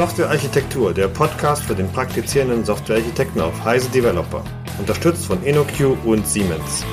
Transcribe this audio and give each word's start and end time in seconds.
Softwarearchitektur, 0.00 0.94
der 0.94 1.08
Podcast 1.08 1.62
für 1.62 1.74
den 1.74 1.86
praktizierenden 1.86 2.64
Softwarearchitekten 2.64 3.38
auf 3.42 3.62
Heise 3.66 3.90
Developer. 3.90 4.42
Unterstützt 4.78 5.26
von 5.26 5.42
InnoQ 5.42 5.94
und 6.06 6.26
Siemens. 6.26 6.86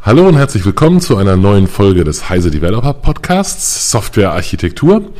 Hallo 0.00 0.26
und 0.26 0.36
herzlich 0.38 0.64
willkommen 0.64 1.02
zu 1.02 1.18
einer 1.18 1.36
neuen 1.36 1.66
Folge 1.66 2.04
des 2.04 2.30
Heise 2.30 2.50
Developer 2.50 2.94
Podcasts 2.94 3.90
Softwarearchitektur. 3.90 5.12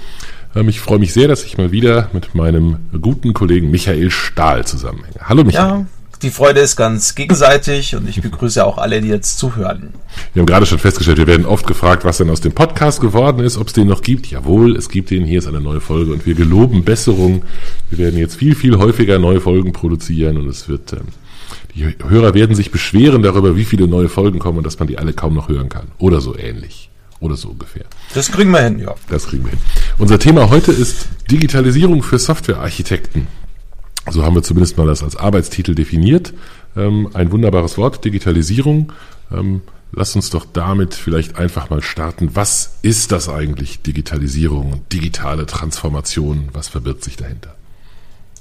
Ähm, 0.56 0.70
ich 0.70 0.80
freue 0.80 1.00
mich 1.00 1.12
sehr, 1.12 1.28
dass 1.28 1.44
ich 1.44 1.58
mal 1.58 1.70
wieder 1.70 2.08
mit 2.14 2.34
meinem 2.34 2.78
guten 2.98 3.34
Kollegen 3.34 3.70
Michael 3.70 4.10
Stahl 4.10 4.64
zusammenhänge. 4.66 5.20
Hallo 5.20 5.44
Michael. 5.44 5.80
Ja, 5.80 5.86
die 6.22 6.30
Freude 6.30 6.60
ist 6.60 6.76
ganz 6.76 7.14
gegenseitig 7.14 7.96
und 7.96 8.08
ich 8.08 8.20
begrüße 8.20 8.64
auch 8.64 8.78
alle, 8.78 9.00
die 9.00 9.08
jetzt 9.08 9.38
zuhören. 9.38 9.92
Wir 10.32 10.40
haben 10.40 10.46
gerade 10.46 10.66
schon 10.66 10.78
festgestellt, 10.78 11.18
wir 11.18 11.26
werden 11.26 11.46
oft 11.46 11.66
gefragt, 11.66 12.04
was 12.04 12.18
denn 12.18 12.30
aus 12.30 12.40
dem 12.40 12.52
Podcast 12.52 13.00
geworden 13.00 13.44
ist, 13.44 13.56
ob 13.56 13.66
es 13.66 13.72
den 13.72 13.88
noch 13.88 14.02
gibt. 14.02 14.26
Jawohl, 14.26 14.76
es 14.76 14.88
gibt 14.88 15.10
den. 15.10 15.24
Hier 15.24 15.38
ist 15.38 15.48
eine 15.48 15.60
neue 15.60 15.80
Folge 15.80 16.12
und 16.12 16.24
wir 16.26 16.34
geloben 16.34 16.84
Besserung. 16.84 17.42
Wir 17.90 17.98
werden 17.98 18.18
jetzt 18.18 18.36
viel, 18.36 18.54
viel 18.54 18.78
häufiger 18.78 19.18
neue 19.18 19.40
Folgen 19.40 19.72
produzieren 19.72 20.36
und 20.36 20.48
es 20.48 20.68
wird 20.68 20.92
ähm, 20.92 21.08
die 21.74 21.94
Hörer 22.06 22.34
werden 22.34 22.54
sich 22.54 22.70
beschweren 22.70 23.22
darüber, 23.22 23.56
wie 23.56 23.64
viele 23.64 23.88
neue 23.88 24.08
Folgen 24.08 24.38
kommen 24.38 24.58
und 24.58 24.64
dass 24.66 24.78
man 24.78 24.88
die 24.88 24.98
alle 24.98 25.12
kaum 25.12 25.34
noch 25.34 25.48
hören 25.48 25.68
kann. 25.68 25.88
Oder 25.98 26.20
so 26.20 26.36
ähnlich. 26.36 26.90
Oder 27.20 27.36
so 27.36 27.48
ungefähr. 27.48 27.84
Das 28.14 28.30
kriegen 28.30 28.50
wir 28.50 28.60
hin, 28.60 28.80
ja. 28.80 28.94
Das 29.08 29.26
kriegen 29.28 29.44
wir 29.44 29.50
hin. 29.50 29.60
Unser 29.96 30.18
Thema 30.18 30.50
heute 30.50 30.72
ist 30.72 31.06
Digitalisierung 31.30 32.02
für 32.02 32.18
Softwarearchitekten. 32.18 33.26
So 34.10 34.24
haben 34.24 34.34
wir 34.34 34.42
zumindest 34.42 34.78
mal 34.78 34.86
das 34.86 35.02
als 35.02 35.16
Arbeitstitel 35.16 35.74
definiert. 35.74 36.34
Ähm, 36.76 37.08
ein 37.14 37.30
wunderbares 37.30 37.78
Wort, 37.78 38.04
Digitalisierung. 38.04 38.92
Ähm, 39.30 39.62
lass 39.92 40.16
uns 40.16 40.30
doch 40.30 40.44
damit 40.44 40.94
vielleicht 40.94 41.36
einfach 41.36 41.70
mal 41.70 41.82
starten. 41.82 42.34
Was 42.34 42.78
ist 42.82 43.12
das 43.12 43.28
eigentlich, 43.28 43.82
Digitalisierung, 43.82 44.82
digitale 44.92 45.46
Transformation? 45.46 46.48
Was 46.52 46.68
verbirgt 46.68 47.04
sich 47.04 47.16
dahinter? 47.16 47.54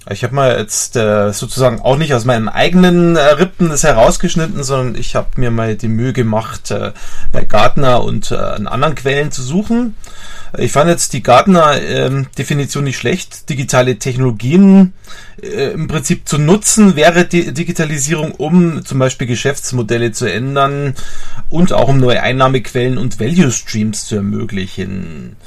Ich 0.09 0.23
habe 0.23 0.33
mal 0.33 0.57
jetzt 0.57 0.95
äh, 0.95 1.31
sozusagen 1.31 1.79
auch 1.81 1.95
nicht 1.95 2.13
aus 2.15 2.25
meinen 2.25 2.49
eigenen 2.49 3.15
äh, 3.15 3.21
Rippen 3.21 3.69
das 3.69 3.83
herausgeschnitten, 3.83 4.63
sondern 4.63 4.95
ich 4.95 5.15
habe 5.15 5.27
mir 5.35 5.51
mal 5.51 5.75
die 5.75 5.89
Mühe 5.89 6.11
gemacht, 6.11 6.71
äh, 6.71 6.91
bei 7.31 7.45
Gartner 7.45 8.03
und 8.03 8.31
äh, 8.31 8.35
an 8.35 8.65
anderen 8.65 8.95
Quellen 8.95 9.31
zu 9.31 9.43
suchen. 9.43 9.95
Ich 10.57 10.71
fand 10.71 10.89
jetzt 10.89 11.13
die 11.13 11.23
Gartner-Definition 11.23 12.83
nicht 12.83 12.97
schlecht. 12.97 13.47
Digitale 13.49 13.99
Technologien 13.99 14.93
äh, 15.41 15.71
im 15.71 15.87
Prinzip 15.87 16.27
zu 16.27 16.39
nutzen 16.39 16.95
wäre 16.95 17.25
die 17.25 17.53
Digitalisierung, 17.53 18.31
um 18.31 18.83
zum 18.83 18.97
Beispiel 18.97 19.27
Geschäftsmodelle 19.27 20.11
zu 20.11 20.25
ändern 20.25 20.95
und 21.49 21.73
auch 21.73 21.89
um 21.89 21.99
neue 21.99 22.21
Einnahmequellen 22.21 22.97
und 22.97 23.19
Value 23.19 23.51
Streams 23.51 24.07
zu 24.07 24.15
ermöglichen. 24.15 25.37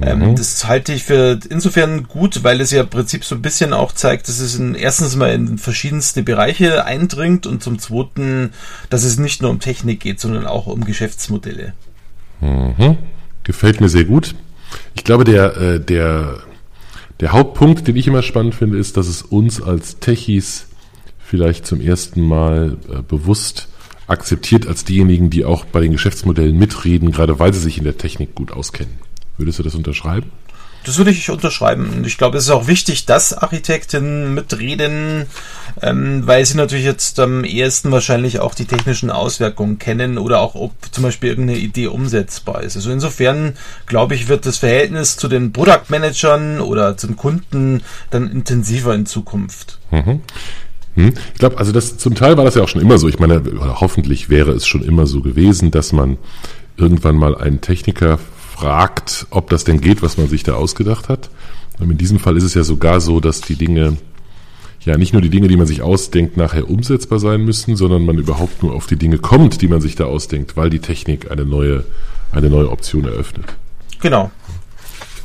Ähm, 0.00 0.30
mhm. 0.30 0.36
das 0.36 0.66
halte 0.66 0.92
ich 0.92 1.04
für 1.04 1.38
insofern 1.50 2.04
gut, 2.04 2.44
weil 2.44 2.60
es 2.60 2.70
ja 2.70 2.82
im 2.82 2.88
Prinzip 2.88 3.24
so 3.24 3.34
ein 3.34 3.42
bisschen 3.42 3.72
auch 3.72 3.92
zeigt, 3.92 4.28
dass 4.28 4.38
es 4.38 4.56
in, 4.56 4.74
erstens 4.74 5.16
mal 5.16 5.32
in 5.32 5.58
verschiedenste 5.58 6.22
Bereiche 6.22 6.84
eindringt 6.84 7.46
und 7.46 7.62
zum 7.62 7.78
zweiten, 7.78 8.52
dass 8.88 9.04
es 9.04 9.18
nicht 9.18 9.42
nur 9.42 9.50
um 9.50 9.60
Technik 9.60 10.00
geht, 10.00 10.20
sondern 10.20 10.46
auch 10.46 10.66
um 10.66 10.84
Geschäftsmodelle. 10.84 11.74
Mhm. 12.40 12.96
Gefällt 13.44 13.80
mir 13.80 13.88
sehr 13.88 14.04
gut. 14.04 14.34
Ich 14.94 15.04
glaube, 15.04 15.24
der, 15.24 15.56
äh, 15.56 15.80
der, 15.80 16.38
der 17.20 17.32
Hauptpunkt, 17.32 17.86
den 17.86 17.96
ich 17.96 18.06
immer 18.06 18.22
spannend 18.22 18.54
finde, 18.54 18.78
ist, 18.78 18.96
dass 18.96 19.08
es 19.08 19.22
uns 19.22 19.60
als 19.60 19.98
Techies 19.98 20.66
vielleicht 21.18 21.66
zum 21.66 21.80
ersten 21.80 22.22
Mal 22.22 22.78
äh, 22.88 23.02
bewusst 23.02 23.68
akzeptiert 24.06 24.66
als 24.66 24.84
diejenigen, 24.84 25.30
die 25.30 25.44
auch 25.44 25.64
bei 25.64 25.80
den 25.80 25.92
Geschäftsmodellen 25.92 26.58
mitreden, 26.58 27.12
gerade 27.12 27.38
weil 27.38 27.52
sie 27.54 27.60
sich 27.60 27.78
in 27.78 27.84
der 27.84 27.96
Technik 27.96 28.34
gut 28.34 28.52
auskennen. 28.52 28.92
Würdest 29.36 29.58
du 29.58 29.62
das 29.62 29.74
unterschreiben? 29.74 30.30
Das 30.84 30.98
würde 30.98 31.12
ich 31.12 31.30
unterschreiben. 31.30 31.90
Und 31.96 32.06
ich 32.06 32.18
glaube, 32.18 32.38
es 32.38 32.44
ist 32.44 32.50
auch 32.50 32.66
wichtig, 32.66 33.06
dass 33.06 33.32
Architekten 33.32 34.34
mitreden, 34.34 35.26
ähm, 35.80 36.26
weil 36.26 36.44
sie 36.44 36.56
natürlich 36.56 36.84
jetzt 36.84 37.20
am 37.20 37.44
ehesten 37.44 37.92
wahrscheinlich 37.92 38.40
auch 38.40 38.54
die 38.54 38.64
technischen 38.64 39.10
Auswirkungen 39.10 39.78
kennen 39.78 40.18
oder 40.18 40.40
auch, 40.40 40.54
ob 40.56 40.72
zum 40.90 41.04
Beispiel 41.04 41.30
irgendeine 41.30 41.60
Idee 41.60 41.86
umsetzbar 41.86 42.62
ist. 42.62 42.74
Also 42.76 42.90
insofern, 42.90 43.54
glaube 43.86 44.14
ich, 44.14 44.28
wird 44.28 44.44
das 44.44 44.58
Verhältnis 44.58 45.16
zu 45.16 45.28
den 45.28 45.52
Product 45.52 45.84
Managern 45.88 46.60
oder 46.60 46.96
zum 46.96 47.16
Kunden 47.16 47.82
dann 48.10 48.30
intensiver 48.30 48.94
in 48.94 49.06
Zukunft. 49.06 49.78
Mhm. 49.92 50.20
Hm. 50.94 51.14
Ich 51.32 51.38
glaube, 51.38 51.58
also 51.58 51.72
das 51.72 51.96
zum 51.96 52.14
Teil 52.14 52.36
war 52.36 52.44
das 52.44 52.54
ja 52.54 52.62
auch 52.62 52.68
schon 52.68 52.82
immer 52.82 52.98
so. 52.98 53.08
Ich 53.08 53.18
meine, 53.18 53.42
hoffentlich 53.80 54.28
wäre 54.28 54.50
es 54.50 54.66
schon 54.66 54.82
immer 54.82 55.06
so 55.06 55.22
gewesen, 55.22 55.70
dass 55.70 55.92
man 55.92 56.18
irgendwann 56.76 57.16
mal 57.16 57.36
einen 57.36 57.60
Techniker 57.60 58.18
fragt, 58.62 59.26
ob 59.30 59.50
das 59.50 59.64
denn 59.64 59.80
geht, 59.80 60.02
was 60.02 60.18
man 60.18 60.28
sich 60.28 60.44
da 60.44 60.54
ausgedacht 60.54 61.08
hat. 61.08 61.30
Und 61.80 61.90
in 61.90 61.98
diesem 61.98 62.20
Fall 62.20 62.36
ist 62.36 62.44
es 62.44 62.54
ja 62.54 62.62
sogar 62.62 63.00
so, 63.00 63.18
dass 63.18 63.40
die 63.40 63.56
Dinge, 63.56 63.96
ja 64.84 64.96
nicht 64.96 65.12
nur 65.12 65.20
die 65.20 65.30
Dinge, 65.30 65.48
die 65.48 65.56
man 65.56 65.66
sich 65.66 65.82
ausdenkt, 65.82 66.36
nachher 66.36 66.70
umsetzbar 66.70 67.18
sein 67.18 67.44
müssen, 67.44 67.74
sondern 67.74 68.06
man 68.06 68.18
überhaupt 68.18 68.62
nur 68.62 68.72
auf 68.74 68.86
die 68.86 68.94
Dinge 68.94 69.18
kommt, 69.18 69.62
die 69.62 69.68
man 69.68 69.80
sich 69.80 69.96
da 69.96 70.04
ausdenkt, 70.04 70.56
weil 70.56 70.70
die 70.70 70.78
Technik 70.78 71.28
eine 71.28 71.44
neue, 71.44 71.84
eine 72.30 72.50
neue 72.50 72.70
Option 72.70 73.04
eröffnet. 73.04 73.46
Genau. 74.00 74.30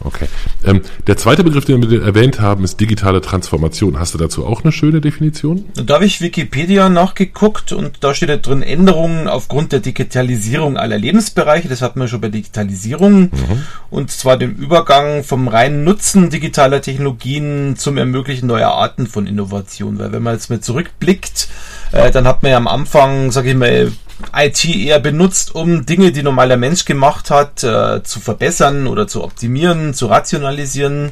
Okay. 0.04 0.28
Ähm, 0.64 0.82
der 1.08 1.18
zweite 1.18 1.44
Begriff, 1.44 1.66
den 1.66 1.90
wir 1.90 2.04
erwähnt 2.04 2.40
haben, 2.40 2.64
ist 2.64 2.80
digitale 2.80 3.22
Transformation. 3.22 4.00
Hast 4.00 4.14
du 4.14 4.18
dazu 4.18 4.46
auch 4.46 4.64
eine 4.64 4.72
schöne 4.72 5.02
Definition? 5.02 5.66
Da 5.76 5.96
habe 5.96 6.06
ich 6.06 6.22
Wikipedia 6.22 6.90
nachgeguckt 6.90 7.72
und 7.72 8.04
da 8.04 8.14
steht 8.14 8.30
da 8.30 8.38
drin 8.38 8.62
Änderungen 8.62 9.28
aufgrund 9.28 9.72
der 9.72 9.80
Digitalisierung 9.80 10.78
aller 10.78 10.98
Lebensbereiche. 10.98 11.68
Das 11.68 11.82
hatten 11.82 12.00
wir 12.00 12.08
schon 12.08 12.22
bei 12.22 12.30
Digitalisierung. 12.30 13.22
Mhm. 13.22 13.64
Und 13.90 14.12
zwar 14.12 14.38
den 14.38 14.56
Übergang 14.56 15.24
vom 15.24 15.48
reinen 15.48 15.84
Nutzen 15.84 16.30
digitaler 16.30 16.82
Technologien 16.82 17.76
zum 17.78 17.98
Ermöglichen 17.98 18.48
neuer 18.48 18.70
Arten 18.70 19.08
von 19.08 19.28
Innovation. 19.28 20.00
Weil 20.00 20.12
wenn 20.12 20.24
man 20.24 20.34
jetzt 20.34 20.50
mal 20.50 20.60
zurückblickt, 20.60 21.48
äh, 21.92 22.12
dann 22.12 22.28
hat 22.28 22.44
man 22.44 22.52
ja 22.52 22.58
am 22.58 22.68
Anfang, 22.68 23.32
sage 23.32 23.52
ich 23.52 23.56
mal, 23.56 23.92
IT 24.36 24.66
eher 24.66 25.00
benutzt, 25.00 25.54
um 25.54 25.86
Dinge, 25.86 26.12
die 26.12 26.24
normaler 26.24 26.58
Mensch 26.58 26.86
gemacht 26.86 27.30
hat, 27.30 27.64
äh, 27.64 28.02
zu 28.04 28.20
verbessern 28.20 28.88
oder 28.88 29.08
zu 29.08 29.24
optimieren, 29.24 29.94
zu 29.94 30.08
rationalisieren. 30.08 31.12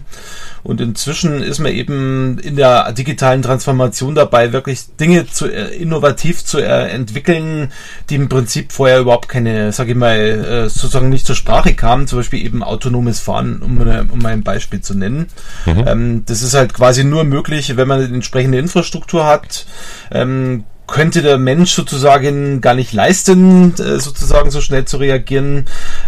Und 0.63 0.81
inzwischen 0.81 1.44
ist 1.44 1.59
man 1.59 1.72
eben 1.72 2.40
in 2.40 2.56
der 2.56 2.91
digitalen 2.94 3.44
Transformation 3.44 4.16
dabei, 4.16 4.52
wirklich 4.53 4.96
Dinge 5.00 5.28
zu 5.28 5.46
äh, 5.46 5.75
innovativ 5.75 6.44
zu 6.44 6.58
äh, 6.58 6.90
entwickeln, 6.90 7.72
die 8.09 8.16
im 8.16 8.28
Prinzip 8.28 8.72
vorher 8.72 9.02
überhaupt 9.02 9.30
keine, 9.30 9.72
sage 9.72 9.92
ich 9.92 9.97
mal, 9.97 10.18
äh, 10.18 10.69
sozusagen 10.69 11.09
nicht 11.09 11.28
zur 11.28 11.36
Sprache 11.36 11.75
kamen. 11.75 12.07
Zum 12.07 12.19
Beispiel 12.19 12.44
eben 12.44 12.63
autonomes 12.63 13.19
Fahren, 13.19 13.62
um, 13.62 13.80
eine, 13.80 14.07
um 14.12 14.25
ein 14.25 14.42
Beispiel 14.42 14.81
zu 14.81 14.96
nennen. 14.96 15.28
Mhm. 15.68 15.84
Ähm, 15.86 16.24
das 16.25 16.42
ist 16.42 16.56
halt 16.56 16.74
quasi 16.74 17.03
nur 17.03 17.24
möglich, 17.24 17.78
wenn 17.78 17.88
man 17.88 18.00
eine 18.00 18.13
entsprechende 18.13 18.57
Infrastruktur 18.57 19.28
hat. 19.28 19.68
Ähm, 20.12 20.63
könnte 20.88 21.22
der 21.22 21.38
Mensch 21.38 21.72
sozusagen 21.72 22.62
gar 22.62 22.75
nicht 22.75 22.94
leisten, 22.94 23.73
äh, 23.75 24.00
sozusagen 24.00 24.51
so 24.51 24.62
schnell 24.62 24.85
zu 24.85 24.97
reagieren. 24.97 25.66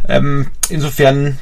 Ähm, 0.08 0.48
insofern 0.70 1.38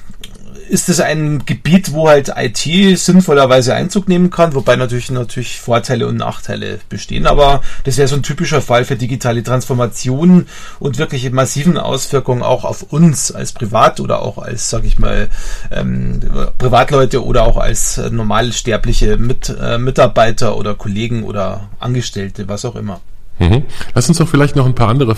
ist 0.69 0.89
es 0.89 0.99
ein 0.99 1.45
Gebiet, 1.45 1.93
wo 1.93 2.09
halt 2.09 2.33
IT 2.35 2.97
sinnvollerweise 2.97 3.75
Einzug 3.75 4.07
nehmen 4.07 4.29
kann, 4.29 4.55
wobei 4.55 4.75
natürlich 4.75 5.11
natürlich 5.11 5.59
Vorteile 5.59 6.07
und 6.07 6.17
Nachteile 6.17 6.79
bestehen. 6.89 7.27
Aber 7.27 7.61
das 7.83 7.97
wäre 7.97 8.07
so 8.07 8.15
ein 8.15 8.23
typischer 8.23 8.61
Fall 8.61 8.85
für 8.85 8.95
digitale 8.95 9.43
Transformation 9.43 10.47
und 10.79 10.97
wirkliche 10.97 11.29
massiven 11.31 11.77
Auswirkungen 11.77 12.41
auch 12.41 12.63
auf 12.63 12.83
uns 12.83 13.31
als 13.31 13.51
Privat 13.51 13.99
oder 13.99 14.21
auch 14.21 14.37
als, 14.37 14.69
sag 14.69 14.85
ich 14.85 14.97
mal, 14.97 15.29
ähm, 15.71 16.21
Privatleute 16.57 17.23
oder 17.23 17.43
auch 17.43 17.57
als 17.57 17.97
normalsterbliche 17.97 19.17
Mit, 19.17 19.55
äh, 19.61 19.77
Mitarbeiter 19.77 20.57
oder 20.57 20.75
Kollegen 20.75 21.23
oder 21.23 21.69
Angestellte, 21.79 22.47
was 22.47 22.65
auch 22.65 22.75
immer. 22.75 23.01
Mhm. 23.39 23.63
Lass 23.93 24.07
uns 24.07 24.17
doch 24.17 24.27
vielleicht 24.27 24.55
noch 24.55 24.65
ein 24.65 24.75
paar 24.75 24.89
andere 24.89 25.15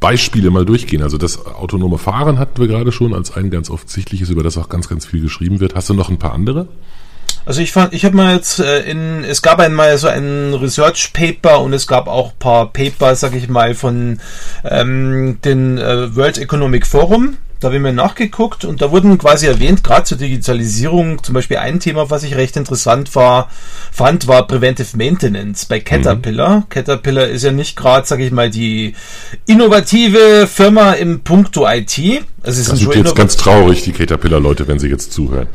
Beispiele 0.00 0.50
mal 0.50 0.64
durchgehen. 0.64 1.02
Also 1.02 1.18
das 1.18 1.46
autonome 1.46 1.98
Fahren 1.98 2.38
hatten 2.38 2.60
wir 2.60 2.68
gerade 2.68 2.92
schon 2.92 3.14
als 3.14 3.34
ein 3.34 3.50
ganz 3.50 3.70
offensichtliches, 3.70 4.30
über 4.30 4.42
das 4.42 4.58
auch 4.58 4.68
ganz, 4.68 4.88
ganz 4.88 5.06
viel 5.06 5.20
geschrieben 5.20 5.60
wird. 5.60 5.74
Hast 5.74 5.88
du 5.88 5.94
noch 5.94 6.10
ein 6.10 6.18
paar 6.18 6.32
andere? 6.32 6.68
Also 7.44 7.60
ich 7.60 7.70
fand, 7.70 7.94
ich 7.94 8.04
habe 8.04 8.16
mal 8.16 8.34
jetzt 8.34 8.58
äh, 8.58 8.80
in, 8.80 9.22
es 9.22 9.40
gab 9.40 9.60
einmal 9.60 9.96
so 9.98 10.08
ein 10.08 10.52
Research 10.54 11.12
Paper 11.12 11.60
und 11.60 11.72
es 11.72 11.86
gab 11.86 12.08
auch 12.08 12.32
paar 12.38 12.72
Paper, 12.72 13.14
sag 13.14 13.34
ich 13.34 13.48
mal, 13.48 13.74
von 13.74 14.18
ähm, 14.64 15.38
den 15.44 15.78
äh, 15.78 16.14
World 16.16 16.38
Economic 16.38 16.86
Forum. 16.86 17.36
Da 17.60 17.68
habe 17.68 17.76
ich 17.76 17.82
mir 17.82 17.92
nachgeguckt 17.92 18.64
und 18.64 18.82
da 18.82 18.90
wurden 18.90 19.16
quasi 19.16 19.46
erwähnt, 19.46 19.82
gerade 19.82 20.04
zur 20.04 20.18
Digitalisierung, 20.18 21.22
zum 21.22 21.34
Beispiel 21.34 21.56
ein 21.56 21.80
Thema, 21.80 22.10
was 22.10 22.22
ich 22.22 22.36
recht 22.36 22.56
interessant 22.56 23.14
war, 23.14 23.48
fand, 23.90 24.26
war 24.28 24.46
Preventive 24.46 24.96
Maintenance 24.96 25.64
bei 25.64 25.80
Caterpillar. 25.80 26.60
Mhm. 26.60 26.68
Caterpillar 26.68 27.28
ist 27.28 27.44
ja 27.44 27.52
nicht 27.52 27.76
gerade, 27.76 28.06
sage 28.06 28.26
ich 28.26 28.32
mal, 28.32 28.50
die 28.50 28.94
innovative 29.46 30.46
Firma 30.46 30.92
im 30.92 31.20
Puncto 31.20 31.66
IT. 31.66 31.98
Also 32.42 32.62
sind 32.62 32.94
jetzt 32.94 33.16
ganz 33.16 33.36
traurig, 33.36 33.82
die 33.82 33.92
Caterpillar-Leute, 33.92 34.68
wenn 34.68 34.78
sie 34.78 34.88
jetzt 34.88 35.12
zuhören. 35.12 35.48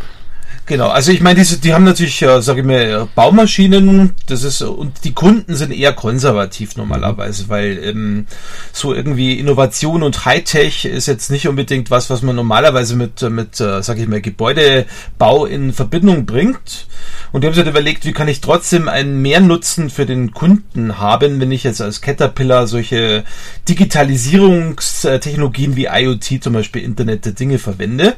Genau, 0.68 0.90
also 0.90 1.12
ich 1.12 1.22
meine, 1.22 1.40
diese, 1.40 1.60
die 1.60 1.74
haben 1.74 1.84
natürlich, 1.84 2.22
äh, 2.22 2.40
sage 2.42 2.62
ich 2.62 2.66
mal, 2.66 3.08
Baumaschinen, 3.16 4.14
das 4.28 4.44
ist, 4.44 4.62
und 4.62 5.04
die 5.04 5.14
Kunden 5.14 5.56
sind 5.56 5.72
eher 5.72 5.92
konservativ 5.92 6.78
normalerweise, 6.78 7.50
weil 7.50 7.84
ähm, 7.84 8.28
so 8.72 8.94
irgendwie 8.94 9.40
Innovation 9.40 10.04
und 10.04 10.24
Hightech 10.24 10.86
ist 10.86 11.08
jetzt 11.08 11.32
nicht 11.32 11.48
unbedingt 11.48 11.90
was, 11.90 12.12
was 12.12 12.22
man 12.22 12.36
normalerweise 12.36 12.96
mit, 12.96 13.22
mit 13.22 13.60
äh, 13.60 13.82
sage 13.82 14.02
ich 14.02 14.08
mal, 14.08 14.22
Gebäudebau 14.22 15.46
in 15.46 15.74
Verbindung 15.74 16.28
bringt. 16.28 16.86
Und 17.32 17.42
die 17.42 17.48
haben 17.48 17.54
sich 17.54 17.64
halt 17.64 17.74
überlegt, 17.74 18.06
wie 18.06 18.14
kann 18.14 18.28
ich 18.28 18.40
trotzdem 18.40 18.88
einen 18.88 19.20
Mehrnutzen 19.22 19.90
für 19.90 20.06
den 20.06 20.32
Kunden 20.32 21.00
haben, 21.00 21.42
wenn 21.42 21.52
ich 21.52 21.64
jetzt 21.64 21.82
als 21.82 22.02
Caterpillar 22.02 22.68
solche 22.68 23.24
Digitalisierungstechnologien 23.68 25.76
wie 25.76 25.88
IoT, 25.92 26.44
zum 26.44 26.54
Beispiel 26.54 26.84
Internet 26.84 27.26
der 27.26 27.34
Dinge 27.34 27.58
verwende. 27.58 28.14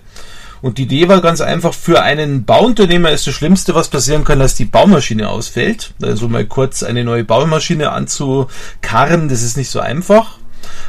Und 0.63 0.77
die 0.77 0.83
Idee 0.83 1.09
war 1.09 1.19
ganz 1.19 1.41
einfach, 1.41 1.73
für 1.73 2.01
einen 2.03 2.45
Bauunternehmer 2.45 3.11
ist 3.11 3.27
das 3.27 3.33
Schlimmste, 3.33 3.75
was 3.75 3.89
passieren 3.89 4.23
kann, 4.23 4.39
dass 4.39 4.55
die 4.55 4.63
Baumaschine 4.63 5.27
ausfällt. 5.27 5.93
Also 6.01 6.29
mal 6.29 6.45
kurz 6.45 6.83
eine 6.83 7.03
neue 7.03 7.25
Baumaschine 7.25 7.91
anzukarren, 7.91 9.27
das 9.27 9.43
ist 9.43 9.57
nicht 9.57 9.69
so 9.69 9.81
einfach. 9.81 10.37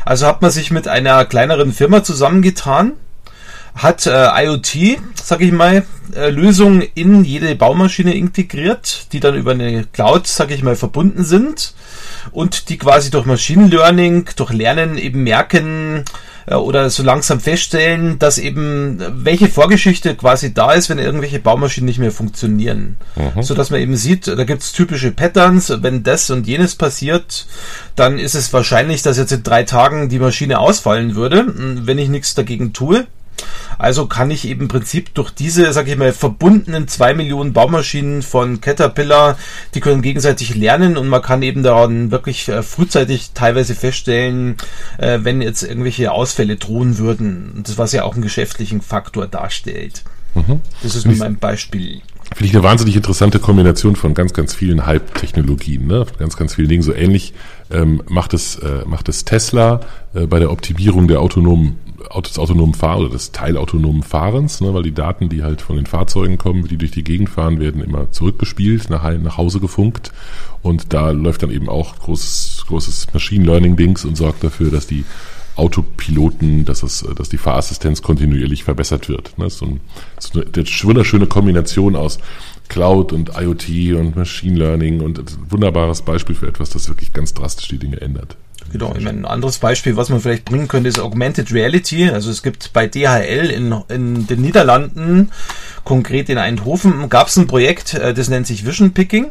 Also 0.05 0.29
hat 0.29 0.43
man 0.43 0.53
sich 0.53 0.71
mit 0.71 0.87
einer 0.87 1.25
kleineren 1.25 1.73
Firma 1.73 2.05
zusammengetan, 2.05 2.93
hat 3.75 4.07
äh, 4.07 4.45
IoT, 4.45 4.99
sag 5.15 5.41
ich 5.41 5.53
mal, 5.53 5.85
äh, 6.15 6.31
Lösungen 6.31 6.83
in 6.95 7.25
jede 7.25 7.55
Baumaschine 7.55 8.15
integriert, 8.15 9.09
die 9.13 9.21
dann 9.21 9.35
über 9.35 9.53
eine 9.53 9.85
Cloud, 9.85 10.27
sag 10.27 10.51
ich 10.51 10.63
mal, 10.63 10.77
verbunden 10.77 11.25
sind 11.25 11.75
und 12.31 12.69
die 12.69 12.79
quasi 12.79 13.11
durch 13.11 13.27
Machine 13.27 13.69
Learning, 13.69 14.29
durch 14.37 14.53
Lernen 14.53 14.97
eben 14.97 15.25
merken, 15.25 16.05
äh, 16.47 16.55
oder 16.55 16.91
so 16.91 17.03
langsam 17.03 17.41
feststellen, 17.41 18.19
dass 18.19 18.39
eben 18.39 19.03
welche 19.25 19.49
Vorgeschichte 19.49 20.15
quasi 20.15 20.53
da 20.53 20.73
ist, 20.73 20.91
wenn 20.91 20.99
irgendwelche 20.99 21.39
Baumaschinen 21.41 21.87
nicht 21.87 21.99
mehr 21.99 22.13
funktionieren. 22.13 22.97
Mhm. 23.17 23.43
So 23.43 23.55
dass 23.55 23.71
man 23.71 23.81
eben 23.81 23.97
sieht, 23.97 24.27
da 24.27 24.45
gibt's 24.45 24.73
typische 24.73 25.11
Patterns, 25.11 25.73
wenn 25.81 26.03
das 26.03 26.31
und 26.31 26.47
jenes 26.47 26.75
passiert, 26.75 27.47
dann 27.97 28.19
ist 28.19 28.35
es 28.35 28.53
wahrscheinlich, 28.53 29.03
dass 29.03 29.19
jetzt 29.19 29.33
in 29.33 29.43
drei 29.43 29.63
Tagen 29.65 30.09
die 30.09 30.19
Maschine 30.19 30.59
ausfallen 30.59 31.15
würde, 31.15 31.47
wenn 31.55 31.99
ich 31.99 32.09
nichts 32.09 32.35
dagegen 32.35 32.73
tue. 32.73 33.07
Also 33.79 34.07
kann 34.07 34.31
ich 34.31 34.47
eben 34.47 34.63
im 34.63 34.69
Prinzip 34.69 35.15
durch 35.15 35.31
diese, 35.31 35.73
sag 35.73 35.89
ich 35.89 35.97
mal, 35.97 36.13
verbundenen 36.13 36.89
zwei 36.89 37.15
Millionen 37.15 37.53
Baumaschinen 37.53 38.23
von 38.23 38.61
Caterpillar, 38.61 39.37
die 39.75 39.81
können 39.81 40.03
gegenseitig 40.03 40.55
lernen 40.55 40.97
und 40.97 41.09
man 41.09 41.23
kann 41.23 41.43
eben 41.43 41.63
daran 41.63 42.11
wirklich 42.11 42.49
äh, 42.49 42.63
frühzeitig 42.63 43.33
teilweise 43.35 43.75
feststellen, 43.75 44.57
äh, 44.99 45.21
wenn 45.23 45.43
jetzt 45.43 45.63
irgendwelche 45.63 46.13
Ausfälle 46.13 46.57
drohen 46.57 46.99
würden. 46.99 47.63
Das 47.65 47.79
was 47.79 47.93
ja 47.93 48.05
auch 48.05 48.15
einen 48.15 48.23
geschäftlichen 48.23 48.81
Faktor 48.81 49.27
darstellt. 49.27 50.05
Mhm. 50.35 50.61
Das 50.83 50.95
ist 50.95 51.07
nur 51.07 51.17
mein 51.17 51.37
Beispiel. 51.37 52.01
Finde 52.35 52.47
ich 52.47 52.55
eine 52.55 52.65
wahnsinnig 52.65 52.97
interessante 52.97 53.39
Kombination 53.39 53.97
von 53.97 54.15
ganz, 54.15 54.33
ganz 54.33 54.55
vielen 54.55 54.87
Hype-Technologien, 54.87 55.87
ne? 55.87 56.07
ganz, 56.19 56.37
ganz 56.37 56.55
vielen 56.55 56.69
Dingen. 56.69 56.83
So 56.83 56.95
ähnlich 56.95 57.35
ähm, 57.71 58.03
macht, 58.09 58.35
es, 58.35 58.57
äh, 58.57 58.85
macht 58.87 59.09
es 59.09 59.25
Tesla 59.25 59.81
äh, 60.15 60.27
bei 60.27 60.39
der 60.39 60.51
Optimierung 60.51 61.07
der 61.07 61.21
autonomen 61.21 61.79
des 62.23 62.39
autonomen 62.39 62.75
Fahr 62.75 62.99
oder 62.99 63.11
des 63.11 63.33
teilautonomen 63.33 64.03
Fahrens, 64.03 64.61
ne, 64.61 64.73
weil 64.75 64.83
die 64.83 64.95
Daten, 64.95 65.29
die 65.29 65.43
halt 65.43 65.61
von 65.61 65.77
den 65.77 65.87
Fahrzeugen 65.87 66.39
kommen, 66.39 66.67
die 66.67 66.77
durch 66.77 66.91
die 66.91 67.05
Gegend 67.05 67.31
fahren, 67.31 67.61
werden 67.61 67.83
immer 67.83 68.11
zurückgespielt, 68.11 68.91
nach, 68.91 69.11
nach 69.19 69.37
Hause 69.37 69.61
gefunkt. 69.61 70.13
Und 70.63 70.93
da 70.93 71.11
läuft 71.11 71.43
dann 71.43 71.51
eben 71.51 71.69
auch 71.69 71.99
großes, 71.99 72.65
großes 72.69 73.13
Machine 73.13 73.45
Learning 73.45 73.77
Dings 73.77 74.05
und 74.05 74.17
sorgt 74.17 74.43
dafür, 74.45 74.71
dass 74.71 74.87
die 74.87 75.05
Autopiloten, 75.57 76.65
dass, 76.65 76.83
es, 76.83 77.07
dass 77.17 77.29
die 77.29 77.39
Fahrassistenz 77.39 78.03
kontinuierlich 78.03 78.65
verbessert 78.65 79.09
wird. 79.09 79.39
Ne, 79.39 79.45
das 79.45 79.55
ist 79.55 79.59
so, 79.61 79.67
ein, 79.67 79.81
so 80.19 80.41
eine 80.41 80.67
wunderschöne 80.83 81.27
Kombination 81.27 81.97
aus 81.97 82.19
Cloud 82.69 83.13
und 83.13 83.33
IoT 83.37 83.95
und 83.99 84.17
Machine 84.17 84.59
Learning 84.59 85.01
und 85.01 85.21
wunderbares 85.51 86.03
Beispiel 86.03 86.35
für 86.35 86.49
etwas, 86.49 86.71
das 86.71 86.89
wirklich 86.89 87.13
ganz 87.13 87.35
drastisch 87.35 87.69
die 87.69 87.79
Dinge 87.79 88.01
ändert. 88.01 88.37
Genau, 88.75 88.93
ich 88.99 89.05
meine, 89.05 89.21
ein 89.21 89.25
anderes 89.25 89.59
Beispiel, 89.61 89.97
was 89.97 90.09
man 90.09 90.21
vielleicht 90.21 90.45
bringen 90.45 90.67
könnte, 90.67 90.89
ist 90.89 90.99
Augmented 90.99 91.53
Reality. 91.53 92.11
Also 92.11 92.29
es 92.33 92.43
gibt 92.43 92.73
bei 92.73 92.89
DHL 92.89 93.49
in, 93.49 93.73
in 93.89 94.27
den 94.27 94.41
Niederlanden, 94.41 95.31
konkret 95.85 96.29
in 96.29 96.39
Eindhoven, 96.39 97.09
gab 97.09 97.29
es 97.29 97.37
ein 97.37 97.47
Projekt, 97.47 97.95
äh, 97.95 98.13
das 98.13 98.29
nennt 98.29 98.49
sich 98.49 98.67
Vision 98.67 98.93
Picking. 98.93 99.31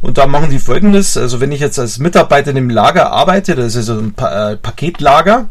Und 0.00 0.16
da 0.16 0.28
machen 0.28 0.50
die 0.50 0.60
folgendes, 0.60 1.16
also 1.16 1.40
wenn 1.40 1.50
ich 1.50 1.58
jetzt 1.58 1.80
als 1.80 1.98
Mitarbeiter 1.98 2.52
in 2.52 2.58
einem 2.58 2.70
Lager 2.70 3.10
arbeite, 3.10 3.56
das 3.56 3.74
ist 3.74 3.88
also 3.88 4.00
ein 4.00 4.12
pa 4.12 4.52
äh, 4.52 4.56
Paketlager, 4.56 5.48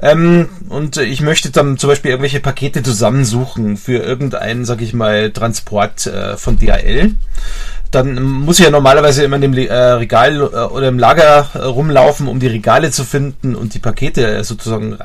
ähm, 0.00 0.48
und 0.68 0.98
ich 0.98 1.22
möchte 1.22 1.50
dann 1.50 1.78
zum 1.78 1.88
Beispiel 1.88 2.12
irgendwelche 2.12 2.38
Pakete 2.38 2.84
zusammensuchen 2.84 3.76
für 3.76 3.98
irgendeinen, 3.98 4.64
sag 4.64 4.82
ich 4.82 4.94
mal, 4.94 5.32
Transport 5.32 6.06
äh, 6.06 6.36
von 6.36 6.58
DHL 6.58 7.16
dann 7.90 8.22
muss 8.22 8.58
ich 8.58 8.64
ja 8.64 8.70
normalerweise 8.70 9.24
immer 9.24 9.36
in 9.36 9.42
dem 9.42 9.54
äh, 9.54 9.72
Regal 9.72 10.36
äh, 10.36 10.40
oder 10.40 10.88
im 10.88 10.98
Lager 10.98 11.48
äh, 11.54 11.58
rumlaufen, 11.58 12.28
um 12.28 12.38
die 12.38 12.46
Regale 12.46 12.90
zu 12.90 13.04
finden 13.04 13.54
und 13.54 13.74
die 13.74 13.78
Pakete 13.78 14.42
sozusagen 14.44 14.98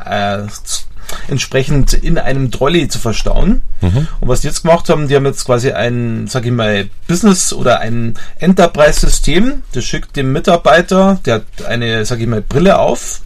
entsprechend 1.27 1.93
in 1.93 2.17
einem 2.17 2.51
Trolley 2.51 2.87
zu 2.87 2.99
verstauen. 2.99 3.61
Mhm. 3.81 4.07
Und 4.19 4.27
was 4.27 4.41
die 4.41 4.47
jetzt 4.47 4.63
gemacht 4.63 4.89
haben, 4.89 5.07
die 5.07 5.15
haben 5.15 5.25
jetzt 5.25 5.45
quasi 5.45 5.71
ein, 5.71 6.25
sag 6.27 6.45
ich 6.45 6.51
mal, 6.51 6.89
Business 7.07 7.53
oder 7.53 7.79
ein 7.79 8.15
Enterprise-System, 8.39 9.61
das 9.73 9.83
schickt 9.85 10.15
dem 10.15 10.31
Mitarbeiter, 10.31 11.19
der 11.25 11.35
hat 11.35 11.65
eine, 11.67 12.05
sag 12.05 12.19
ich 12.19 12.27
mal, 12.27 12.41
Brille 12.41 12.79
auf, 12.79 13.21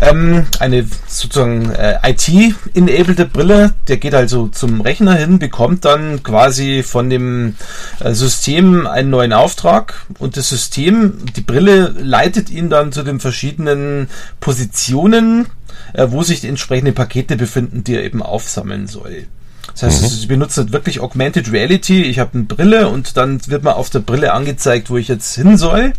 ähm, 0.00 0.46
eine 0.58 0.86
sozusagen 1.06 1.70
äh, 1.70 1.98
IT-enablede 2.04 3.26
Brille. 3.26 3.74
Der 3.88 3.96
geht 3.96 4.14
also 4.14 4.48
zum 4.48 4.80
Rechner 4.80 5.14
hin, 5.14 5.38
bekommt 5.38 5.84
dann 5.84 6.22
quasi 6.22 6.82
von 6.82 7.10
dem 7.10 7.56
äh, 8.00 8.12
System 8.14 8.86
einen 8.86 9.10
neuen 9.10 9.32
Auftrag 9.32 10.06
und 10.18 10.36
das 10.36 10.48
System, 10.48 11.18
die 11.36 11.40
Brille 11.40 11.94
leitet 11.98 12.50
ihn 12.50 12.70
dann 12.70 12.92
zu 12.92 13.02
den 13.02 13.20
verschiedenen 13.20 14.08
Positionen, 14.40 15.46
äh, 15.92 16.06
wo 16.10 16.22
sich 16.22 16.40
die 16.40 16.48
entsprechenden 16.48 16.94
Pakete 16.94 17.36
befinden, 17.36 17.84
die 17.84 17.94
er 17.94 18.04
eben 18.04 18.22
aufsammeln 18.22 18.86
soll. 18.86 19.26
Das 19.72 19.82
heißt, 19.82 20.02
mhm. 20.02 20.08
sie 20.08 20.26
benutzen 20.26 20.72
wirklich 20.72 21.00
Augmented 21.00 21.52
Reality. 21.52 22.02
Ich 22.02 22.18
habe 22.18 22.30
eine 22.34 22.44
Brille 22.44 22.88
und 22.88 23.16
dann 23.16 23.40
wird 23.46 23.64
mir 23.64 23.76
auf 23.76 23.90
der 23.90 24.00
Brille 24.00 24.32
angezeigt, 24.32 24.90
wo 24.90 24.96
ich 24.96 25.08
jetzt 25.08 25.34
hin 25.34 25.56
soll. 25.56 25.92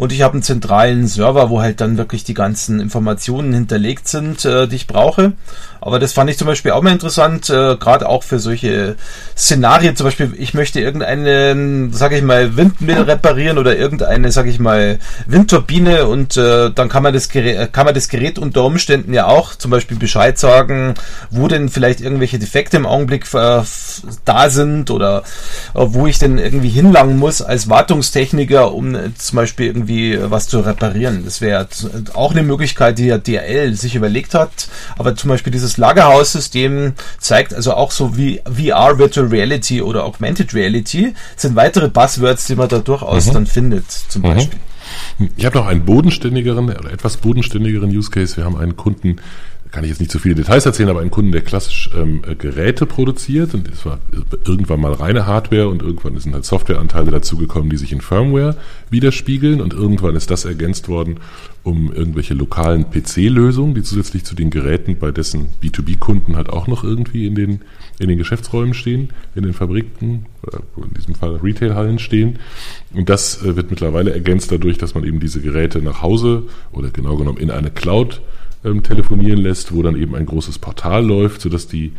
Und 0.00 0.12
ich 0.12 0.22
habe 0.22 0.32
einen 0.32 0.42
zentralen 0.42 1.06
Server, 1.06 1.50
wo 1.50 1.60
halt 1.60 1.82
dann 1.82 1.98
wirklich 1.98 2.24
die 2.24 2.32
ganzen 2.32 2.80
Informationen 2.80 3.52
hinterlegt 3.52 4.08
sind, 4.08 4.46
äh, 4.46 4.66
die 4.66 4.76
ich 4.76 4.86
brauche. 4.86 5.34
Aber 5.82 5.98
das 5.98 6.14
fand 6.14 6.30
ich 6.30 6.38
zum 6.38 6.46
Beispiel 6.46 6.72
auch 6.72 6.82
mal 6.82 6.92
interessant, 6.92 7.50
äh, 7.50 7.76
gerade 7.76 8.08
auch 8.08 8.22
für 8.22 8.38
solche 8.38 8.96
Szenarien. 9.36 9.96
Zum 9.96 10.04
Beispiel, 10.04 10.32
ich 10.38 10.54
möchte 10.54 10.80
irgendeine, 10.80 11.88
sage 11.92 12.16
ich 12.16 12.22
mal, 12.22 12.56
Windmill 12.56 13.02
reparieren 13.02 13.58
oder 13.58 13.76
irgendeine, 13.76 14.32
sage 14.32 14.50
ich 14.50 14.58
mal, 14.58 14.98
Windturbine 15.26 16.06
und 16.06 16.36
äh, 16.36 16.70
dann 16.70 16.88
kann 16.88 17.02
man 17.02 17.12
das 17.12 17.28
Gerät, 17.28 17.72
kann 17.72 17.86
man 17.86 17.94
das 17.94 18.08
Gerät 18.08 18.38
unter 18.38 18.64
Umständen 18.64 19.12
ja 19.12 19.26
auch 19.26 19.54
zum 19.54 19.70
Beispiel 19.70 19.98
Bescheid 19.98 20.38
sagen, 20.38 20.94
wo 21.30 21.48
denn 21.48 21.68
vielleicht 21.68 22.00
irgendwelche 22.00 22.38
Defekte 22.38 22.76
im 22.76 22.86
Augenblick 22.86 23.24
äh, 23.34 23.62
da 24.24 24.50
sind 24.50 24.90
oder 24.90 25.24
äh, 25.74 25.80
wo 25.80 26.06
ich 26.06 26.18
denn 26.18 26.38
irgendwie 26.38 26.70
hinlangen 26.70 27.18
muss 27.18 27.40
als 27.42 27.68
Wartungstechniker, 27.68 28.72
um 28.72 28.94
äh, 28.94 29.14
zum 29.14 29.36
Beispiel 29.36 29.66
irgendwie 29.66 29.89
was 29.90 30.48
zu 30.48 30.60
reparieren. 30.60 31.24
Das 31.24 31.40
wäre 31.40 31.66
auch 32.14 32.32
eine 32.32 32.42
Möglichkeit, 32.42 32.98
die 32.98 33.06
ja 33.06 33.18
DRL 33.18 33.74
sich 33.74 33.94
überlegt 33.94 34.34
hat. 34.34 34.68
Aber 34.98 35.16
zum 35.16 35.28
Beispiel 35.30 35.52
dieses 35.52 35.70
dieses 35.70 35.78
Lagerhaussystem 35.78 36.94
zeigt 37.18 37.54
also 37.54 37.74
auch 37.74 37.90
so 37.92 38.16
wie 38.16 38.40
VR, 38.44 38.98
Virtual 38.98 39.26
Reality 39.26 39.82
oder 39.82 40.04
Augmented 40.04 40.54
Reality 40.54 41.14
sind 41.36 41.54
weitere 41.54 41.88
Buzzwords, 41.88 42.46
die 42.46 42.56
man 42.56 42.68
da 42.68 42.78
durchaus 42.78 43.26
mhm. 43.26 43.32
dann 43.34 43.46
findet, 43.46 43.90
zum 43.90 44.22
mhm. 44.22 44.34
Beispiel. 44.34 44.58
Ich 45.36 45.44
habe 45.44 45.58
noch 45.58 45.66
einen 45.66 45.84
bodenständigeren 45.84 46.68
oder 46.70 46.92
etwas 46.92 47.18
bodenständigeren 47.18 47.90
Use 47.90 48.10
Case. 48.10 48.36
Wir 48.36 48.44
haben 48.44 48.56
einen 48.56 48.76
Kunden, 48.76 49.16
kann 49.70 49.84
ich 49.84 49.90
jetzt 49.90 50.00
nicht 50.00 50.10
zu 50.10 50.18
so 50.18 50.22
viele 50.22 50.34
Details 50.34 50.66
erzählen, 50.66 50.88
aber 50.88 51.00
einen 51.00 51.10
Kunden, 51.10 51.32
der 51.32 51.42
klassisch 51.42 51.90
ähm, 51.96 52.22
Geräte 52.38 52.86
produziert 52.86 53.54
und 53.54 53.68
es 53.68 53.84
war 53.86 54.00
irgendwann 54.46 54.80
mal 54.80 54.92
reine 54.92 55.26
Hardware 55.26 55.68
und 55.68 55.82
irgendwann 55.82 56.18
sind 56.18 56.34
halt 56.34 56.44
Softwareanteile 56.44 57.10
dazugekommen, 57.10 57.70
die 57.70 57.76
sich 57.76 57.92
in 57.92 58.00
Firmware 58.00 58.56
widerspiegeln 58.90 59.60
und 59.60 59.72
irgendwann 59.72 60.16
ist 60.16 60.30
das 60.30 60.44
ergänzt 60.44 60.88
worden 60.88 61.20
um 61.62 61.92
irgendwelche 61.92 62.34
lokalen 62.34 62.90
PC-Lösungen, 62.90 63.74
die 63.74 63.82
zusätzlich 63.82 64.24
zu 64.24 64.34
den 64.34 64.50
Geräten 64.50 64.98
bei 64.98 65.10
dessen 65.10 65.48
B2B-Kunden 65.62 66.36
halt 66.36 66.48
auch 66.48 66.66
noch 66.66 66.84
irgendwie 66.84 67.26
in 67.26 67.34
den, 67.34 67.60
in 67.98 68.08
den 68.08 68.18
Geschäftsräumen 68.18 68.72
stehen, 68.72 69.10
in 69.34 69.42
den 69.42 69.52
Fabriken, 69.52 70.26
oder 70.42 70.62
in 70.76 70.94
diesem 70.94 71.14
Fall 71.14 71.36
Retail-Hallen 71.36 71.98
stehen. 71.98 72.38
Und 72.94 73.10
das 73.10 73.42
äh, 73.42 73.56
wird 73.56 73.70
mittlerweile 73.70 74.12
ergänzt 74.12 74.50
dadurch, 74.50 74.78
dass 74.78 74.94
man 74.94 75.04
eben 75.04 75.20
diese 75.20 75.40
Geräte 75.40 75.82
nach 75.82 76.00
Hause 76.00 76.44
oder 76.72 76.88
genau 76.90 77.16
genommen 77.16 77.38
in 77.38 77.50
eine 77.50 77.70
Cloud 77.70 78.22
ähm, 78.64 78.82
telefonieren 78.82 79.38
lässt, 79.38 79.74
wo 79.74 79.82
dann 79.82 79.96
eben 79.96 80.14
ein 80.14 80.26
großes 80.26 80.58
Portal 80.58 81.04
läuft, 81.04 81.40
sodass 81.40 81.66
die 81.66 81.92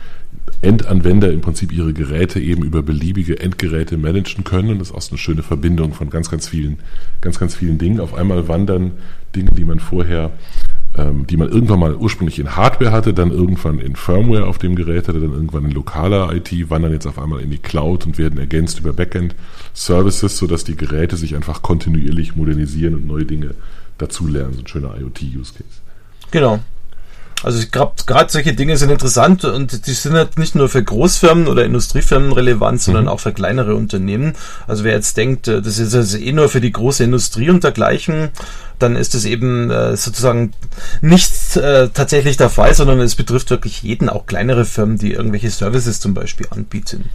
Endanwender 0.62 1.32
im 1.32 1.42
Prinzip 1.42 1.72
ihre 1.72 1.94
Geräte 1.94 2.40
eben 2.40 2.64
über 2.64 2.84
beliebige 2.84 3.40
Endgeräte 3.40 3.98
managen 3.98 4.44
können. 4.44 4.70
Und 4.70 4.80
das 4.80 4.90
ist 4.90 4.96
auch 4.96 5.10
eine 5.10 5.18
schöne 5.18 5.44
Verbindung 5.44 5.94
von 5.94 6.10
ganz, 6.10 6.30
ganz 6.30 6.48
vielen, 6.48 6.80
ganz, 7.22 7.40
ganz 7.40 7.56
vielen 7.56 7.78
Dingen. 7.78 8.00
Auf 8.00 8.14
einmal 8.14 8.48
wandern 8.48 8.92
Dinge, 9.36 9.52
die 9.52 9.66
man 9.66 9.80
vorher 9.80 10.32
ähm, 10.98 11.26
die 11.26 11.38
man 11.38 11.50
irgendwann 11.50 11.80
mal 11.80 11.96
ursprünglich 11.96 12.40
in 12.40 12.56
Hardware 12.56 12.92
hatte, 12.92 13.14
dann 13.14 13.32
irgendwann 13.32 13.80
in 13.80 13.96
Firmware 13.96 14.46
auf 14.46 14.58
dem 14.58 14.76
Gerät 14.76 15.08
hatte, 15.08 15.22
dann 15.22 15.32
irgendwann 15.32 15.66
in 15.66 15.72
lokaler 15.72 16.34
IT, 16.34 16.70
wandern 16.70 16.92
jetzt 16.92 17.08
auf 17.08 17.18
einmal 17.18 17.42
in 17.42 17.50
die 17.50 17.60
Cloud 17.60 18.06
und 18.06 18.18
werden 18.18 18.38
ergänzt 18.38 18.80
über 18.80 18.92
Backend-Services, 18.92 20.38
sodass 20.38 20.64
die 20.66 20.76
Geräte 20.76 21.16
sich 21.16 21.36
einfach 21.36 21.62
kontinuierlich 21.62 22.36
modernisieren 22.36 22.96
und 22.96 23.08
neue 23.08 23.26
Dinge 23.26 23.56
dazulernen. 23.98 24.54
So 24.54 24.60
ein 24.62 24.68
schöner 24.68 25.00
IoT-Use-Case. 25.00 25.82
Genau. 26.32 26.60
Also 27.44 27.66
gerade 27.72 28.32
solche 28.32 28.54
Dinge 28.54 28.78
sind 28.78 28.92
interessant 28.92 29.46
und 29.46 29.88
die 29.88 29.94
sind 29.94 30.14
halt 30.14 30.38
nicht 30.38 30.54
nur 30.54 30.70
für 30.70 30.84
Großfirmen 30.84 31.48
oder 31.48 31.66
Industriefirmen 31.66 32.32
relevant, 32.34 32.82
sondern 32.82 33.06
mhm. 33.06 33.10
auch 33.10 33.20
für 33.20 33.34
kleinere 33.34 33.76
Unternehmen. 33.76 34.34
Also 34.68 34.84
wer 34.84 34.94
jetzt 34.94 35.18
denkt, 35.18 35.48
äh, 35.48 35.62
das 35.62 35.80
ist 35.80 35.96
also 35.96 36.18
eh 36.18 36.32
nur 36.34 36.50
für 36.50 36.62
die 36.62 36.72
große 36.72 37.04
Industrie 37.04 37.50
und 37.50 37.64
dergleichen, 37.64 38.30
dann 38.78 38.96
ist 38.96 39.16
es 39.16 39.26
eben 39.26 39.72
äh, 39.72 39.98
sozusagen 39.98 40.54
nicht 41.02 41.58
äh, 41.58 41.90
tatsächlich 41.90 42.38
der 42.38 42.50
Fall, 42.50 42.76
sondern 42.76 43.00
es 43.00 43.16
betrifft 43.16 43.50
wirklich 43.50 43.82
jeden, 43.82 44.10
auch 44.10 44.28
kleinere 44.28 44.66
Firmen, 44.66 44.98
die 45.00 45.14
irgendwelche 45.14 45.50
Services 45.50 46.00
zum 46.00 46.14
Beispiel 46.14 46.46
anbieten. 46.52 47.10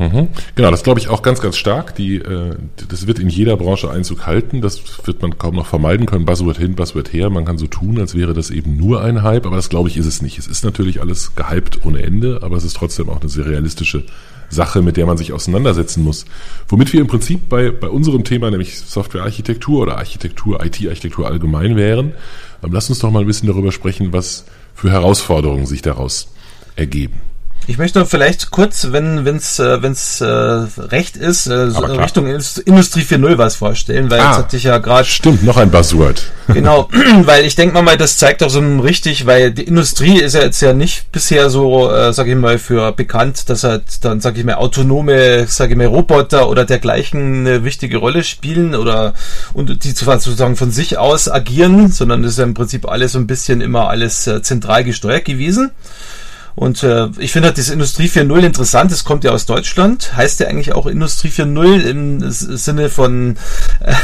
Mhm. 0.00 0.28
Genau, 0.54 0.70
das 0.70 0.82
glaube 0.82 0.98
ich 0.98 1.08
auch 1.08 1.20
ganz, 1.20 1.42
ganz 1.42 1.58
stark. 1.58 1.94
Die, 1.94 2.16
äh, 2.16 2.54
das 2.88 3.06
wird 3.06 3.18
in 3.18 3.28
jeder 3.28 3.58
Branche 3.58 3.90
Einzug 3.90 4.26
halten. 4.26 4.62
Das 4.62 4.80
wird 5.06 5.20
man 5.20 5.36
kaum 5.36 5.54
noch 5.54 5.66
vermeiden 5.66 6.06
können. 6.06 6.24
Buzzword 6.24 6.56
hin, 6.56 6.74
Buzzword 6.74 7.12
her. 7.12 7.28
Man 7.28 7.44
kann 7.44 7.58
so 7.58 7.66
tun, 7.66 8.00
als 8.00 8.14
wäre 8.14 8.32
das 8.32 8.48
eben 8.48 8.78
nur 8.78 9.02
ein 9.02 9.22
Hype, 9.22 9.44
aber 9.44 9.56
das 9.56 9.68
glaube 9.68 9.90
ich 9.90 9.98
ist 9.98 10.06
es 10.06 10.22
nicht. 10.22 10.38
Es 10.38 10.46
ist 10.46 10.64
natürlich 10.64 11.02
alles 11.02 11.34
gehypt 11.36 11.84
ohne 11.84 12.02
Ende, 12.02 12.40
aber 12.42 12.56
es 12.56 12.64
ist 12.64 12.76
trotzdem 12.76 13.10
auch 13.10 13.20
eine 13.20 13.28
sehr 13.28 13.44
realistische 13.44 14.04
Sache, 14.48 14.80
mit 14.80 14.96
der 14.96 15.04
man 15.04 15.18
sich 15.18 15.34
auseinandersetzen 15.34 16.02
muss. 16.02 16.24
Womit 16.66 16.94
wir 16.94 17.02
im 17.02 17.06
Prinzip 17.06 17.50
bei, 17.50 17.70
bei 17.70 17.88
unserem 17.88 18.24
Thema, 18.24 18.50
nämlich 18.50 18.78
Softwarearchitektur 18.78 19.82
oder 19.82 19.98
Architektur, 19.98 20.64
IT-Architektur 20.64 21.26
allgemein 21.26 21.76
wären. 21.76 22.14
Ähm, 22.64 22.72
lass 22.72 22.88
uns 22.88 23.00
doch 23.00 23.10
mal 23.10 23.20
ein 23.20 23.26
bisschen 23.26 23.48
darüber 23.48 23.70
sprechen, 23.70 24.14
was 24.14 24.46
für 24.74 24.90
Herausforderungen 24.90 25.66
sich 25.66 25.82
daraus 25.82 26.32
ergeben. 26.74 27.20
Ich 27.70 27.78
möchte 27.78 28.04
vielleicht 28.04 28.50
kurz, 28.50 28.88
wenn 28.90 29.24
es 29.24 29.60
äh, 29.60 29.80
wenn's, 29.80 30.20
äh, 30.20 30.26
recht 30.26 31.16
ist, 31.16 31.46
äh, 31.46 31.70
so 31.70 31.78
Richtung 31.78 32.26
Industrie 32.26 33.02
4.0 33.02 33.38
was 33.38 33.54
vorstellen, 33.54 34.10
weil 34.10 34.18
ah, 34.18 34.30
jetzt 34.30 34.38
hatte 34.38 34.56
ich 34.56 34.64
ja 34.64 34.78
gerade... 34.78 35.04
Stimmt, 35.04 35.44
noch 35.44 35.56
ein 35.56 35.70
Buzzword. 35.70 36.32
Genau, 36.52 36.88
weil 37.22 37.44
ich 37.44 37.54
denke 37.54 37.80
mal, 37.80 37.96
das 37.96 38.18
zeigt 38.18 38.42
auch 38.42 38.50
so 38.50 38.58
richtig, 38.80 39.24
weil 39.24 39.52
die 39.52 39.62
Industrie 39.62 40.18
ist 40.18 40.34
ja 40.34 40.42
jetzt 40.42 40.60
ja 40.60 40.72
nicht 40.72 41.12
bisher 41.12 41.48
so, 41.48 41.88
äh, 41.88 42.12
sage 42.12 42.32
ich 42.32 42.36
mal, 42.36 42.58
für 42.58 42.90
bekannt, 42.90 43.48
dass 43.48 43.62
halt 43.62 43.84
dann, 44.04 44.20
sage 44.20 44.40
ich 44.40 44.44
mal, 44.44 44.56
autonome, 44.56 45.46
sage 45.46 45.74
ich 45.74 45.78
mal, 45.78 45.86
Roboter 45.86 46.48
oder 46.48 46.64
dergleichen 46.64 47.46
eine 47.46 47.62
wichtige 47.62 47.98
Rolle 47.98 48.24
spielen 48.24 48.74
oder 48.74 49.14
und 49.52 49.84
die 49.84 49.90
sozusagen 49.90 50.56
von 50.56 50.72
sich 50.72 50.98
aus 50.98 51.30
agieren, 51.30 51.92
sondern 51.92 52.24
das 52.24 52.32
ist 52.32 52.38
ja 52.38 52.44
im 52.44 52.54
Prinzip 52.54 52.88
alles 52.88 53.12
so 53.12 53.20
ein 53.20 53.28
bisschen 53.28 53.60
immer 53.60 53.88
alles 53.88 54.26
äh, 54.26 54.42
zentral 54.42 54.82
gesteuert 54.82 55.26
gewesen. 55.26 55.70
Und 56.60 56.82
äh, 56.82 57.08
ich 57.16 57.32
finde 57.32 57.48
halt 57.48 57.56
diese 57.56 57.72
Industrie 57.72 58.06
4.0 58.06 58.38
interessant. 58.40 58.92
Es 58.92 59.04
kommt 59.04 59.24
ja 59.24 59.30
aus 59.30 59.46
Deutschland. 59.46 60.14
Heißt 60.14 60.40
ja 60.40 60.48
eigentlich 60.48 60.74
auch 60.74 60.86
Industrie 60.86 61.28
4.0 61.28 61.80
im 61.88 62.30
Sinne 62.30 62.90
von 62.90 63.38
äh, 63.80 63.94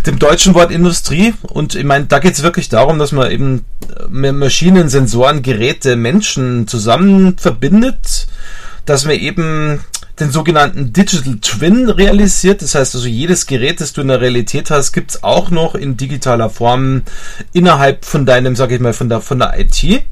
dem 0.06 0.20
deutschen 0.20 0.54
Wort 0.54 0.70
Industrie. 0.70 1.34
Und 1.42 1.74
ich 1.74 1.82
meine, 1.82 2.04
da 2.04 2.20
geht 2.20 2.34
es 2.34 2.44
wirklich 2.44 2.68
darum, 2.68 3.00
dass 3.00 3.10
man 3.10 3.28
eben 3.32 3.64
äh, 4.08 4.30
Maschinen, 4.30 4.88
Sensoren, 4.88 5.42
Geräte, 5.42 5.96
Menschen 5.96 6.68
zusammen 6.68 7.38
verbindet. 7.38 8.28
Dass 8.84 9.04
man 9.04 9.16
eben 9.16 9.80
den 10.20 10.30
sogenannten 10.30 10.92
Digital 10.92 11.38
Twin 11.42 11.90
realisiert. 11.90 12.62
Das 12.62 12.76
heißt 12.76 12.94
also, 12.94 13.08
jedes 13.08 13.46
Gerät, 13.46 13.80
das 13.80 13.94
du 13.94 14.02
in 14.02 14.08
der 14.08 14.20
Realität 14.20 14.70
hast, 14.70 14.92
gibt's 14.92 15.24
auch 15.24 15.50
noch 15.50 15.74
in 15.74 15.96
digitaler 15.96 16.50
Form 16.50 17.02
innerhalb 17.52 18.04
von 18.04 18.26
deinem, 18.26 18.54
sag 18.54 18.70
ich 18.70 18.78
mal, 18.78 18.92
von 18.92 19.08
der, 19.08 19.20
von 19.20 19.40
der 19.40 19.58
IT. 19.58 20.04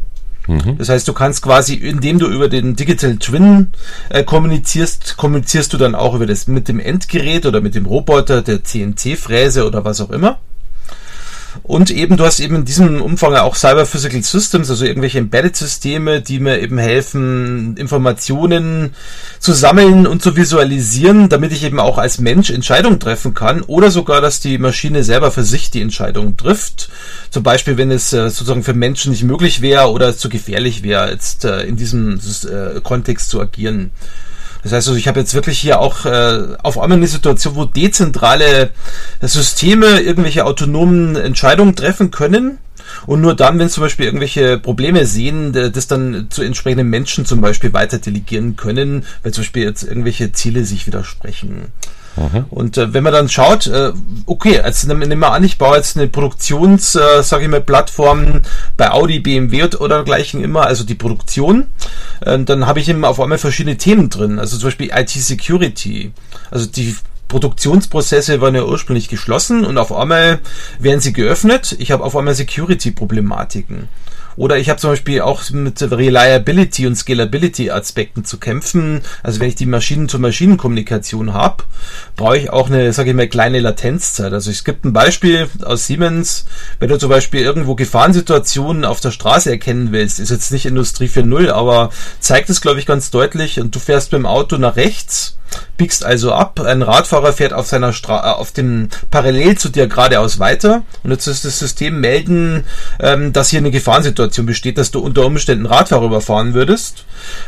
Mhm. 0.46 0.76
Das 0.78 0.88
heißt, 0.88 1.08
du 1.08 1.12
kannst 1.12 1.42
quasi, 1.42 1.74
indem 1.74 2.18
du 2.18 2.26
über 2.26 2.48
den 2.48 2.76
Digital 2.76 3.16
Twin 3.16 3.68
äh, 4.10 4.24
kommunizierst, 4.24 5.16
kommunizierst 5.16 5.72
du 5.72 5.78
dann 5.78 5.94
auch 5.94 6.14
über 6.14 6.26
das 6.26 6.46
mit 6.46 6.68
dem 6.68 6.80
Endgerät 6.80 7.46
oder 7.46 7.60
mit 7.60 7.74
dem 7.74 7.86
Roboter, 7.86 8.42
der 8.42 8.62
CNC-Fräse 8.62 9.66
oder 9.66 9.84
was 9.84 10.00
auch 10.00 10.10
immer. 10.10 10.38
Und 11.62 11.90
eben, 11.90 12.16
du 12.16 12.24
hast 12.24 12.40
eben 12.40 12.56
in 12.56 12.64
diesem 12.64 13.00
Umfang 13.00 13.34
auch 13.36 13.54
Cyber 13.54 13.86
Physical 13.86 14.22
Systems, 14.22 14.70
also 14.70 14.84
irgendwelche 14.84 15.18
Embedded-Systeme, 15.18 16.20
die 16.20 16.40
mir 16.40 16.60
eben 16.60 16.78
helfen, 16.78 17.76
Informationen 17.76 18.94
zu 19.38 19.52
sammeln 19.52 20.06
und 20.06 20.22
zu 20.22 20.36
visualisieren, 20.36 21.28
damit 21.28 21.52
ich 21.52 21.64
eben 21.64 21.80
auch 21.80 21.98
als 21.98 22.18
Mensch 22.18 22.50
Entscheidungen 22.50 23.00
treffen 23.00 23.34
kann 23.34 23.62
oder 23.62 23.90
sogar, 23.90 24.20
dass 24.20 24.40
die 24.40 24.58
Maschine 24.58 25.04
selber 25.04 25.30
für 25.30 25.44
sich 25.44 25.70
die 25.70 25.82
Entscheidung 25.82 26.36
trifft. 26.36 26.90
Zum 27.30 27.42
Beispiel, 27.42 27.76
wenn 27.76 27.90
es 27.90 28.12
äh, 28.12 28.28
sozusagen 28.28 28.64
für 28.64 28.74
Menschen 28.74 29.12
nicht 29.12 29.24
möglich 29.24 29.60
wäre 29.60 29.90
oder 29.90 30.16
zu 30.16 30.28
gefährlich 30.28 30.82
wäre, 30.82 31.10
jetzt 31.10 31.44
äh, 31.44 31.62
in 31.62 31.76
diesem 31.76 32.18
äh, 32.18 32.80
Kontext 32.80 33.30
zu 33.30 33.40
agieren. 33.40 33.90
Das 34.64 34.72
heißt 34.72 34.88
also, 34.88 34.98
ich 34.98 35.06
habe 35.06 35.20
jetzt 35.20 35.34
wirklich 35.34 35.58
hier 35.58 35.78
auch 35.78 36.06
äh, 36.06 36.56
auf 36.62 36.78
einmal 36.78 36.96
eine 36.96 37.06
Situation, 37.06 37.54
wo 37.54 37.66
dezentrale 37.66 38.70
Systeme 39.20 40.00
irgendwelche 40.00 40.46
autonomen 40.46 41.16
Entscheidungen 41.16 41.76
treffen 41.76 42.10
können. 42.10 42.58
Und 43.06 43.20
nur 43.20 43.34
dann, 43.34 43.58
wenn 43.58 43.68
zum 43.68 43.82
Beispiel 43.82 44.06
irgendwelche 44.06 44.58
Probleme 44.58 45.06
sehen, 45.06 45.52
das 45.52 45.86
dann 45.86 46.28
zu 46.30 46.42
entsprechenden 46.42 46.88
Menschen 46.88 47.24
zum 47.24 47.40
Beispiel 47.40 47.72
weiter 47.72 47.98
delegieren 47.98 48.56
können, 48.56 49.04
weil 49.22 49.32
zum 49.32 49.42
Beispiel 49.42 49.64
jetzt 49.64 49.82
irgendwelche 49.82 50.32
Ziele 50.32 50.64
sich 50.64 50.86
widersprechen. 50.86 51.72
Mhm. 52.16 52.44
Und 52.50 52.78
äh, 52.78 52.94
wenn 52.94 53.02
man 53.02 53.12
dann 53.12 53.28
schaut, 53.28 53.66
äh, 53.66 53.92
okay, 54.26 54.60
also 54.60 54.86
nehmen 54.92 55.18
wir 55.18 55.32
an, 55.32 55.44
ich 55.44 55.58
baue 55.58 55.76
jetzt 55.76 55.96
eine 55.96 56.08
Produktions, 56.08 56.94
äh, 56.94 57.22
sage 57.22 57.44
ich 57.44 57.50
mal, 57.50 57.60
Plattform 57.60 58.42
bei 58.76 58.90
Audi, 58.90 59.18
BMW 59.18 59.64
oder 59.76 59.96
dergleichen 59.96 60.42
immer, 60.42 60.66
also 60.66 60.84
die 60.84 60.94
Produktion, 60.94 61.66
äh, 62.20 62.38
dann 62.38 62.66
habe 62.66 62.80
ich 62.80 62.88
immer 62.88 63.08
auf 63.08 63.20
einmal 63.20 63.38
verschiedene 63.38 63.76
Themen 63.76 64.10
drin, 64.10 64.38
also 64.38 64.56
zum 64.56 64.68
Beispiel 64.68 64.90
IT-Security, 64.94 66.12
also 66.50 66.66
die 66.66 66.96
Produktionsprozesse 67.34 68.40
waren 68.40 68.54
ja 68.54 68.64
ursprünglich 68.64 69.08
geschlossen 69.08 69.64
und 69.64 69.76
auf 69.76 69.92
einmal 69.92 70.38
werden 70.78 71.00
sie 71.00 71.12
geöffnet. 71.12 71.74
Ich 71.80 71.90
habe 71.90 72.04
auf 72.04 72.14
einmal 72.16 72.36
Security-Problematiken. 72.36 73.88
Oder 74.36 74.58
ich 74.58 74.68
habe 74.68 74.80
zum 74.80 74.90
Beispiel 74.90 75.20
auch 75.20 75.48
mit 75.50 75.80
Reliability 75.82 76.86
und 76.86 76.96
Scalability 76.96 77.70
Aspekten 77.70 78.24
zu 78.24 78.38
kämpfen. 78.38 79.02
Also 79.22 79.40
wenn 79.40 79.48
ich 79.48 79.54
die 79.54 79.66
Maschinen-zu-Maschinen-Kommunikation 79.66 81.32
habe, 81.32 81.64
brauche 82.16 82.38
ich 82.38 82.50
auch 82.50 82.68
eine, 82.68 82.92
sage 82.92 83.10
ich 83.10 83.16
mal, 83.16 83.28
kleine 83.28 83.60
Latenzzeit. 83.60 84.32
Also 84.32 84.50
es 84.50 84.64
gibt 84.64 84.84
ein 84.84 84.92
Beispiel 84.92 85.48
aus 85.62 85.86
Siemens, 85.86 86.46
wenn 86.78 86.88
du 86.88 86.98
zum 86.98 87.10
Beispiel 87.10 87.40
irgendwo 87.40 87.74
Gefahrensituationen 87.74 88.84
auf 88.84 89.00
der 89.00 89.10
Straße 89.10 89.50
erkennen 89.50 89.92
willst, 89.92 90.20
ist 90.20 90.30
jetzt 90.30 90.52
nicht 90.52 90.66
Industrie 90.66 91.06
4.0, 91.06 91.50
aber 91.50 91.90
zeigt 92.20 92.50
es, 92.50 92.60
glaube 92.60 92.80
ich, 92.80 92.86
ganz 92.86 93.10
deutlich 93.10 93.60
und 93.60 93.74
du 93.74 93.78
fährst 93.78 94.12
mit 94.12 94.20
dem 94.20 94.26
Auto 94.26 94.56
nach 94.56 94.76
rechts 94.76 95.36
biegst 95.76 96.04
also 96.04 96.32
ab. 96.32 96.60
Ein 96.60 96.82
Radfahrer 96.82 97.32
fährt 97.32 97.52
auf 97.52 97.66
seiner 97.66 97.92
Stra 97.92 98.30
äh, 98.30 98.34
auf 98.34 98.52
dem 98.52 98.88
parallel 99.10 99.58
zu 99.58 99.68
dir 99.68 99.86
geradeaus 99.86 100.38
weiter 100.38 100.82
und 101.02 101.10
jetzt 101.10 101.26
ist 101.26 101.44
das 101.44 101.58
System 101.58 102.00
melden, 102.00 102.64
ähm, 103.00 103.32
dass 103.32 103.50
hier 103.50 103.58
eine 103.58 103.70
Gefahrensituation 103.70 104.23
besteht, 104.46 104.78
dass 104.78 104.90
du 104.90 105.00
unter 105.00 105.24
Umständen 105.24 105.66
Radfahrer 105.66 106.06
überfahren 106.06 106.54
würdest. 106.54 107.04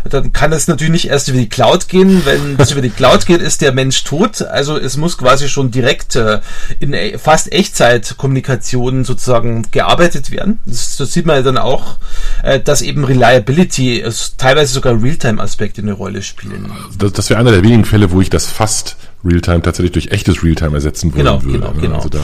Dann 0.09 0.33
kann 0.33 0.51
das 0.51 0.69
natürlich 0.69 0.93
nicht 0.93 1.09
erst 1.09 1.29
über 1.29 1.39
die 1.39 1.49
Cloud 1.49 1.89
gehen. 1.89 2.23
Wenn 2.25 2.57
das 2.59 2.73
über 2.73 2.81
die 2.81 2.91
Cloud 2.91 3.27
geht, 3.27 3.41
ist 3.41 3.61
der 3.61 3.73
Mensch 3.73 4.05
tot. 4.05 4.43
Also 4.43 4.79
es 4.79 4.97
muss 4.97 5.19
quasi 5.19 5.49
schon 5.49 5.71
direkt 5.71 6.17
äh, 6.17 6.41
in 6.81 6.93
e 6.93 7.19
fast 7.19 7.53
Echtzeit-Kommunikation 7.53 9.05
sozusagen 9.05 9.65
gearbeitet 9.71 10.31
werden. 10.31 10.59
Das, 10.67 10.97
das 10.97 11.13
sieht 11.13 11.27
man 11.27 11.37
ja 11.37 11.43
dann 11.43 11.59
auch, 11.59 11.99
äh, 12.43 12.61
dass 12.61 12.83
eben 12.83 13.05
Reliability, 13.05 14.01
äh, 14.01 14.13
teilweise 14.37 14.73
sogar 14.73 15.03
Realtime-Aspekte 15.03 15.83
eine 15.83 15.93
Rolle 15.93 16.23
spielen. 16.23 16.71
Das, 16.99 17.13
das 17.13 17.31
wäre 17.31 17.41
einer 17.41 17.53
der 17.53 17.63
wenigen 17.63 17.85
Fälle, 17.85 18.11
wo 18.11 18.21
ich 18.21 18.31
das 18.31 18.47
fast 18.47 18.97
Realtime 19.25 19.63
tatsächlich 19.63 19.93
durch 19.93 20.09
echtes 20.09 20.43
Realtime 20.43 20.75
ersetzen 20.75 21.13
wollen 21.13 21.25
genau, 21.25 21.43
würde. 21.43 21.59
Genau, 21.59 21.73
ne? 21.73 21.81
genau. 21.81 21.97
Also 21.97 22.09
da 22.09 22.21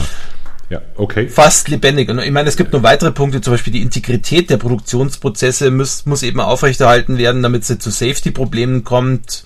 ja, 0.73 0.81
okay. 0.95 1.27
Fast 1.27 1.69
lebendig. 1.69 2.09
Und 2.09 2.17
ich 2.17 2.31
meine, 2.31 2.49
es 2.49 2.57
gibt 2.57 2.73
noch 2.73 2.81
weitere 2.81 3.11
Punkte, 3.11 3.41
zum 3.41 3.53
Beispiel 3.53 3.71
die 3.71 3.83
Integrität 3.83 4.49
der 4.49 4.57
Produktionsprozesse 4.57 5.69
muss, 5.69 6.07
muss 6.07 6.23
eben 6.23 6.39
aufrechterhalten 6.39 7.19
werden, 7.19 7.43
damit 7.43 7.69
es 7.69 7.77
zu 7.77 7.91
Safety-Problemen 7.91 8.83
kommt. 8.83 9.43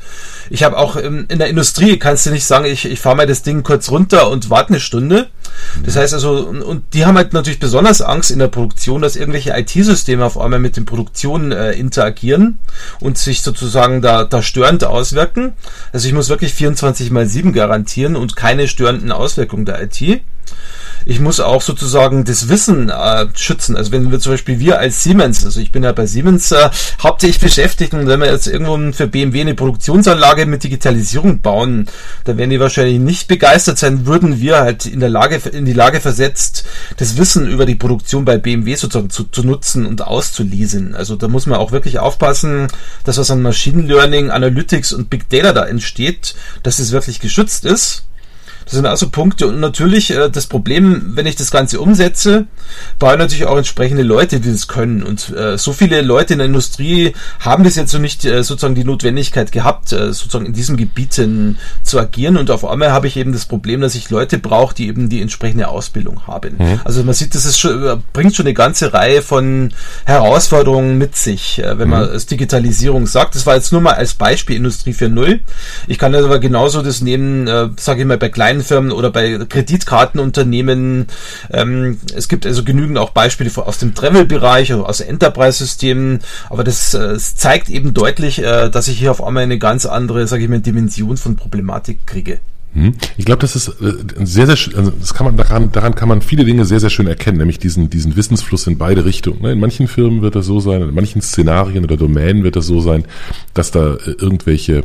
Ich 0.49 0.63
habe 0.63 0.77
auch 0.77 0.95
in, 0.95 1.25
in, 1.25 1.37
der 1.37 1.49
Industrie, 1.49 1.99
kannst 1.99 2.25
du 2.25 2.29
nicht 2.29 2.45
sagen, 2.45 2.63
ich, 2.63 2.85
ich 2.85 3.01
fahre 3.01 3.17
mal 3.17 3.27
das 3.27 3.43
Ding 3.43 3.63
kurz 3.63 3.91
runter 3.91 4.29
und 4.29 4.49
warte 4.49 4.69
eine 4.69 4.79
Stunde. 4.79 5.27
Das 5.83 5.97
heißt 5.97 6.13
also, 6.13 6.47
und, 6.47 6.61
und, 6.61 6.93
die 6.93 7.05
haben 7.05 7.17
halt 7.17 7.33
natürlich 7.33 7.59
besonders 7.59 8.01
Angst 8.01 8.31
in 8.31 8.39
der 8.39 8.47
Produktion, 8.47 9.01
dass 9.01 9.17
irgendwelche 9.17 9.51
IT-Systeme 9.51 10.23
auf 10.23 10.39
einmal 10.39 10.59
mit 10.59 10.77
den 10.77 10.85
Produktionen 10.85 11.51
äh, 11.51 11.73
interagieren 11.73 12.59
und 13.01 13.17
sich 13.17 13.41
sozusagen 13.41 14.01
da, 14.01 14.23
da 14.23 14.41
störend 14.41 14.85
auswirken. 14.85 15.51
Also 15.91 16.07
ich 16.07 16.13
muss 16.13 16.29
wirklich 16.29 16.53
24 16.53 17.11
mal 17.11 17.27
7 17.27 17.51
garantieren 17.51 18.15
und 18.15 18.37
keine 18.37 18.69
störenden 18.69 19.11
Auswirkungen 19.11 19.65
der 19.65 19.83
IT. 19.83 20.21
Ich 21.07 21.21
muss 21.21 21.39
auch 21.39 21.61
sozusagen 21.61 22.25
das 22.25 22.49
Wissen 22.49 22.89
äh, 22.89 23.27
schützen. 23.33 23.77
Also 23.77 23.93
wenn 23.93 24.11
wir 24.11 24.19
zum 24.19 24.33
Beispiel 24.33 24.59
wir 24.59 24.79
als 24.79 25.03
Siemens, 25.03 25.45
also 25.45 25.61
ich 25.61 25.71
bin 25.71 25.83
ja 25.83 25.93
bei 25.93 26.05
Siemens 26.05 26.51
äh, 26.51 26.69
hauptsächlich 27.01 27.39
beschäftigt 27.39 27.93
und 27.93 28.07
wenn 28.07 28.19
wir 28.19 28.29
jetzt 28.29 28.47
irgendwo 28.47 28.91
für 28.91 29.07
BMW 29.07 29.41
eine 29.41 29.55
Produktionsanlage 29.55 30.45
mit 30.45 30.65
Digitalisierung 30.65 31.39
bauen, 31.39 31.87
dann 32.25 32.37
werden 32.37 32.49
die 32.49 32.59
wahrscheinlich 32.59 32.99
nicht 32.99 33.29
begeistert 33.29 33.77
sein, 33.77 34.05
würden 34.05 34.41
wir 34.41 34.59
halt 34.59 34.85
in 34.85 34.99
der 34.99 35.09
Lage, 35.09 35.37
in 35.49 35.63
die 35.63 35.73
Lage 35.73 36.01
versetzt, 36.01 36.65
das 36.97 37.15
Wissen 37.15 37.47
über 37.47 37.65
die 37.65 37.75
Produktion 37.75 38.25
bei 38.25 38.37
BMW 38.37 38.75
sozusagen 38.75 39.09
zu, 39.09 39.23
zu 39.23 39.43
nutzen 39.43 39.85
und 39.85 40.01
auszulesen. 40.01 40.93
Also 40.93 41.15
da 41.15 41.29
muss 41.29 41.45
man 41.45 41.57
auch 41.57 41.71
wirklich 41.71 41.99
aufpassen, 41.99 42.67
dass 43.05 43.17
was 43.17 43.31
an 43.31 43.41
Machine 43.41 43.83
Learning, 43.83 44.29
Analytics 44.29 44.91
und 44.91 45.09
Big 45.09 45.29
Data 45.29 45.53
da 45.53 45.65
entsteht, 45.65 46.35
dass 46.63 46.79
es 46.79 46.91
wirklich 46.91 47.21
geschützt 47.21 47.63
ist. 47.63 48.03
Das 48.67 48.73
sind 48.73 48.85
also 48.85 49.09
Punkte 49.09 49.47
und 49.47 49.61
natürlich 49.61 50.11
äh, 50.11 50.29
das 50.29 50.47
Problem, 50.47 51.13
wenn 51.15 51.25
ich 51.25 51.37
das 51.37 51.51
Ganze 51.51 51.79
umsetze, 51.79 52.47
brauche 52.99 53.13
ich 53.13 53.19
natürlich 53.19 53.45
auch 53.45 53.55
entsprechende 53.55 54.03
Leute, 54.03 54.41
die 54.41 54.51
das 54.51 54.67
können. 54.67 55.03
Und 55.03 55.29
äh, 55.29 55.57
so 55.57 55.71
viele 55.71 56.01
Leute 56.01 56.33
in 56.33 56.39
der 56.39 56.47
Industrie 56.47 57.13
haben 57.39 57.63
das 57.63 57.77
jetzt 57.77 57.91
so 57.91 57.97
nicht 57.97 58.25
äh, 58.25 58.43
sozusagen 58.43 58.75
die 58.75 58.83
Notwendigkeit 58.83 59.53
gehabt, 59.53 59.93
äh, 59.93 60.11
sozusagen 60.11 60.45
in 60.45 60.51
diesen 60.53 60.75
Gebieten 60.75 61.57
zu 61.81 61.97
agieren. 61.97 62.35
Und 62.35 62.51
auf 62.51 62.65
einmal 62.65 62.91
habe 62.91 63.07
ich 63.07 63.15
eben 63.15 63.31
das 63.31 63.45
Problem, 63.45 63.79
dass 63.79 63.95
ich 63.95 64.09
Leute 64.09 64.37
brauche, 64.37 64.75
die 64.75 64.87
eben 64.87 65.07
die 65.07 65.21
entsprechende 65.21 65.69
Ausbildung 65.69 66.27
haben. 66.27 66.55
Mhm. 66.57 66.81
Also 66.83 67.05
man 67.05 67.13
sieht, 67.13 67.35
das 67.35 67.45
ist 67.45 67.57
schon, 67.57 67.85
äh, 67.85 67.95
bringt 68.11 68.35
schon 68.35 68.47
eine 68.47 68.53
ganze 68.53 68.93
Reihe 68.93 69.21
von 69.21 69.73
Herausforderungen 70.03 70.97
mit 70.97 71.15
sich, 71.15 71.59
äh, 71.59 71.79
wenn 71.79 71.87
mhm. 71.87 71.93
man 71.93 72.03
es 72.03 72.25
Digitalisierung 72.25 73.07
sagt. 73.07 73.35
Das 73.35 73.45
war 73.45 73.55
jetzt 73.55 73.71
nur 73.71 73.79
mal 73.79 73.93
als 73.93 74.13
Beispiel 74.13 74.57
Industrie 74.57 74.91
4.0. 74.91 75.39
Ich 75.87 75.97
kann 75.97 76.13
aber 76.13 76.39
genauso 76.39 76.81
das 76.81 77.01
nehmen, 77.01 77.47
äh, 77.47 77.69
sage 77.77 78.01
ich 78.01 78.07
mal, 78.07 78.17
bei 78.17 78.27
kleinen 78.27 78.56
Firmen 78.61 78.91
oder 78.91 79.11
bei 79.11 79.37
Kreditkartenunternehmen. 79.37 81.07
Ähm, 81.51 81.99
es 82.15 82.27
gibt 82.27 82.45
also 82.45 82.63
genügend 82.63 82.97
auch 82.97 83.11
Beispiele 83.11 83.51
aus 83.55 83.79
dem 83.79 83.93
Travel-Bereich, 83.95 84.73
aus 84.73 84.99
Enterprise-Systemen, 84.99 86.19
aber 86.49 86.63
das, 86.63 86.93
äh, 86.93 86.99
das, 86.99 87.35
zeigt 87.35 87.69
eben 87.69 87.93
deutlich, 87.93 88.39
äh, 88.39 88.69
dass 88.69 88.87
ich 88.87 88.99
hier 88.99 89.11
auf 89.11 89.23
einmal 89.23 89.43
eine 89.43 89.59
ganz 89.59 89.85
andere, 89.85 90.27
sage 90.27 90.43
ich 90.43 90.49
mal, 90.49 90.59
Dimension 90.59 91.17
von 91.17 91.35
Problematik 91.35 92.05
kriege. 92.05 92.39
Hm? 92.73 92.93
Ich 93.17 93.25
glaube, 93.25 93.41
das 93.41 93.55
ist 93.55 93.69
äh, 93.81 93.93
sehr, 94.23 94.45
sehr, 94.45 94.77
also 94.77 94.91
das 94.91 95.13
kann 95.13 95.25
man 95.25 95.37
daran, 95.37 95.71
daran 95.71 95.95
kann 95.95 96.09
man 96.09 96.21
viele 96.21 96.45
Dinge 96.45 96.65
sehr, 96.65 96.79
sehr 96.79 96.89
schön 96.89 97.07
erkennen, 97.07 97.37
nämlich 97.37 97.59
diesen, 97.59 97.89
diesen 97.89 98.15
Wissensfluss 98.15 98.67
in 98.67 98.77
beide 98.77 99.05
Richtungen. 99.05 99.41
Ne? 99.41 99.53
In 99.53 99.59
manchen 99.59 99.87
Firmen 99.87 100.21
wird 100.21 100.35
das 100.35 100.45
so 100.45 100.59
sein, 100.59 100.81
in 100.81 100.93
manchen 100.93 101.21
Szenarien 101.21 101.83
oder 101.83 101.97
Domänen 101.97 102.43
wird 102.43 102.55
das 102.55 102.67
so 102.67 102.81
sein, 102.81 103.05
dass 103.53 103.71
da 103.71 103.97
irgendwelche 104.05 104.83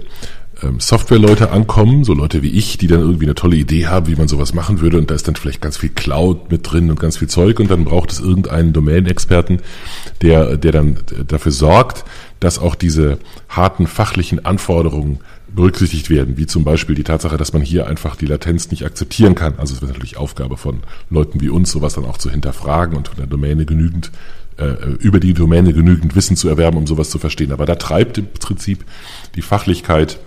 ähm, 0.63 0.81
Softwareleute 0.81 1.51
ankommen, 1.51 2.05
so 2.05 2.15
Leute 2.15 2.43
wie 2.43 2.51
ich, 2.51 2.79
die 2.79 2.87
dann 2.87 3.01
irgendwie 3.01 3.27
eine 3.27 3.35
tolle 3.35 3.57
Idee 3.57 3.87
haben, 3.87 4.07
wie 4.07 4.17
man 4.17 4.29
sowas 4.29 4.55
machen 4.55 4.81
würde 4.81 4.99
und 4.99 5.11
da 5.11 5.15
ist 5.15 5.29
dann 5.29 5.37
vielleicht 5.37 5.61
ganz 5.61 5.77
viel 5.77 5.91
Cloud 5.91 6.51
mit 6.51 6.71
drin 6.71 6.91
und 6.91 7.01
ganz 7.01 7.17
viel 7.17 7.29
Zeug 7.29 7.61
und 7.61 7.71
dann 7.71 7.85
braucht 7.85 8.13
es 8.13 8.21
irgendeinen 8.21 8.73
Domain-Experten, 8.73 9.61
der, 10.21 10.57
der 10.57 10.73
dann 10.73 10.99
dafür 11.27 11.53
sorgt, 11.53 12.05
dass 12.41 12.59
auch 12.59 12.75
diese 12.75 13.19
harten 13.49 13.87
fachlichen 13.87 14.45
Anforderungen 14.45 15.21
berücksichtigt 15.55 16.11
werden, 16.11 16.37
wie 16.39 16.47
zum 16.47 16.65
Beispiel 16.65 16.95
die 16.95 17.05
Tatsache, 17.05 17.37
dass 17.37 17.53
man 17.53 17.63
hier 17.63 17.87
einfach 17.87 18.17
die 18.17 18.27
Latenz 18.27 18.71
nicht 18.71 18.85
akzeptieren 18.85 19.35
kann. 19.35 19.55
Also 19.59 19.75
es 19.75 19.83
wird 19.83 19.93
natürlich 19.93 20.17
Aufgabe 20.17 20.57
von 20.57 20.81
Leuten 21.11 21.41
wie 21.41 21.51
uns, 21.51 21.71
sowas 21.71 21.95
dann 21.95 22.07
auch 22.07 22.19
zu 22.19 22.31
hinterfragen 22.31 22.97
und 22.97 23.09
von 23.09 23.19
der 23.19 23.27
Domäne 23.27 23.67
genügend 23.67 24.11
äh, 24.57 24.75
über 25.01 25.21
die 25.21 25.35
Domäne 25.35 25.73
genügend 25.73 26.17
Wissen 26.17 26.37
zu 26.37 26.49
erwerben, 26.49 26.79
um 26.79 26.87
sowas 26.87 27.11
zu 27.11 27.19
verstehen. 27.19 27.53
Aber 27.53 27.67
da 27.67 27.75
treibt 27.75 28.19
im 28.19 28.27
Prinzip 28.33 28.85
die 29.35 29.43
Fachlichkeit 29.43 30.19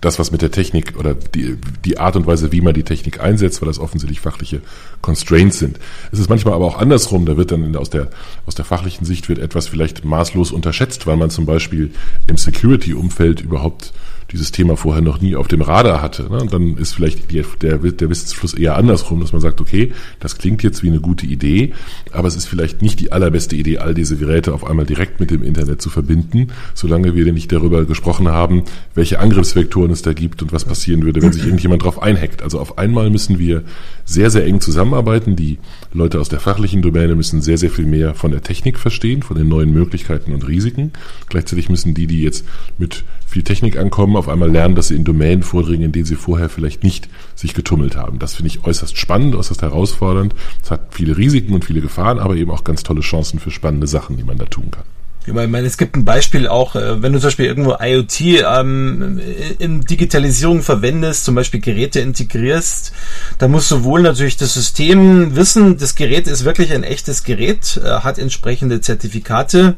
das, 0.00 0.18
was 0.18 0.30
mit 0.30 0.42
der 0.42 0.50
Technik 0.50 0.94
oder 0.98 1.14
die, 1.14 1.56
die 1.84 1.98
Art 1.98 2.16
und 2.16 2.26
Weise, 2.26 2.52
wie 2.52 2.60
man 2.60 2.74
die 2.74 2.82
Technik 2.82 3.20
einsetzt, 3.20 3.60
weil 3.60 3.66
das 3.66 3.78
offensichtlich 3.78 4.20
fachliche 4.20 4.60
Constraints 5.02 5.58
sind. 5.58 5.78
Es 6.12 6.18
ist 6.18 6.28
manchmal 6.28 6.54
aber 6.54 6.66
auch 6.66 6.78
andersrum, 6.78 7.26
da 7.26 7.36
wird 7.36 7.52
dann 7.52 7.74
aus 7.76 7.90
der, 7.90 8.10
aus 8.46 8.54
der 8.54 8.64
fachlichen 8.64 9.04
Sicht 9.04 9.28
wird 9.28 9.38
etwas 9.38 9.68
vielleicht 9.68 10.04
maßlos 10.04 10.52
unterschätzt, 10.52 11.06
weil 11.06 11.16
man 11.16 11.30
zum 11.30 11.46
Beispiel 11.46 11.90
im 12.26 12.36
Security-Umfeld 12.36 13.40
überhaupt 13.40 13.92
dieses 14.32 14.52
Thema 14.52 14.76
vorher 14.76 15.02
noch 15.02 15.20
nie 15.20 15.36
auf 15.36 15.48
dem 15.48 15.62
Radar 15.62 16.02
hatte. 16.02 16.24
Ne? 16.24 16.40
Und 16.40 16.52
dann 16.52 16.76
ist 16.76 16.92
vielleicht 16.92 17.30
die, 17.30 17.42
der, 17.62 17.78
der 17.78 18.10
Wissensfluss 18.10 18.54
eher 18.54 18.76
andersrum, 18.76 19.20
dass 19.20 19.32
man 19.32 19.40
sagt, 19.40 19.60
okay, 19.60 19.92
das 20.20 20.36
klingt 20.36 20.62
jetzt 20.62 20.82
wie 20.82 20.88
eine 20.88 21.00
gute 21.00 21.26
Idee, 21.26 21.72
aber 22.12 22.28
es 22.28 22.36
ist 22.36 22.46
vielleicht 22.46 22.82
nicht 22.82 23.00
die 23.00 23.10
allerbeste 23.10 23.56
Idee, 23.56 23.78
all 23.78 23.94
diese 23.94 24.16
Geräte 24.16 24.52
auf 24.52 24.66
einmal 24.66 24.84
direkt 24.84 25.18
mit 25.18 25.30
dem 25.30 25.42
Internet 25.42 25.80
zu 25.80 25.88
verbinden, 25.88 26.48
solange 26.74 27.14
wir 27.14 27.32
nicht 27.32 27.50
darüber 27.52 27.86
gesprochen 27.86 28.28
haben, 28.28 28.64
welche 28.94 29.18
Angriffsvektoren 29.18 29.90
es 29.90 30.02
da 30.02 30.12
gibt 30.12 30.42
und 30.42 30.52
was 30.52 30.66
passieren 30.66 31.02
würde, 31.02 31.22
wenn 31.22 31.32
sich 31.32 31.44
irgendjemand 31.44 31.84
drauf 31.84 32.02
einhackt. 32.02 32.42
Also 32.42 32.60
auf 32.60 32.76
einmal 32.76 33.08
müssen 33.10 33.38
wir 33.38 33.62
sehr, 34.08 34.30
sehr 34.30 34.46
eng 34.46 34.60
zusammenarbeiten. 34.60 35.36
Die 35.36 35.58
Leute 35.92 36.18
aus 36.18 36.30
der 36.30 36.40
fachlichen 36.40 36.80
Domäne 36.80 37.14
müssen 37.14 37.42
sehr, 37.42 37.58
sehr 37.58 37.70
viel 37.70 37.84
mehr 37.84 38.14
von 38.14 38.30
der 38.30 38.42
Technik 38.42 38.78
verstehen, 38.78 39.22
von 39.22 39.36
den 39.36 39.48
neuen 39.48 39.70
Möglichkeiten 39.70 40.32
und 40.32 40.48
Risiken. 40.48 40.92
Gleichzeitig 41.28 41.68
müssen 41.68 41.92
die, 41.92 42.06
die 42.06 42.22
jetzt 42.22 42.46
mit 42.78 43.04
viel 43.26 43.42
Technik 43.42 43.76
ankommen, 43.76 44.16
auf 44.16 44.28
einmal 44.28 44.50
lernen, 44.50 44.74
dass 44.74 44.88
sie 44.88 44.96
in 44.96 45.04
Domänen 45.04 45.42
vordringen, 45.42 45.84
in 45.84 45.92
denen 45.92 46.06
sie 46.06 46.16
vorher 46.16 46.48
vielleicht 46.48 46.82
nicht 46.82 47.08
sich 47.34 47.52
getummelt 47.52 47.96
haben. 47.96 48.18
Das 48.18 48.34
finde 48.34 48.48
ich 48.48 48.64
äußerst 48.64 48.96
spannend, 48.96 49.34
äußerst 49.34 49.60
herausfordernd. 49.60 50.34
Es 50.62 50.70
hat 50.70 50.94
viele 50.94 51.18
Risiken 51.18 51.52
und 51.52 51.66
viele 51.66 51.82
Gefahren, 51.82 52.18
aber 52.18 52.34
eben 52.36 52.50
auch 52.50 52.64
ganz 52.64 52.82
tolle 52.82 53.02
Chancen 53.02 53.38
für 53.38 53.50
spannende 53.50 53.86
Sachen, 53.86 54.16
die 54.16 54.24
man 54.24 54.38
da 54.38 54.46
tun 54.46 54.70
kann. 54.70 54.84
Ich 55.28 55.34
meine, 55.34 55.66
es 55.66 55.76
gibt 55.76 55.94
ein 55.94 56.06
Beispiel 56.06 56.48
auch, 56.48 56.74
äh, 56.74 57.02
wenn 57.02 57.12
du 57.12 57.18
zum 57.18 57.26
Beispiel 57.26 57.44
irgendwo 57.44 57.76
IoT 57.78 58.20
ähm, 58.20 59.20
in 59.58 59.82
Digitalisierung 59.82 60.62
verwendest, 60.62 61.24
zum 61.26 61.34
Beispiel 61.34 61.60
Geräte 61.60 62.00
integrierst, 62.00 62.92
da 63.36 63.46
muss 63.46 63.68
sowohl 63.68 64.00
natürlich 64.00 64.38
das 64.38 64.54
System 64.54 65.36
wissen, 65.36 65.76
das 65.76 65.94
Gerät 65.96 66.26
ist 66.28 66.46
wirklich 66.46 66.72
ein 66.72 66.82
echtes 66.82 67.24
Gerät, 67.24 67.78
äh, 67.84 67.88
hat 67.88 68.18
entsprechende 68.18 68.80
Zertifikate. 68.80 69.76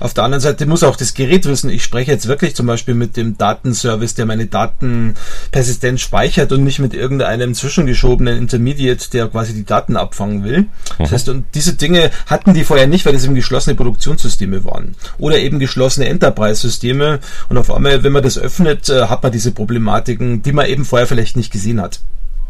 Auf 0.00 0.12
der 0.12 0.24
anderen 0.24 0.42
Seite 0.42 0.66
muss 0.66 0.82
auch 0.82 0.96
das 0.96 1.14
Gerät 1.14 1.46
wissen, 1.46 1.70
ich 1.70 1.82
spreche 1.82 2.10
jetzt 2.10 2.28
wirklich 2.28 2.54
zum 2.54 2.66
Beispiel 2.66 2.94
mit 2.94 3.16
dem 3.16 3.38
Datenservice, 3.38 4.14
der 4.16 4.26
meine 4.26 4.46
Daten 4.46 5.14
persistent 5.50 6.00
speichert 6.00 6.52
und 6.52 6.62
nicht 6.62 6.78
mit 6.78 6.92
irgendeinem 6.92 7.54
zwischengeschobenen 7.54 8.36
Intermediate, 8.36 9.08
der 9.10 9.28
quasi 9.28 9.54
die 9.54 9.64
Daten 9.64 9.96
abfangen 9.96 10.44
will. 10.44 10.66
Das 10.98 11.10
mhm. 11.10 11.14
heißt, 11.14 11.28
und 11.30 11.44
diese 11.54 11.74
Dinge 11.74 12.10
hatten 12.26 12.52
die 12.52 12.64
vorher 12.64 12.86
nicht, 12.86 13.06
weil 13.06 13.14
das 13.14 13.24
eben 13.24 13.34
geschlossene 13.34 13.76
Produktionssysteme 13.76 14.64
waren. 14.64 14.89
Oder 15.18 15.38
eben 15.38 15.58
geschlossene 15.58 16.08
Enterprise-Systeme. 16.08 17.20
Und 17.48 17.58
auf 17.58 17.70
einmal, 17.70 18.02
wenn 18.02 18.12
man 18.12 18.22
das 18.22 18.38
öffnet, 18.38 18.88
äh, 18.88 19.06
hat 19.06 19.22
man 19.22 19.32
diese 19.32 19.52
Problematiken, 19.52 20.42
die 20.42 20.52
man 20.52 20.66
eben 20.66 20.84
vorher 20.84 21.06
vielleicht 21.06 21.36
nicht 21.36 21.52
gesehen 21.52 21.80
hat. 21.80 22.00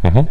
Mhm. 0.03 0.29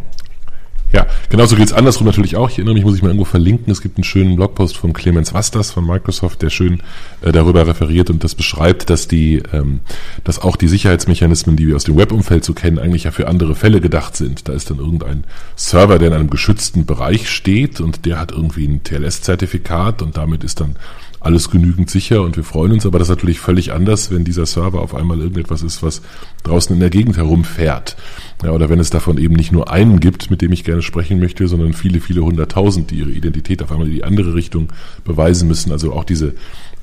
Ja, 0.92 1.06
genauso 1.30 1.56
geht 1.56 1.68
es 1.68 1.74
andersrum 1.74 2.08
natürlich 2.08 2.36
auch. 2.36 2.50
Ich 2.50 2.58
erinnere 2.58 2.74
mich, 2.74 2.84
muss 2.84 2.96
ich 2.96 3.04
mal 3.04 3.10
irgendwo 3.10 3.26
verlinken. 3.26 3.72
Es 3.72 3.82
gibt 3.82 3.98
einen 3.98 4.04
schönen 4.04 4.36
Blogpost 4.36 4.76
von 4.76 4.92
Clemens 4.92 5.36
Vastas 5.36 5.70
von 5.70 5.86
Microsoft, 5.86 6.42
der 6.42 6.50
schön 6.50 6.82
äh, 7.22 7.32
darüber 7.32 7.68
referiert 7.68 8.10
und 8.10 8.24
das 8.24 8.34
beschreibt, 8.34 8.90
dass 8.90 9.08
die, 9.08 9.44
ähm, 9.54 9.82
dass 10.24 10.40
auch 10.40 10.56
die 10.56 10.68
Sicherheitsmechanismen, 10.68 11.56
die 11.56 11.68
wir 11.68 11.76
aus 11.76 11.84
dem 11.84 11.96
Webumfeld 11.96 12.44
so 12.44 12.54
kennen, 12.54 12.80
eigentlich 12.80 13.04
ja 13.04 13.12
für 13.12 13.28
andere 13.28 13.54
Fälle 13.54 13.82
gedacht 13.82 14.16
sind. 14.16 14.48
Da 14.48 14.54
ist 14.54 14.72
dann 14.72 14.80
irgendein 14.80 15.26
Server, 15.56 16.00
der 16.00 16.08
in 16.08 16.14
einem 16.16 16.30
geschützten 16.32 16.88
Bereich 16.88 17.30
steht 17.30 17.82
und 17.82 18.08
der 18.08 18.20
hat 18.20 18.32
irgendwie 18.32 18.68
ein 18.68 18.82
TLS-Zertifikat 18.84 20.02
und 20.02 20.18
damit 20.18 20.44
ist 20.44 20.60
dann 20.60 20.76
alles 21.20 21.50
genügend 21.50 21.90
sicher 21.90 22.22
und 22.22 22.38
wir 22.38 22.44
freuen 22.44 22.72
uns, 22.72 22.86
aber 22.86 23.00
das 23.00 23.10
ist 23.10 23.16
natürlich 23.16 23.40
völlig 23.40 23.74
anders, 23.74 24.12
wenn 24.12 24.24
dieser 24.24 24.46
Server 24.46 24.82
auf 24.82 24.96
einmal 24.96 25.20
irgendetwas 25.20 25.64
ist, 25.64 25.84
was 25.84 26.02
draußen 26.44 26.74
in 26.74 26.80
der 26.80 26.90
Gegend 26.90 27.18
herumfährt. 27.18 27.98
Ja, 28.44 28.52
oder 28.52 28.70
wenn 28.70 28.80
es 28.80 28.90
davon 28.90 29.18
eben 29.18 29.36
nicht 29.36 29.52
nur 29.52 29.72
einen 29.72 30.00
gibt, 30.00 30.32
mit 30.32 30.42
dem 30.42 30.54
ich 30.54 30.64
gerne 30.64 30.82
sprechen 30.82 31.20
möchte, 31.20 31.48
sondern 31.48 31.74
viele, 31.74 32.00
viele 32.00 32.22
hunderttausend, 32.22 32.92
die 32.92 33.00
ihre 33.00 33.12
Identität 33.12 33.62
auf 33.62 33.72
einmal 33.72 33.88
in 33.88 33.94
die 33.94 34.04
andere 34.04 34.34
Richtung 34.34 34.72
beweisen 35.04 35.48
müssen. 35.48 35.72
Also 35.74 35.92
auch 35.92 36.06
diese, 36.06 36.36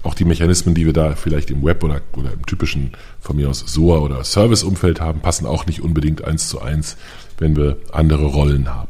auch 0.02 0.14
die 0.14 0.26
Mechanismen, 0.26 0.74
die 0.74 0.84
wir 0.84 0.92
da 0.92 1.14
vielleicht 1.14 1.50
im 1.50 1.64
Web 1.64 1.82
oder, 1.82 2.02
oder 2.12 2.32
im 2.32 2.44
typischen 2.44 2.92
von 3.20 3.36
mir 3.36 3.48
aus 3.48 3.64
SOA 3.66 3.98
oder 3.98 4.22
Service-Umfeld 4.22 5.00
haben, 5.00 5.20
passen 5.20 5.46
auch 5.46 5.66
nicht 5.66 5.80
unbedingt 5.80 6.24
eins 6.24 6.48
zu 6.48 6.60
eins, 6.60 6.96
wenn 7.38 7.56
wir 7.56 7.78
andere 7.92 8.26
Rollen 8.26 8.68
haben. 8.68 8.88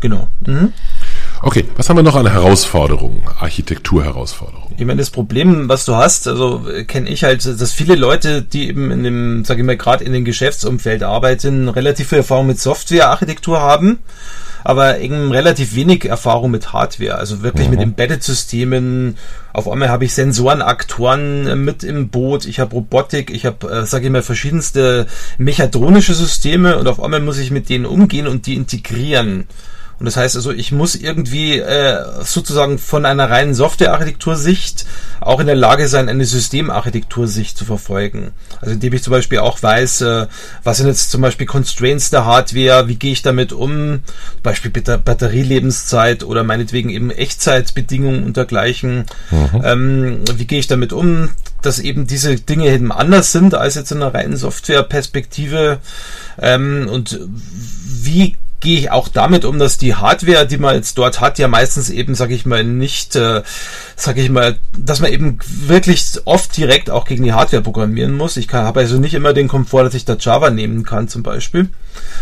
Genau. 0.00 0.28
Mhm. 0.46 0.72
Okay, 1.42 1.64
was 1.76 1.88
haben 1.88 1.96
wir 1.96 2.02
noch 2.02 2.16
an 2.16 2.30
Herausforderungen, 2.30 3.22
Architekturherausforderungen? 3.38 4.74
Ich 4.76 4.84
meine, 4.84 4.98
das 4.98 5.08
Problem, 5.08 5.70
was 5.70 5.86
du 5.86 5.96
hast, 5.96 6.28
also 6.28 6.66
kenne 6.86 7.08
ich 7.08 7.24
halt, 7.24 7.46
dass 7.46 7.72
viele 7.72 7.94
Leute, 7.94 8.42
die 8.42 8.68
eben 8.68 8.90
in 8.90 9.02
dem, 9.02 9.44
sage 9.46 9.60
ich 9.60 9.66
mal, 9.66 9.78
gerade 9.78 10.04
in 10.04 10.12
dem 10.12 10.26
Geschäftsumfeld 10.26 11.02
arbeiten, 11.02 11.70
relativ 11.70 12.08
viel 12.08 12.18
Erfahrung 12.18 12.46
mit 12.46 12.60
Softwarearchitektur 12.60 13.58
haben, 13.58 14.00
aber 14.64 14.98
eben 15.00 15.32
relativ 15.32 15.74
wenig 15.74 16.04
Erfahrung 16.04 16.50
mit 16.50 16.74
Hardware, 16.74 17.16
also 17.16 17.42
wirklich 17.42 17.68
mhm. 17.68 17.74
mit 17.74 17.82
Embedded-Systemen. 17.82 19.16
Auf 19.54 19.66
einmal 19.66 19.88
habe 19.88 20.04
ich 20.04 20.12
Sensoren, 20.12 20.60
Aktoren 20.60 21.64
mit 21.64 21.84
im 21.84 22.10
Boot, 22.10 22.44
ich 22.44 22.60
habe 22.60 22.74
Robotik, 22.74 23.30
ich 23.30 23.46
habe, 23.46 23.66
äh, 23.70 23.86
sage 23.86 24.06
ich 24.06 24.12
mal, 24.12 24.22
verschiedenste 24.22 25.06
mechatronische 25.38 26.12
Systeme 26.12 26.78
und 26.78 26.86
auf 26.86 27.02
einmal 27.02 27.20
muss 27.20 27.38
ich 27.38 27.50
mit 27.50 27.70
denen 27.70 27.86
umgehen 27.86 28.26
und 28.26 28.46
die 28.46 28.56
integrieren. 28.56 29.46
Und 30.00 30.06
das 30.06 30.16
heißt 30.16 30.34
also, 30.34 30.50
ich 30.50 30.72
muss 30.72 30.94
irgendwie 30.94 31.58
äh, 31.58 32.02
sozusagen 32.24 32.78
von 32.78 33.04
einer 33.04 33.28
reinen 33.28 33.52
Softwarearchitektursicht 33.52 34.86
auch 35.20 35.40
in 35.40 35.46
der 35.46 35.56
Lage 35.56 35.88
sein, 35.88 36.08
eine 36.08 36.24
Systemarchitektursicht 36.24 37.56
zu 37.56 37.66
verfolgen. 37.66 38.32
Also 38.62 38.72
indem 38.72 38.94
ich 38.94 39.02
zum 39.02 39.10
Beispiel 39.10 39.40
auch 39.40 39.62
weiß, 39.62 40.00
äh, 40.00 40.26
was 40.64 40.78
sind 40.78 40.86
jetzt 40.86 41.10
zum 41.10 41.20
Beispiel 41.20 41.46
Constraints 41.46 42.08
der 42.08 42.24
Hardware, 42.24 42.88
wie 42.88 42.96
gehe 42.96 43.12
ich 43.12 43.20
damit 43.20 43.52
um, 43.52 44.00
Beispiel 44.42 44.70
Batterielebenszeit 44.70 46.24
oder 46.24 46.44
meinetwegen 46.44 46.88
eben 46.88 47.10
Echtzeitbedingungen 47.10 48.24
und 48.24 48.38
dergleichen. 48.38 49.04
Mhm. 49.30 49.62
Ähm, 49.62 50.20
wie 50.34 50.46
gehe 50.46 50.60
ich 50.60 50.66
damit 50.66 50.94
um, 50.94 51.28
dass 51.60 51.78
eben 51.78 52.06
diese 52.06 52.36
Dinge 52.36 52.68
eben 52.68 52.90
anders 52.90 53.32
sind 53.32 53.54
als 53.54 53.74
jetzt 53.74 53.92
in 53.92 53.98
einer 53.98 54.14
reinen 54.14 54.38
Softwareperspektive 54.38 55.78
ähm, 56.40 56.88
und 56.90 57.20
wie 58.02 58.36
gehe 58.60 58.78
ich 58.78 58.90
auch 58.90 59.08
damit 59.08 59.44
um, 59.44 59.58
dass 59.58 59.78
die 59.78 59.94
Hardware, 59.94 60.46
die 60.46 60.58
man 60.58 60.74
jetzt 60.74 60.96
dort 60.98 61.20
hat, 61.20 61.38
ja 61.38 61.48
meistens 61.48 61.90
eben, 61.90 62.14
sage 62.14 62.34
ich 62.34 62.44
mal, 62.44 62.62
nicht, 62.62 63.16
äh, 63.16 63.42
sage 63.96 64.20
ich 64.20 64.30
mal, 64.30 64.56
dass 64.76 65.00
man 65.00 65.10
eben 65.10 65.38
wirklich 65.66 66.18
oft 66.26 66.56
direkt 66.56 66.90
auch 66.90 67.06
gegen 67.06 67.24
die 67.24 67.32
Hardware 67.32 67.62
programmieren 67.62 68.16
muss. 68.16 68.36
Ich 68.36 68.52
habe 68.52 68.80
also 68.80 68.98
nicht 68.98 69.14
immer 69.14 69.32
den 69.32 69.48
Komfort, 69.48 69.84
dass 69.84 69.94
ich 69.94 70.04
da 70.04 70.16
Java 70.18 70.50
nehmen 70.50 70.84
kann 70.84 71.08
zum 71.08 71.22
Beispiel. 71.22 71.70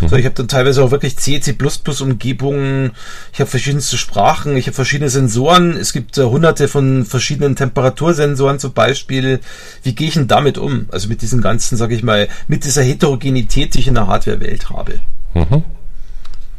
Mhm. 0.01 0.09
So, 0.09 0.17
ich 0.17 0.25
habe 0.25 0.35
dann 0.35 0.49
teilweise 0.49 0.83
auch 0.83 0.91
wirklich 0.91 1.17
C, 1.17 1.41
C++ 1.41 1.57
Umgebungen. 2.01 2.93
Ich 3.33 3.41
habe 3.41 3.51
verschiedenste 3.51 3.99
Sprachen. 3.99 4.57
Ich 4.57 4.67
habe 4.67 4.75
verschiedene 4.75 5.11
Sensoren. 5.11 5.77
Es 5.77 5.93
gibt 5.93 6.17
äh, 6.19 6.23
hunderte 6.23 6.69
von 6.69 7.05
verschiedenen 7.05 7.57
Temperatursensoren 7.57 8.59
zum 8.59 8.73
Beispiel. 8.73 9.41
Wie 9.83 9.95
gehe 9.95 10.09
ich 10.09 10.15
denn 10.15 10.29
damit 10.29 10.57
um? 10.57 10.87
Also 10.93 11.09
mit 11.09 11.23
diesen 11.23 11.43
ganzen, 11.43 11.77
sage 11.77 11.95
ich 11.95 12.03
mal, 12.03 12.29
mit 12.47 12.65
dieser 12.65 12.83
Heterogenität, 12.83 13.75
die 13.75 13.81
ich 13.81 13.89
in 13.89 13.95
der 13.95 14.07
Hardware-Welt 14.07 14.71
habe. 14.71 15.01
Mhm. 15.35 15.65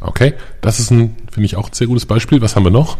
Okay, 0.00 0.34
das 0.60 0.80
ist 0.80 0.90
ein, 0.90 1.16
finde 1.30 1.44
ich, 1.46 1.56
auch 1.56 1.68
ein 1.68 1.74
sehr 1.74 1.86
gutes 1.86 2.06
Beispiel. 2.06 2.40
Was 2.40 2.56
haben 2.56 2.64
wir 2.64 2.70
noch? 2.70 2.96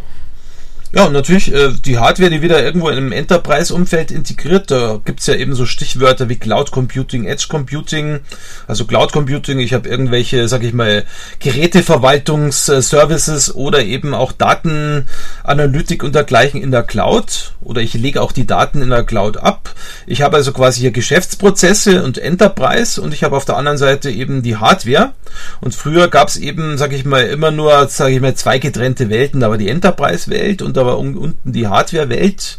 Ja, 0.93 1.05
und 1.05 1.13
natürlich 1.13 1.55
äh, 1.55 1.71
die 1.85 1.99
Hardware, 1.99 2.31
die 2.31 2.43
wieder 2.43 2.65
irgendwo 2.65 2.89
einem 2.89 3.13
Enterprise-Umfeld 3.13 4.11
integriert. 4.11 4.73
Da 4.73 5.01
gibt's 5.05 5.29
ja 5.29 5.37
eben 5.37 5.55
so 5.55 5.65
Stichwörter 5.65 6.29
wie 6.29 6.35
Cloud 6.35 6.73
Computing, 6.73 7.27
Edge 7.27 7.47
Computing. 7.49 8.19
Also 8.67 8.87
Cloud 8.87 9.13
Computing, 9.13 9.61
ich 9.61 9.73
habe 9.73 9.89
irgendwelche, 9.89 10.49
sag 10.49 10.65
ich 10.65 10.73
mal, 10.73 11.05
Geräteverwaltungsservices 11.39 13.55
oder 13.55 13.85
eben 13.85 14.15
auch 14.15 14.33
Datenanalytik 14.33 16.03
und 16.03 16.17
dergleichen 16.17 16.61
in 16.61 16.73
der 16.73 16.83
Cloud. 16.83 17.53
Oder 17.61 17.83
ich 17.83 17.95
lege 17.95 18.21
auch 18.21 18.33
die 18.33 18.49
Daten 18.49 18.83
in 18.83 18.91
der 18.91 19.05
Cloud 19.05 19.37
ab. 19.37 19.73
Ich 20.09 20.23
habe 20.23 20.39
also 20.39 20.53
quasi 20.53 20.81
hier 20.81 20.91
Geschäftsprozesse 20.91 22.03
und 22.03 22.19
Enterprise 22.19 23.01
und 23.01 23.15
ich 23.15 23.23
habe 23.23 23.37
auf 23.37 23.45
der 23.45 23.57
anderen 23.57 23.79
Seite 23.79 24.11
eben 24.11 24.43
die 24.43 24.57
Hardware. 24.57 25.13
Und 25.61 25.77
früher 25.77 26.09
gab's 26.09 26.37
eben, 26.37 26.79
sag 26.79 26.93
ich 26.93 27.05
mal, 27.05 27.27
immer 27.27 27.53
nur, 27.53 27.87
sag 27.87 28.11
ich 28.11 28.21
mal, 28.21 28.35
zwei 28.35 28.59
getrennte 28.59 29.09
Welten. 29.09 29.39
Da 29.39 29.51
war 29.51 29.59
die 29.59 29.69
Enterprise-Welt 29.69 30.63
und 30.63 30.80
aber 30.81 30.99
unten 30.99 31.53
die 31.53 31.69
Hardware-Welt. 31.69 32.59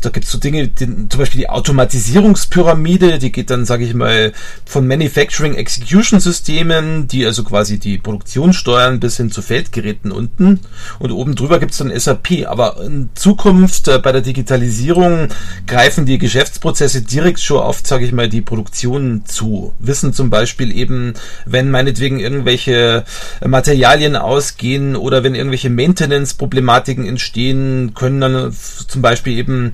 Da 0.00 0.10
gibt 0.10 0.26
es 0.26 0.32
so 0.32 0.38
Dinge, 0.38 0.68
die, 0.68 0.86
zum 0.86 1.18
Beispiel 1.18 1.40
die 1.40 1.48
Automatisierungspyramide, 1.48 3.18
die 3.18 3.32
geht 3.32 3.50
dann, 3.50 3.64
sage 3.64 3.84
ich 3.84 3.94
mal, 3.94 4.32
von 4.64 4.86
Manufacturing 4.86 5.54
Execution 5.54 6.20
Systemen, 6.20 7.08
die 7.08 7.24
also 7.26 7.44
quasi 7.44 7.78
die 7.78 7.98
Produktion 7.98 8.52
steuern, 8.52 9.00
bis 9.00 9.16
hin 9.16 9.30
zu 9.30 9.42
Feldgeräten 9.42 10.12
unten. 10.12 10.60
Und 10.98 11.10
oben 11.10 11.34
drüber 11.34 11.58
gibt 11.58 11.72
es 11.72 11.78
dann 11.78 11.96
SAP. 11.98 12.46
Aber 12.46 12.82
in 12.82 13.10
Zukunft 13.14 13.88
äh, 13.88 13.98
bei 13.98 14.12
der 14.12 14.22
Digitalisierung 14.22 15.28
greifen 15.66 16.06
die 16.06 16.18
Geschäftsprozesse 16.18 17.02
direkt 17.02 17.40
schon 17.40 17.58
auf, 17.58 17.80
sage 17.84 18.04
ich 18.04 18.12
mal, 18.12 18.28
die 18.28 18.42
Produktion 18.42 19.22
zu. 19.24 19.72
Wissen 19.78 20.12
zum 20.12 20.30
Beispiel 20.30 20.76
eben, 20.76 21.14
wenn 21.46 21.70
meinetwegen 21.70 22.20
irgendwelche 22.20 23.04
Materialien 23.44 24.16
ausgehen 24.16 24.96
oder 24.96 25.24
wenn 25.24 25.34
irgendwelche 25.34 25.70
Maintenance-Problematiken 25.70 27.06
entstehen, 27.06 27.22
entstehen, 27.32 27.94
können 27.94 28.20
dann 28.20 28.52
zum 28.88 29.02
Beispiel 29.02 29.38
eben 29.38 29.71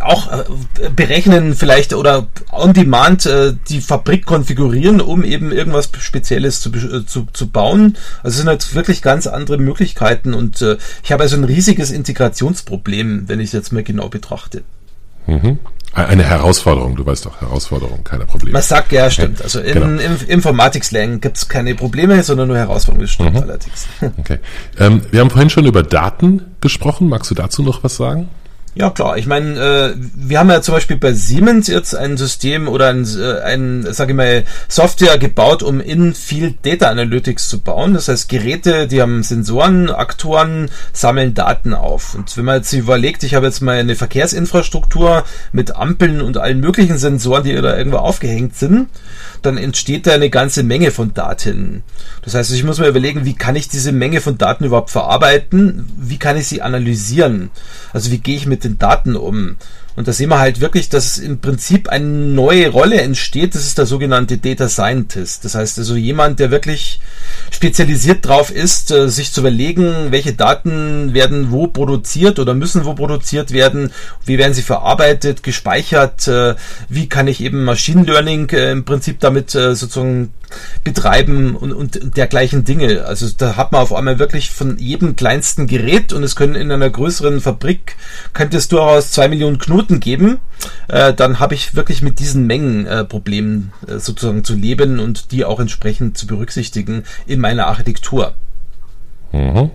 auch 0.00 0.30
äh, 0.30 0.44
berechnen 0.94 1.54
vielleicht 1.54 1.94
oder 1.94 2.28
on 2.52 2.72
demand 2.72 3.26
äh, 3.26 3.54
die 3.68 3.80
Fabrik 3.80 4.24
konfigurieren, 4.24 5.00
um 5.00 5.24
eben 5.24 5.52
irgendwas 5.52 5.90
Spezielles 5.98 6.60
zu, 6.60 6.70
äh, 6.70 7.06
zu, 7.06 7.26
zu 7.32 7.48
bauen. 7.50 7.96
Also 8.22 8.34
es 8.34 8.36
sind 8.38 8.48
halt 8.48 8.74
wirklich 8.74 9.02
ganz 9.02 9.26
andere 9.26 9.58
Möglichkeiten 9.58 10.34
und 10.34 10.62
äh, 10.62 10.76
ich 11.02 11.12
habe 11.12 11.24
also 11.24 11.36
ein 11.36 11.44
riesiges 11.44 11.90
Integrationsproblem, 11.90 13.28
wenn 13.28 13.40
ich 13.40 13.46
es 13.46 13.52
jetzt 13.52 13.72
mal 13.72 13.82
genau 13.82 14.08
betrachte. 14.08 14.62
Mhm. 15.26 15.58
Eine 15.92 16.24
Herausforderung, 16.24 16.96
du 16.96 17.06
weißt 17.06 17.24
doch, 17.24 17.40
Herausforderung, 17.40 18.02
keine 18.02 18.26
Probleme. 18.26 18.54
Man 18.54 18.62
sagt, 18.62 18.90
ja, 18.90 19.08
stimmt. 19.10 19.40
Also 19.40 19.60
in, 19.60 19.74
genau. 19.74 20.02
im 20.02 20.16
Informatik-Slang 20.26 21.20
gibt 21.20 21.36
es 21.36 21.48
keine 21.48 21.76
Probleme, 21.76 22.20
sondern 22.24 22.48
nur 22.48 22.56
Herausforderungen, 22.56 23.06
das 23.06 23.12
stimmt 23.12 23.34
mhm. 23.34 23.42
allerdings. 23.42 23.86
Okay. 24.18 24.38
Ähm, 24.80 25.02
wir 25.12 25.20
haben 25.20 25.30
vorhin 25.30 25.50
schon 25.50 25.66
über 25.66 25.84
Daten 25.84 26.42
gesprochen. 26.60 27.08
Magst 27.08 27.30
du 27.30 27.36
dazu 27.36 27.62
noch 27.62 27.84
was 27.84 27.94
sagen? 27.94 28.28
Ja 28.76 28.90
klar, 28.90 29.16
ich 29.16 29.26
meine, 29.26 29.60
äh, 29.60 29.94
wir 30.16 30.40
haben 30.40 30.50
ja 30.50 30.60
zum 30.60 30.74
Beispiel 30.74 30.96
bei 30.96 31.12
Siemens 31.12 31.68
jetzt 31.68 31.94
ein 31.94 32.16
System 32.16 32.66
oder 32.66 32.88
ein, 32.88 33.06
äh, 33.16 33.40
ein 33.42 33.86
sage 33.92 34.12
ich 34.12 34.16
mal, 34.16 34.44
Software 34.66 35.16
gebaut, 35.16 35.62
um 35.62 35.80
In-Field 35.80 36.56
Data 36.66 36.88
Analytics 36.88 37.48
zu 37.48 37.60
bauen. 37.60 37.94
Das 37.94 38.08
heißt, 38.08 38.28
Geräte, 38.28 38.88
die 38.88 39.00
haben 39.00 39.22
Sensoren, 39.22 39.90
Aktoren, 39.90 40.70
sammeln 40.92 41.34
Daten 41.34 41.72
auf. 41.72 42.16
Und 42.16 42.36
wenn 42.36 42.46
man 42.46 42.56
jetzt 42.56 42.72
überlegt, 42.72 43.22
ich 43.22 43.36
habe 43.36 43.46
jetzt 43.46 43.60
mal 43.60 43.78
eine 43.78 43.94
Verkehrsinfrastruktur 43.94 45.22
mit 45.52 45.76
Ampeln 45.76 46.20
und 46.20 46.36
allen 46.36 46.58
möglichen 46.58 46.98
Sensoren, 46.98 47.44
die 47.44 47.54
da 47.54 47.76
irgendwo 47.76 47.98
aufgehängt 47.98 48.56
sind, 48.56 48.88
dann 49.42 49.56
entsteht 49.56 50.08
da 50.08 50.12
eine 50.12 50.30
ganze 50.30 50.64
Menge 50.64 50.90
von 50.90 51.14
Daten. 51.14 51.84
Das 52.22 52.34
heißt, 52.34 52.50
ich 52.52 52.64
muss 52.64 52.80
mir 52.80 52.88
überlegen, 52.88 53.24
wie 53.24 53.34
kann 53.34 53.54
ich 53.54 53.68
diese 53.68 53.92
Menge 53.92 54.20
von 54.20 54.36
Daten 54.36 54.64
überhaupt 54.64 54.90
verarbeiten? 54.90 55.86
Wie 55.96 56.18
kann 56.18 56.36
ich 56.36 56.48
sie 56.48 56.62
analysieren? 56.62 57.50
Also 57.92 58.10
wie 58.10 58.18
gehe 58.18 58.36
ich 58.36 58.46
mit 58.46 58.63
den 58.64 58.78
Daten 58.78 59.16
um? 59.16 59.56
Und 59.96 60.08
da 60.08 60.12
sehen 60.12 60.30
wir 60.30 60.40
halt 60.40 60.60
wirklich, 60.60 60.88
dass 60.88 61.18
im 61.18 61.40
Prinzip 61.40 61.88
eine 61.88 62.06
neue 62.06 62.68
Rolle 62.68 63.00
entsteht. 63.00 63.54
Das 63.54 63.64
ist 63.64 63.78
der 63.78 63.86
sogenannte 63.86 64.38
Data 64.38 64.68
Scientist. 64.68 65.44
Das 65.44 65.54
heißt 65.54 65.78
also 65.78 65.94
jemand, 65.94 66.40
der 66.40 66.50
wirklich 66.50 67.00
spezialisiert 67.50 68.26
drauf 68.26 68.50
ist, 68.50 68.90
äh, 68.90 69.08
sich 69.08 69.32
zu 69.32 69.40
überlegen, 69.40 70.10
welche 70.10 70.32
Daten 70.32 71.14
werden 71.14 71.52
wo 71.52 71.68
produziert 71.68 72.38
oder 72.38 72.54
müssen 72.54 72.84
wo 72.84 72.94
produziert 72.94 73.52
werden, 73.52 73.92
wie 74.24 74.38
werden 74.38 74.54
sie 74.54 74.62
verarbeitet, 74.62 75.42
gespeichert, 75.42 76.26
äh, 76.26 76.54
wie 76.88 77.08
kann 77.08 77.28
ich 77.28 77.40
eben 77.40 77.64
Machine 77.64 78.02
Learning 78.02 78.48
äh, 78.50 78.72
im 78.72 78.84
Prinzip 78.84 79.20
damit 79.20 79.50
sozusagen 79.50 80.32
betreiben 80.82 81.56
und, 81.56 81.72
und 81.72 82.16
dergleichen 82.16 82.64
Dinge. 82.64 83.04
Also 83.04 83.26
da 83.36 83.56
hat 83.56 83.72
man 83.72 83.80
auf 83.80 83.92
einmal 83.92 84.18
wirklich 84.18 84.50
von 84.50 84.78
jedem 84.78 85.16
kleinsten 85.16 85.66
Gerät 85.66 86.12
und 86.12 86.22
es 86.22 86.36
können 86.36 86.54
in 86.54 86.70
einer 86.70 86.90
größeren 86.90 87.40
Fabrik, 87.40 87.96
könnte 88.32 88.56
es 88.58 88.68
durchaus 88.68 89.10
zwei 89.10 89.28
Millionen 89.28 89.58
Knoten 89.58 89.83
geben. 89.88 90.38
Äh, 90.88 91.14
dann 91.14 91.40
habe 91.40 91.54
ich 91.54 91.74
wirklich 91.74 92.02
mit 92.02 92.18
diesen 92.18 92.46
Mengenproblemen 92.46 93.72
äh, 93.86 93.92
äh, 93.92 93.98
sozusagen 94.00 94.44
zu 94.44 94.54
leben 94.54 94.98
und 95.00 95.32
die 95.32 95.44
auch 95.44 95.60
entsprechend 95.60 96.18
zu 96.18 96.26
berücksichtigen 96.26 97.04
in 97.26 97.40
meiner 97.40 97.66
Architektur. 97.66 98.34
Mhm. 99.32 99.70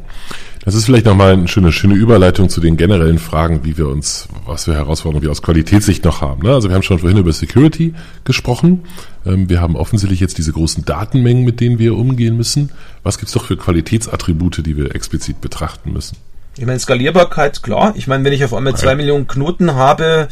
Das 0.65 0.75
ist 0.75 0.85
vielleicht 0.85 1.05
nochmal 1.05 1.33
eine 1.33 1.47
schöne, 1.47 1.71
schöne 1.71 1.93
Überleitung 1.93 2.49
zu 2.49 2.59
den 2.59 2.75
generellen 2.75 3.17
Fragen, 3.17 3.63
wie 3.63 3.77
wir 3.77 3.87
uns, 3.87 4.27
was 4.45 4.65
für 4.65 4.75
Herausforderungen 4.75 5.23
wir 5.23 5.31
aus 5.31 5.41
Qualitätssicht 5.41 6.03
noch 6.03 6.21
haben. 6.21 6.43
Ne? 6.43 6.53
Also 6.53 6.67
wir 6.67 6.75
haben 6.75 6.83
schon 6.83 6.99
vorhin 6.99 7.17
über 7.17 7.31
Security 7.31 7.93
gesprochen. 8.25 8.83
Ähm, 9.25 9.49
wir 9.49 9.61
haben 9.61 9.75
offensichtlich 9.75 10.19
jetzt 10.19 10.37
diese 10.37 10.51
großen 10.51 10.83
Datenmengen, 10.83 11.45
mit 11.45 11.61
denen 11.61 11.79
wir 11.79 11.95
umgehen 11.95 12.35
müssen. 12.35 12.71
Was 13.03 13.17
gibt 13.17 13.29
es 13.29 13.33
doch 13.33 13.45
für 13.45 13.57
Qualitätsattribute, 13.57 14.65
die 14.65 14.75
wir 14.75 14.93
explizit 14.95 15.39
betrachten 15.39 15.93
müssen? 15.93 16.17
Ich 16.59 16.65
meine, 16.65 16.77
Skalierbarkeit, 16.77 17.63
klar. 17.63 17.93
Ich 17.95 18.07
meine, 18.07 18.25
wenn 18.25 18.33
ich 18.33 18.43
auf 18.43 18.53
einmal 18.53 18.75
zwei 18.75 18.93
Millionen 18.93 19.27
Knoten 19.27 19.75
habe, 19.75 20.27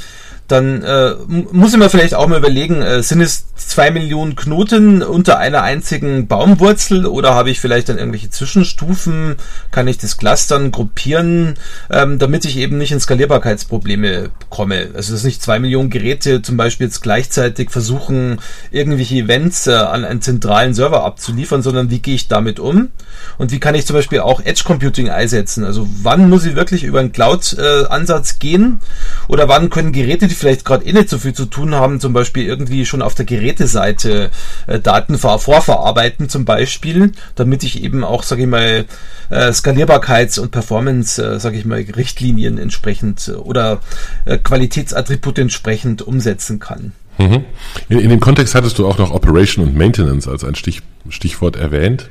dann 0.48 0.82
äh, 0.82 1.16
muss 1.28 1.74
ich 1.74 1.80
mir 1.80 1.90
vielleicht 1.90 2.14
auch 2.14 2.28
mal 2.28 2.40
überlegen, 2.40 2.82
äh, 2.82 3.04
sind 3.04 3.20
es 3.20 3.54
zwei 3.56 3.92
Millionen 3.92 4.36
Knoten 4.36 5.04
unter 5.04 5.40
einer 5.40 5.62
einzigen 5.62 6.28
Baumwurzel 6.28 7.06
oder 7.06 7.34
habe 7.34 7.50
ich 7.50 7.60
vielleicht 7.60 7.90
dann 7.90 7.98
irgendwelche 7.98 8.30
Zwischenstufen? 8.30 9.36
Kann 9.72 9.90
ich 9.90 9.98
das 9.98 10.18
Clustern 10.18 10.72
gruppieren, 10.72 11.56
ähm, 11.90 12.18
damit 12.18 12.46
ich 12.46 12.58
eben 12.58 12.78
nicht 12.78 12.94
in 12.94 13.00
Skalierbarkeitsprobleme 13.02 14.30
komme? 14.50 14.90
Also 14.94 15.14
dass 15.14 15.24
nicht 15.24 15.42
zwei 15.42 15.60
Millionen 15.60 15.90
Geräte 15.90 16.42
zum 16.42 16.56
Beispiel 16.56 16.88
jetzt 16.88 17.02
gleichzeitig 17.02 17.70
versuchen, 17.70 18.40
irgendwelche 18.72 19.16
Events 19.16 19.68
äh, 19.68 19.74
an 19.74 20.06
einen 20.06 20.22
zentralen 20.22 20.74
Server 20.74 21.04
abzuliefern, 21.04 21.62
sondern 21.62 21.90
wie 21.90 22.00
gehe 22.00 22.16
ich 22.16 22.30
damit 22.30 22.60
um? 22.60 22.90
Und 23.38 23.52
wie 23.52 23.60
kann 23.60 23.76
ich 23.76 23.86
zum 23.86 23.96
Beispiel 23.96 24.22
auch 24.22 24.40
Edge 24.40 24.64
Computing 24.64 25.10
einsetzen? 25.10 25.66
Also 25.66 25.88
wann 26.04 26.30
muss 26.30 26.46
ich 26.46 26.56
wirklich 26.56 26.84
über 26.84 27.00
einen 27.02 27.12
Cloud-Ansatz 27.12 28.32
äh, 28.32 28.36
gehen? 28.40 28.80
Oder 29.28 29.50
wann 29.50 29.70
können 29.70 29.92
Geräte, 29.92 30.28
die 30.28 30.37
vielleicht 30.38 30.66
gerade 30.66 30.86
eh 30.86 30.94
nicht 30.94 31.10
so 31.10 31.18
viel 31.18 31.34
zu 31.34 31.46
tun 31.46 31.76
haben, 31.76 32.00
zum 32.00 32.14
Beispiel 32.14 32.46
irgendwie 32.46 32.86
schon 32.86 33.02
auf 33.02 33.16
der 33.16 33.26
Geräteseite 33.26 34.30
äh, 34.68 34.80
Daten 34.80 35.18
vorverarbeiten 35.18 36.30
zum 36.30 36.46
Beispiel, 36.46 37.12
damit 37.36 37.64
ich 37.64 37.84
eben 37.84 38.04
auch, 38.04 38.24
sage 38.24 38.44
ich 38.44 38.48
mal, 38.48 38.86
äh, 39.30 39.50
Skalierbarkeits- 39.50 40.40
und 40.40 40.52
Performance, 40.52 41.24
äh, 41.24 41.40
sage 41.40 41.58
ich 41.58 41.66
mal, 41.66 41.80
Richtlinien 41.96 42.58
entsprechend 42.58 43.28
äh, 43.28 43.32
oder 43.32 43.80
äh, 44.26 44.38
Qualitätsattribute 44.38 45.40
entsprechend 45.40 46.02
umsetzen 46.02 46.60
kann. 46.60 46.94
Mhm. 47.18 47.46
In, 47.90 48.00
in, 48.00 48.10
dem 48.10 48.20
Kontext 48.20 48.56
hattest 48.56 48.78
du 48.78 48.88
auch 48.88 48.98
noch 48.98 49.12
Operation 49.12 49.66
und 49.66 49.76
Maintenance 49.76 50.28
als 50.28 50.44
ein 50.44 50.56
Stich, 50.56 50.82
Stichwort 51.10 51.56
erwähnt. 51.56 52.10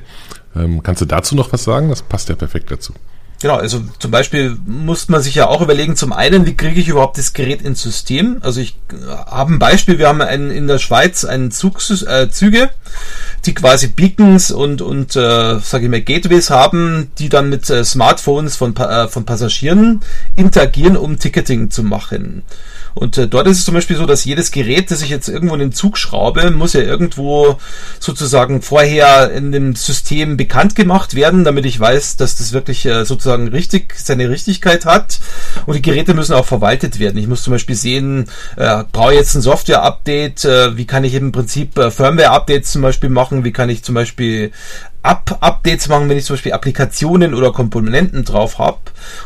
Ähm, 0.55 0.83
kannst 0.83 1.01
du 1.01 1.05
dazu 1.05 1.35
noch 1.35 1.51
was 1.53 1.63
sagen? 1.63 1.89
Das 1.89 2.01
passt 2.01 2.29
ja 2.29 2.35
perfekt 2.35 2.71
dazu. 2.71 2.93
Genau, 3.39 3.55
also 3.55 3.83
zum 3.99 4.09
Beispiel 4.09 4.57
muss 4.65 5.09
man 5.09 5.21
sich 5.21 5.35
ja 5.35 5.47
auch 5.47 5.61
überlegen, 5.61 5.95
zum 5.95 6.11
einen, 6.11 6.47
wie 6.47 6.57
kriege 6.57 6.81
ich 6.81 6.87
überhaupt 6.87 7.19
das 7.19 7.33
Gerät 7.33 7.61
ins 7.61 7.83
System? 7.83 8.39
Also 8.41 8.61
ich 8.61 8.75
äh, 8.91 9.07
habe 9.07 9.53
ein 9.53 9.59
Beispiel, 9.59 9.99
wir 9.99 10.07
haben 10.07 10.21
einen, 10.21 10.49
in 10.49 10.65
der 10.65 10.79
Schweiz 10.79 11.23
einen 11.23 11.51
Zug, 11.51 11.79
äh, 12.07 12.29
Züge, 12.29 12.71
die 13.45 13.53
quasi 13.53 13.87
Beacons 13.87 14.49
und, 14.49 14.81
und 14.81 15.15
äh, 15.15 15.59
sage 15.59 15.85
ich 15.85 15.91
mal, 15.91 16.01
Gateways 16.01 16.49
haben, 16.49 17.11
die 17.19 17.29
dann 17.29 17.49
mit 17.49 17.69
äh, 17.69 17.83
Smartphones 17.83 18.55
von, 18.55 18.75
äh, 18.75 19.07
von 19.07 19.25
Passagieren 19.25 20.01
interagieren, 20.35 20.97
um 20.97 21.19
Ticketing 21.19 21.69
zu 21.69 21.83
machen. 21.83 22.41
Und 22.97 23.17
äh, 23.17 23.27
dort 23.27 23.47
ist 23.47 23.59
es 23.59 23.65
zum 23.65 23.75
Beispiel 23.75 23.95
so, 23.95 24.07
dass 24.07 24.25
jedes 24.25 24.51
Gerät, 24.51 24.89
das 24.89 25.03
ich 25.03 25.09
jetzt 25.09 25.29
irgendwo 25.29 25.53
in 25.53 25.59
den 25.59 25.71
Zug 25.71 25.97
schraube, 25.99 26.49
muss 26.49 26.73
ja 26.73 26.81
irgendwo 26.81 27.57
sozusagen 27.99 28.63
vorher 28.63 29.31
in 29.31 29.51
dem 29.51 29.75
System 29.75 30.35
bekannt 30.35 30.75
gemacht 30.75 31.13
werden, 31.13 31.43
damit 31.43 31.65
ich 31.65 31.79
weiß, 31.79 32.17
dass 32.17 32.37
das 32.37 32.53
wirklich 32.53 32.85
äh, 32.87 33.05
sozusagen 33.05 33.49
richtig 33.49 33.93
seine 33.97 34.29
Richtigkeit 34.29 34.85
hat. 34.85 35.19
Und 35.67 35.75
die 35.75 35.81
Geräte 35.83 36.15
müssen 36.15 36.33
auch 36.33 36.45
verwaltet 36.45 36.99
werden. 36.99 37.17
Ich 37.17 37.27
muss 37.27 37.43
zum 37.43 37.53
Beispiel 37.53 37.75
sehen, 37.75 38.25
äh, 38.55 38.83
brauche 38.91 39.11
ich 39.11 39.19
jetzt 39.19 39.35
ein 39.35 39.41
Software-Update, 39.41 40.45
äh, 40.45 40.75
wie 40.75 40.87
kann 40.87 41.03
ich 41.03 41.13
im 41.13 41.31
Prinzip 41.31 41.77
äh, 41.77 41.91
Firmware-Updates 41.91 42.71
zum 42.71 42.81
Beispiel 42.81 43.09
machen, 43.09 43.43
wie 43.43 43.51
kann 43.51 43.69
ich 43.69 43.83
zum 43.83 43.93
Beispiel 43.93 44.51
Up 45.03 45.37
Updates 45.39 45.87
machen, 45.87 46.09
wenn 46.09 46.17
ich 46.17 46.25
zum 46.25 46.35
Beispiel 46.35 46.53
Applikationen 46.53 47.33
oder 47.33 47.51
Komponenten 47.51 48.25
drauf 48.25 48.59
habe. 48.59 48.79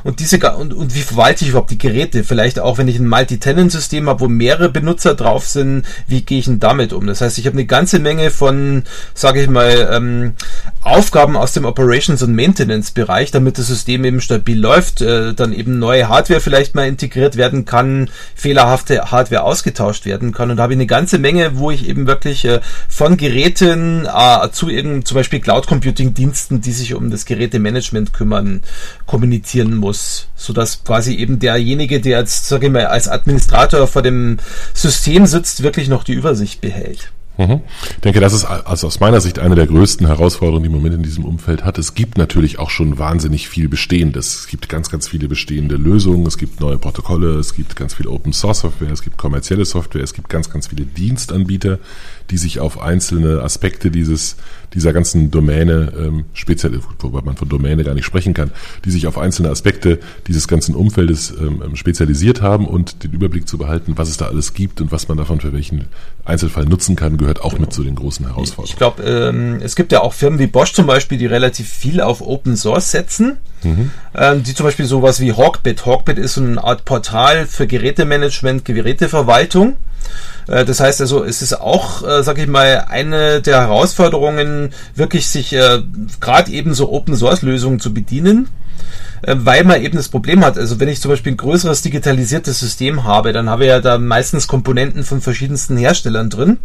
Und 0.03 0.19
diese 0.19 0.37
und, 0.55 0.73
und 0.73 0.93
wie 0.95 1.01
verwalte 1.01 1.43
ich 1.43 1.51
überhaupt 1.51 1.71
die 1.71 1.77
Geräte? 1.77 2.23
Vielleicht 2.23 2.59
auch, 2.59 2.77
wenn 2.77 2.87
ich 2.87 2.99
ein 2.99 3.07
Multi-Tenant-System 3.07 4.07
habe, 4.09 4.19
wo 4.19 4.27
mehrere 4.27 4.69
Benutzer 4.69 5.15
drauf 5.15 5.47
sind, 5.47 5.85
wie 6.07 6.21
gehe 6.21 6.39
ich 6.39 6.45
denn 6.45 6.59
damit 6.59 6.93
um? 6.93 7.07
Das 7.07 7.21
heißt, 7.21 7.37
ich 7.37 7.45
habe 7.47 7.55
eine 7.55 7.65
ganze 7.65 7.99
Menge 7.99 8.29
von, 8.29 8.83
sage 9.13 9.41
ich 9.41 9.49
mal, 9.49 9.89
ähm, 9.91 10.33
Aufgaben 10.81 11.37
aus 11.37 11.53
dem 11.53 11.65
Operations- 11.65 12.23
und 12.23 12.35
Maintenance-Bereich, 12.35 13.31
damit 13.31 13.57
das 13.57 13.67
System 13.67 14.03
eben 14.03 14.21
stabil 14.21 14.59
läuft, 14.59 15.01
äh, 15.01 15.33
dann 15.33 15.53
eben 15.53 15.79
neue 15.79 16.09
Hardware 16.09 16.41
vielleicht 16.41 16.75
mal 16.75 16.87
integriert 16.87 17.37
werden 17.37 17.65
kann, 17.65 18.09
fehlerhafte 18.35 19.11
Hardware 19.11 19.43
ausgetauscht 19.43 20.05
werden 20.05 20.31
kann. 20.31 20.51
Und 20.51 20.57
da 20.57 20.63
habe 20.63 20.73
ich 20.73 20.77
eine 20.77 20.87
ganze 20.87 21.17
Menge, 21.19 21.57
wo 21.57 21.71
ich 21.71 21.87
eben 21.87 22.07
wirklich 22.07 22.45
äh, 22.45 22.61
von 22.89 23.17
Geräten 23.17 24.05
äh, 24.05 24.49
zu 24.51 24.69
eben 24.69 25.05
zum 25.05 25.15
Beispiel 25.15 25.39
Cloud 25.39 25.60
Computing-Diensten, 25.67 26.61
die 26.61 26.71
sich 26.71 26.93
um 26.93 27.09
das 27.09 27.25
Gerätemanagement 27.25 28.13
kümmern, 28.13 28.61
kommunizieren 29.05 29.75
muss, 29.75 30.27
sodass 30.35 30.83
quasi 30.83 31.15
eben 31.15 31.39
derjenige, 31.39 32.01
der 32.01 32.19
jetzt, 32.19 32.47
sage 32.47 32.67
ich 32.67 32.71
mal, 32.71 32.85
als 32.85 33.07
Administrator 33.07 33.87
vor 33.87 34.01
dem 34.01 34.37
System 34.73 35.25
sitzt, 35.25 35.63
wirklich 35.63 35.87
noch 35.87 36.03
die 36.03 36.13
Übersicht 36.13 36.61
behält. 36.61 37.11
Mhm. 37.37 37.61
Ich 37.83 38.01
denke, 38.01 38.19
das 38.19 38.33
ist 38.33 38.45
also 38.45 38.87
aus 38.87 38.99
meiner 38.99 39.21
Sicht 39.21 39.39
eine 39.39 39.55
der 39.55 39.65
größten 39.65 40.05
Herausforderungen, 40.05 40.63
die 40.63 40.69
man 40.69 40.81
mit 40.81 40.93
in 40.93 41.03
diesem 41.03 41.25
Umfeld 41.25 41.63
hat. 41.63 41.77
Es 41.77 41.93
gibt 41.93 42.17
natürlich 42.17 42.59
auch 42.59 42.69
schon 42.69 42.99
wahnsinnig 42.99 43.47
viel 43.47 43.69
Bestehendes. 43.69 44.35
Es 44.41 44.47
gibt 44.47 44.69
ganz, 44.69 44.89
ganz 44.89 45.07
viele 45.07 45.27
bestehende 45.27 45.75
Lösungen, 45.75 46.25
es 46.27 46.37
gibt 46.37 46.59
neue 46.59 46.77
Protokolle, 46.77 47.39
es 47.39 47.55
gibt 47.55 47.75
ganz 47.75 47.93
viel 47.93 48.07
Open 48.07 48.33
Source 48.33 48.59
Software, 48.59 48.91
es 48.91 49.01
gibt 49.01 49.17
kommerzielle 49.17 49.65
Software, 49.65 50.03
es 50.03 50.13
gibt 50.13 50.29
ganz, 50.29 50.49
ganz 50.49 50.67
viele 50.67 50.85
Dienstanbieter, 50.85 51.79
die 52.29 52.37
sich 52.37 52.59
auf 52.59 52.81
einzelne 52.81 53.41
Aspekte 53.41 53.91
dieses, 53.91 54.35
dieser 54.73 54.93
ganzen 54.93 55.31
Domäne 55.31 55.91
ähm, 55.97 56.25
speziell, 56.33 56.79
wobei 56.99 57.21
man 57.21 57.35
von 57.35 57.49
Domäne 57.49 57.83
gar 57.83 57.93
nicht 57.93 58.05
sprechen 58.05 58.33
kann, 58.33 58.51
die 58.85 58.91
sich 58.91 59.07
auf 59.07 59.17
einzelne 59.17 59.49
Aspekte 59.49 59.99
dieses 60.27 60.47
ganzen 60.47 60.75
Umfeldes 60.75 61.33
ähm, 61.39 61.61
ähm, 61.65 61.75
spezialisiert 61.75 62.41
haben 62.41 62.67
und 62.67 63.03
den 63.03 63.11
Überblick 63.11 63.47
zu 63.47 63.57
behalten, 63.57 63.93
was 63.97 64.09
es 64.09 64.17
da 64.17 64.27
alles 64.27 64.53
gibt 64.53 64.79
und 64.79 64.91
was 64.91 65.07
man 65.07 65.17
davon 65.17 65.41
für 65.41 65.51
welchen 65.51 65.85
Einzelfall 66.23 66.65
nutzen 66.65 66.95
kann, 66.95 67.17
gehört 67.17 67.41
auch 67.41 67.51
genau. 67.51 67.61
mit 67.61 67.73
zu 67.73 67.83
den 67.83 67.95
großen 67.95 68.25
Herausforderungen. 68.25 68.69
Ich 68.69 68.77
glaube, 68.77 69.03
ähm, 69.03 69.59
es 69.61 69.75
gibt 69.75 69.91
ja 69.91 70.01
auch 70.01 70.13
Firmen 70.13 70.39
wie 70.39 70.47
Bosch 70.47 70.73
zum 70.73 70.87
Beispiel, 70.87 71.17
die 71.17 71.25
relativ 71.25 71.67
viel 71.67 71.99
auf 71.99 72.21
Open 72.21 72.55
Source 72.55 72.91
setzen, 72.91 73.37
mhm. 73.63 73.91
ähm, 74.15 74.43
die 74.43 74.53
zum 74.53 74.65
Beispiel 74.65 74.85
sowas 74.85 75.19
wie 75.19 75.33
Hawkbit. 75.33 75.85
Hawkbit 75.85 76.17
ist 76.17 76.35
so 76.35 76.41
eine 76.41 76.63
Art 76.63 76.85
Portal 76.85 77.45
für 77.45 77.67
Gerätemanagement, 77.67 78.63
Geräteverwaltung. 78.63 79.75
Äh, 80.47 80.65
das 80.65 80.79
heißt 80.79 81.01
also, 81.01 81.23
es 81.23 81.41
ist 81.41 81.59
auch, 81.59 82.07
äh, 82.07 82.23
sag 82.23 82.37
ich 82.37 82.47
mal, 82.47 82.85
eine 82.89 83.41
der 83.41 83.61
Herausforderungen, 83.61 84.73
wirklich 84.95 85.29
sich 85.29 85.53
äh, 85.53 85.81
gerade 86.19 86.51
eben 86.51 86.73
so 86.73 86.91
Open 86.91 87.15
Source 87.15 87.41
Lösungen 87.41 87.79
zu 87.79 87.93
bedienen 87.93 88.49
äh, 89.23 89.35
weil 89.37 89.63
man 89.63 89.81
eben 89.81 89.97
das 89.97 90.09
Problem 90.09 90.43
hat. 90.43 90.57
Also 90.57 90.79
wenn 90.79 90.89
ich 90.89 91.01
zum 91.01 91.11
Beispiel 91.11 91.33
ein 91.33 91.37
größeres 91.37 91.81
digitalisiertes 91.83 92.59
System 92.59 93.03
habe, 93.03 93.33
dann 93.33 93.49
habe 93.49 93.63
ich 93.63 93.69
ja 93.69 93.79
da 93.79 93.97
meistens 93.97 94.47
Komponenten 94.47 95.03
von 95.03 95.21
verschiedensten 95.21 95.77
Herstellern 95.77 96.29
drin. 96.29 96.57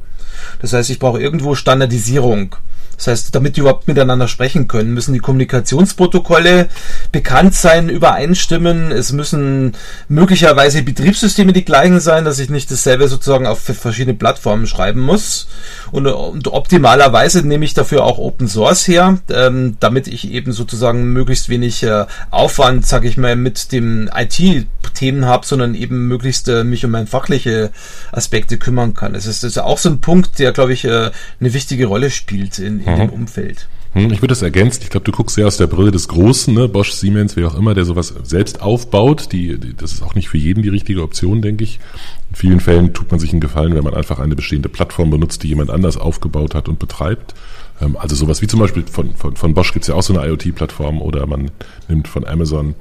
Das 0.60 0.72
heißt, 0.72 0.90
ich 0.90 0.98
brauche 0.98 1.20
irgendwo 1.20 1.54
Standardisierung. 1.54 2.56
Das 2.96 3.08
heißt, 3.08 3.34
damit 3.34 3.56
die 3.56 3.60
überhaupt 3.60 3.88
miteinander 3.88 4.26
sprechen 4.26 4.68
können, 4.68 4.94
müssen 4.94 5.12
die 5.12 5.20
Kommunikationsprotokolle 5.20 6.68
bekannt 7.12 7.54
sein, 7.54 7.88
übereinstimmen. 7.88 8.90
Es 8.90 9.12
müssen 9.12 9.72
möglicherweise 10.08 10.82
Betriebssysteme 10.82 11.52
die 11.52 11.64
gleichen 11.64 12.00
sein, 12.00 12.24
dass 12.24 12.38
ich 12.38 12.48
nicht 12.48 12.70
dasselbe 12.70 13.08
sozusagen 13.08 13.46
auf 13.46 13.60
verschiedene 13.60 14.16
Plattformen 14.16 14.66
schreiben 14.66 15.00
muss. 15.00 15.46
Und, 15.90 16.06
und 16.06 16.48
optimalerweise 16.48 17.46
nehme 17.46 17.64
ich 17.64 17.74
dafür 17.74 18.04
auch 18.04 18.18
Open 18.18 18.48
Source 18.48 18.86
her, 18.88 19.18
ähm, 19.30 19.76
damit 19.80 20.08
ich 20.08 20.30
eben 20.30 20.52
sozusagen 20.52 21.12
möglichst 21.12 21.48
wenig 21.48 21.82
äh, 21.82 22.06
Aufwand, 22.30 22.86
sage 22.86 23.08
ich 23.08 23.16
mal, 23.16 23.36
mit 23.36 23.72
dem 23.72 24.10
IT-Themen 24.14 25.26
habe, 25.26 25.46
sondern 25.46 25.74
eben 25.74 26.08
möglichst 26.08 26.48
äh, 26.48 26.64
mich 26.64 26.84
um 26.84 26.90
meine 26.90 27.06
fachliche 27.06 27.70
Aspekte 28.12 28.58
kümmern 28.58 28.94
kann. 28.94 29.14
Es 29.14 29.26
ist, 29.26 29.42
das 29.42 29.52
ist 29.52 29.58
auch 29.58 29.78
so 29.78 29.88
ein 29.88 30.00
Punkt, 30.00 30.38
der, 30.38 30.52
glaube 30.52 30.72
ich, 30.72 30.84
äh, 30.84 31.10
eine 31.40 31.54
wichtige 31.54 31.86
Rolle 31.86 32.10
spielt 32.10 32.58
in, 32.58 32.80
in 32.80 32.92
mhm. 32.92 32.98
dem 32.98 33.10
Umfeld. 33.10 33.68
Hm, 33.96 34.12
ich 34.12 34.20
würde 34.20 34.32
das 34.32 34.42
ergänzen. 34.42 34.82
Ich 34.82 34.90
glaube, 34.90 35.04
du 35.04 35.12
guckst 35.12 35.36
sehr 35.36 35.46
aus 35.46 35.56
der 35.56 35.68
Brille 35.68 35.90
des 35.90 36.06
Großen, 36.06 36.52
ne? 36.52 36.68
Bosch, 36.68 36.92
Siemens, 36.92 37.34
wer 37.34 37.48
auch 37.48 37.56
immer, 37.56 37.72
der 37.72 37.86
sowas 37.86 38.12
selbst 38.24 38.60
aufbaut. 38.60 39.32
Die, 39.32 39.58
die, 39.58 39.74
das 39.74 39.92
ist 39.92 40.02
auch 40.02 40.14
nicht 40.14 40.28
für 40.28 40.36
jeden 40.36 40.62
die 40.62 40.68
richtige 40.68 41.02
Option, 41.02 41.40
denke 41.40 41.64
ich. 41.64 41.80
In 42.28 42.36
vielen 42.36 42.60
Fällen 42.60 42.92
tut 42.92 43.10
man 43.10 43.18
sich 43.18 43.32
einen 43.32 43.40
Gefallen, 43.40 43.74
wenn 43.74 43.84
man 43.84 43.94
einfach 43.94 44.18
eine 44.18 44.36
bestehende 44.36 44.68
Plattform 44.68 45.08
benutzt, 45.08 45.42
die 45.42 45.48
jemand 45.48 45.70
anders 45.70 45.96
aufgebaut 45.96 46.54
hat 46.54 46.68
und 46.68 46.78
betreibt. 46.78 47.34
Ähm, 47.80 47.96
also 47.96 48.14
sowas 48.14 48.42
wie 48.42 48.46
zum 48.46 48.60
Beispiel 48.60 48.84
von, 48.84 49.14
von, 49.14 49.34
von 49.34 49.54
Bosch 49.54 49.72
gibt's 49.72 49.88
ja 49.88 49.94
auch 49.94 50.02
so 50.02 50.12
eine 50.12 50.28
IoT-Plattform 50.28 51.00
oder 51.00 51.26
man 51.26 51.50
nimmt 51.88 52.06
von 52.06 52.26
Amazon 52.26 52.74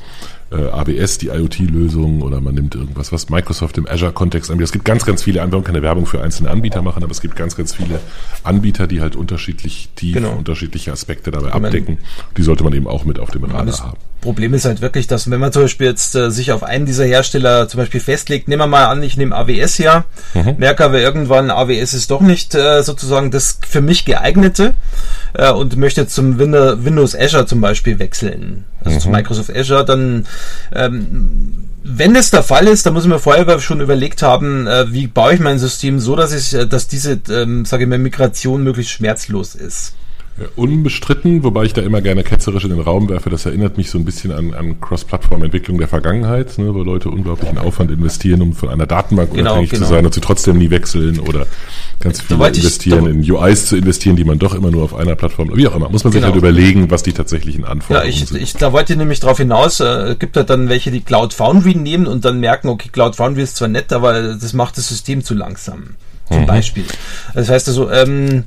äh, 0.57 0.69
ABS 0.69 1.17
die 1.17 1.27
IoT-Lösung 1.27 2.21
oder 2.21 2.41
man 2.41 2.55
nimmt 2.55 2.75
irgendwas, 2.75 3.11
was 3.11 3.29
Microsoft 3.29 3.77
im 3.77 3.87
Azure-Kontext 3.87 4.51
anbietet. 4.51 4.69
Es 4.69 4.71
gibt 4.71 4.85
ganz, 4.85 5.05
ganz 5.05 5.23
viele 5.23 5.41
Anbieter, 5.41 5.63
keine 5.63 5.81
Werbung 5.81 6.05
für 6.05 6.21
einzelne 6.21 6.49
Anbieter 6.49 6.81
machen, 6.81 7.03
aber 7.03 7.11
es 7.11 7.21
gibt 7.21 7.35
ganz, 7.35 7.55
ganz 7.55 7.75
viele 7.75 7.99
Anbieter, 8.43 8.87
die 8.87 9.01
halt 9.01 9.15
unterschiedlich 9.15 9.89
tief, 9.95 10.15
genau. 10.15 10.31
unterschiedliche 10.31 10.91
Aspekte 10.91 11.31
dabei 11.31 11.47
ich 11.47 11.53
abdecken. 11.53 11.97
Die 12.37 12.43
sollte 12.43 12.63
man 12.63 12.73
eben 12.73 12.87
auch 12.87 13.05
mit 13.05 13.19
auf 13.19 13.31
dem 13.31 13.43
Radar 13.43 13.79
haben. 13.79 13.97
Problem 14.25 14.55
ist 14.55 14.65
halt 14.65 14.81
wirklich, 14.81 15.05
dass 15.05 15.29
wenn 15.29 15.39
man 15.39 15.51
zum 15.51 15.61
Beispiel 15.61 15.85
jetzt 15.85 16.15
äh, 16.15 16.31
sich 16.31 16.51
auf 16.51 16.63
einen 16.63 16.87
dieser 16.87 17.05
Hersteller 17.05 17.67
zum 17.67 17.79
Beispiel 17.79 17.99
festlegt, 17.99 18.47
nehmen 18.47 18.61
wir 18.61 18.67
mal 18.67 18.85
an, 18.85 19.03
ich 19.03 19.17
nehme 19.17 19.35
AWS 19.35 19.77
her, 19.77 20.05
mhm. 20.33 20.55
merke 20.57 20.83
aber 20.83 20.99
irgendwann, 20.99 21.51
AWS 21.51 21.93
ist 21.93 22.09
doch 22.09 22.21
nicht 22.21 22.55
äh, 22.55 22.81
sozusagen 22.81 23.29
das 23.29 23.59
für 23.67 23.81
mich 23.81 24.03
geeignete 24.03 24.73
äh, 25.33 25.51
und 25.51 25.77
möchte 25.77 26.07
zum 26.07 26.39
Windows 26.39 27.15
Azure 27.15 27.45
zum 27.45 27.61
Beispiel 27.61 27.99
wechseln, 27.99 28.65
also 28.83 28.95
mhm. 28.95 29.01
zu 29.01 29.09
Microsoft 29.09 29.55
Azure, 29.55 29.85
dann 29.85 30.25
ähm, 30.73 31.65
wenn 31.84 32.13
das 32.15 32.31
der 32.31 32.43
Fall 32.43 32.67
ist, 32.67 32.86
dann 32.86 32.93
muss 32.93 33.03
ich 33.03 33.10
mir 33.10 33.19
vorher 33.19 33.60
schon 33.60 33.79
überlegt 33.79 34.23
haben, 34.23 34.65
äh, 34.65 34.91
wie 34.91 35.08
baue 35.08 35.36
ich 35.36 35.39
mein 35.39 35.60
System 35.60 35.99
so, 35.99 36.15
dass 36.15 36.34
ich, 36.34 36.53
äh, 36.53 36.65
dass 36.65 36.88
diese, 36.88 37.19
ähm, 37.29 37.65
sage 37.65 37.84
ich 37.84 37.89
mal, 37.89 37.99
Migration 37.99 38.63
möglichst 38.63 38.91
schmerzlos 38.91 39.53
ist. 39.53 39.93
Unbestritten, 40.57 41.43
wobei 41.45 41.63
ich 41.63 41.71
da 41.71 41.81
immer 41.81 42.01
gerne 42.01 42.21
ketzerisch 42.23 42.65
in 42.65 42.71
den 42.71 42.81
Raum 42.81 43.07
werfe. 43.07 43.29
Das 43.29 43.45
erinnert 43.45 43.77
mich 43.77 43.89
so 43.89 43.97
ein 43.97 44.03
bisschen 44.03 44.33
an, 44.33 44.53
an 44.53 44.81
Cross-Plattform-Entwicklung 44.81 45.77
der 45.77 45.87
Vergangenheit, 45.87 46.57
ne, 46.57 46.73
wo 46.73 46.83
Leute 46.83 47.09
unglaublichen 47.09 47.57
Aufwand 47.57 47.89
investieren, 47.89 48.41
um 48.41 48.51
von 48.51 48.67
einer 48.67 48.85
Datenbank 48.85 49.31
genau, 49.31 49.51
unabhängig 49.51 49.69
genau. 49.69 49.85
zu 49.85 49.89
sein 49.89 50.05
und 50.05 50.13
sie 50.13 50.19
trotzdem 50.19 50.57
nie 50.57 50.69
wechseln 50.71 51.21
oder 51.21 51.47
ganz 52.01 52.19
viel 52.19 52.35
investieren, 52.35 53.05
in 53.05 53.31
UIs 53.31 53.67
zu 53.67 53.77
investieren, 53.77 54.17
die 54.17 54.25
man 54.25 54.37
doch 54.37 54.53
immer 54.53 54.71
nur 54.71 54.83
auf 54.83 54.93
einer 54.93 55.15
Plattform, 55.15 55.55
wie 55.55 55.67
auch 55.69 55.75
immer, 55.75 55.87
muss 55.89 56.03
man 56.03 56.11
sich 56.11 56.19
genau. 56.19 56.33
halt 56.33 56.37
überlegen, 56.37 56.91
was 56.91 57.03
die 57.03 57.13
tatsächlichen 57.13 57.63
Anforderungen 57.63 58.11
ja, 58.11 58.21
ich, 58.21 58.27
sind. 58.27 58.41
Ich, 58.41 58.53
da 58.53 58.73
wollte 58.73 58.91
ich 58.91 58.99
nämlich 58.99 59.21
darauf 59.21 59.37
hinaus, 59.37 59.79
äh, 59.79 60.17
gibt 60.19 60.35
da 60.35 60.43
dann 60.43 60.67
welche, 60.67 60.91
die 60.91 61.01
Cloud 61.01 61.33
Foundry 61.33 61.75
nehmen 61.75 62.07
und 62.07 62.25
dann 62.25 62.41
merken, 62.41 62.67
okay, 62.67 62.89
Cloud 62.91 63.15
Foundry 63.15 63.43
ist 63.43 63.55
zwar 63.55 63.69
nett, 63.69 63.93
aber 63.93 64.33
das 64.33 64.51
macht 64.51 64.77
das 64.77 64.89
System 64.89 65.23
zu 65.23 65.33
langsam 65.33 65.95
zum 66.27 66.41
mhm. 66.41 66.45
Beispiel. 66.45 66.85
Das 67.33 67.49
heißt 67.49 67.67
also, 67.67 67.91
ähm, 67.91 68.45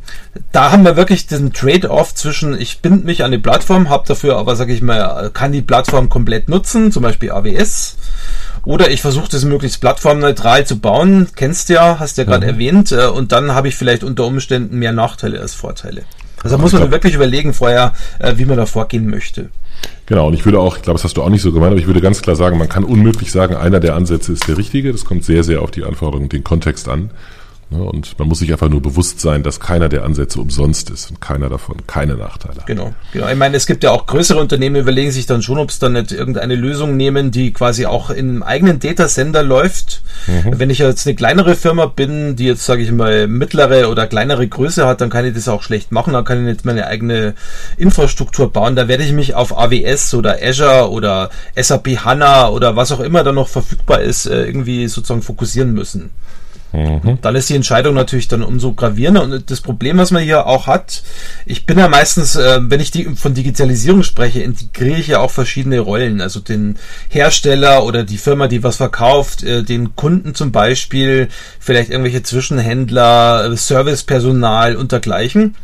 da 0.53 0.73
haben 0.73 0.85
wir 0.85 0.97
wirklich 0.97 1.27
den 1.27 1.53
Trade-off 1.53 2.14
zwischen, 2.14 2.59
ich 2.59 2.81
binde 2.81 3.07
mich 3.07 3.25
an 3.25 3.31
die 3.31 3.38
Plattform, 3.38 3.88
habe 3.88 4.05
dafür 4.07 4.37
aber, 4.37 4.57
sage 4.57 4.73
ich 4.73 4.83
mal, 4.83 5.31
kann 5.31 5.53
die 5.53 5.62
Plattform 5.62 6.09
komplett 6.09 6.49
nutzen, 6.49 6.93
zum 6.93 7.03
Beispiel 7.03 7.31
AWS, 7.31 7.97
oder 8.64 8.91
ich 8.91 9.01
versuche 9.01 9.29
das 9.31 9.45
möglichst 9.45 9.81
plattformneutral 9.81 10.67
zu 10.67 10.79
bauen, 10.79 11.29
kennst 11.37 11.69
ja, 11.69 11.99
hast 11.99 12.19
ja 12.19 12.25
gerade 12.25 12.47
mhm. 12.47 12.53
erwähnt, 12.53 12.93
äh, 12.93 13.07
und 13.07 13.33
dann 13.33 13.55
habe 13.55 13.69
ich 13.69 13.77
vielleicht 13.77 14.05
unter 14.05 14.25
Umständen 14.25 14.79
mehr 14.79 14.93
Nachteile 14.93 15.41
als 15.41 15.55
Vorteile. 15.55 16.03
Also 16.43 16.57
da 16.57 16.62
muss 16.62 16.73
man 16.73 16.91
wirklich 16.91 17.14
überlegen 17.14 17.53
vorher, 17.53 17.95
äh, 18.19 18.35
wie 18.37 18.45
man 18.45 18.57
da 18.57 18.67
vorgehen 18.67 19.09
möchte. 19.09 19.51
Genau, 20.07 20.29
und 20.29 20.35
ich 20.35 20.45
würde 20.45 20.61
auch, 20.61 20.77
ich 20.77 20.83
glaube, 20.83 20.97
das 20.97 21.05
hast 21.05 21.17
du 21.17 21.23
auch 21.23 21.29
nicht 21.29 21.43
so 21.43 21.53
gemeint, 21.53 21.73
aber 21.73 21.81
ich 21.81 21.87
würde 21.87 22.01
ganz 22.01 22.23
klar 22.23 22.37
sagen, 22.37 22.59
man 22.59 22.69
kann 22.69 22.85
unmöglich 22.85 23.31
sagen, 23.31 23.57
einer 23.57 23.81
der 23.81 23.95
Ansätze 23.95 24.33
ist 24.33 24.49
der 24.49 24.57
richtige. 24.57 24.93
Das 24.93 25.05
kommt 25.05 25.25
sehr, 25.25 25.45
sehr 25.45 25.62
auf 25.62 25.71
die 25.71 25.85
Anforderungen, 25.85 26.29
den 26.29 26.45
Kontext 26.45 26.88
an. 26.88 27.11
Ne? 27.71 27.83
Und 27.83 28.19
man 28.19 28.29
muss 28.29 28.39
sich 28.39 28.51
einfach 28.51 28.71
nur 28.71 28.81
bewusst 28.81 29.21
sein, 29.21 29.43
dass 29.43 29.61
keiner 29.61 29.91
der 29.91 30.05
Ansätze 30.05 30.41
umsonst 30.41 30.89
ist 30.89 31.11
und 31.11 31.21
keiner 31.21 31.51
davon 31.51 31.87
keine 31.87 32.15
Nachteile 32.15 32.57
hat. 32.57 32.67
Genau, 32.67 32.95
genau. 33.13 33.29
Ich 33.29 33.37
meine, 33.37 33.59
es 33.59 33.67
gibt 33.67 33.85
ja 33.85 33.91
auch 33.91 34.07
größere 34.07 34.39
Unternehmen, 34.41 34.77
überlegen 34.77 35.11
sich 35.11 35.27
dann 35.27 35.43
schon, 35.43 35.59
ob 35.59 35.69
es 35.69 35.79
dann 35.79 35.93
nicht 35.93 36.11
irgendeine 36.11 36.55
Lösung 36.55 36.97
nehmen, 36.97 37.31
die 37.31 37.53
quasi 37.53 37.85
auch 37.85 38.09
im 38.09 38.43
eigenen 38.43 38.81
Datasender 38.81 39.43
läuft. 39.43 40.01
Mhm. 40.27 40.59
Wenn 40.59 40.71
ich 40.71 40.79
jetzt 40.79 41.07
eine 41.07 41.15
kleinere 41.15 41.57
Firma 41.57 41.85
bin, 41.85 42.37
die 42.37 42.47
jetzt, 42.47 42.65
sage 42.65 42.83
ich 42.83 42.91
mal, 42.91 43.27
mittlere 43.27 43.91
oder 43.91 44.07
kleinere 44.07 44.49
Größe 44.49 44.87
hat, 44.87 45.03
dann 45.03 45.11
kann 45.11 45.27
ich 45.27 45.35
das 45.35 45.49
auch 45.49 45.63
schlecht 45.63 45.93
machen. 45.93 46.15
Dann 46.15 46.25
kann 46.25 46.39
ich 46.39 46.45
nicht 46.45 46.65
meine 46.65 46.87
eigene 46.87 47.35
Infrastruktur 47.77 48.51
bauen. 48.51 48.77
Da 48.77 48.89
werde 48.89 49.05
ich 49.05 49.13
mich 49.13 49.35
auf 49.35 49.57
AWS 49.57 50.15
oder 50.15 50.39
Azure 50.43 50.91
oder 50.91 51.29
SAP 51.55 51.99
HANA 52.03 52.49
oder 52.49 52.77
was 52.77 52.93
auch 52.93 53.01
immer 53.01 53.25
da 53.25 53.33
noch 53.33 53.49
verfügbar 53.49 54.01
ist, 54.01 54.25
äh, 54.25 54.47
irgendwie 54.47 54.89
sozusagen 54.89 55.21
fokussieren 55.21 55.75
müssen. 55.75 56.11
Mhm. 56.73 57.19
Dann 57.23 57.35
ist 57.35 57.49
die 57.49 57.55
Entscheidung 57.55 57.95
natürlich 57.95 58.29
dann 58.29 58.43
umso 58.43 58.73
gravierender. 58.73 59.23
Und 59.23 59.51
das 59.51 59.61
Problem, 59.61 59.99
was 59.99 60.11
man 60.11 60.23
hier 60.23 60.47
auch 60.47 60.67
hat, 60.67 61.03
ich 61.47 61.67
bin 61.67 61.79
ja 61.79 61.89
meistens, 61.89 62.37
äh, 62.37 62.59
wenn 62.63 62.81
ich 62.81 62.91
die, 62.91 63.05
von 63.17 63.35
Digitalisierung 63.35 64.03
spreche, 64.03 64.41
integriere 64.41 64.99
ich 64.99 65.09
ja 65.09 65.21
auch 65.21 65.31
verschiedene 65.31 65.81
Rollen. 65.81 66.21
Also 66.21 66.41
den 66.41 66.77
Hersteller 67.09 67.85
oder 67.85 68.05
die 68.05 68.19
Firma, 68.19 68.49
die 68.49 68.63
was 68.63 68.77
verkauft, 68.77 69.43
äh, 69.43 69.63
den 69.63 69.97
Kunden 69.97 70.35
zum 70.35 70.53
Beispiel, 70.53 71.29
vielleicht 71.59 71.91
irgendwelche 71.91 72.23
Zwischenhändler, 72.23 73.51
äh, 73.51 73.57
Servicepersonal 73.57 74.77
und 74.77 74.93
dergleichen. 74.93 75.55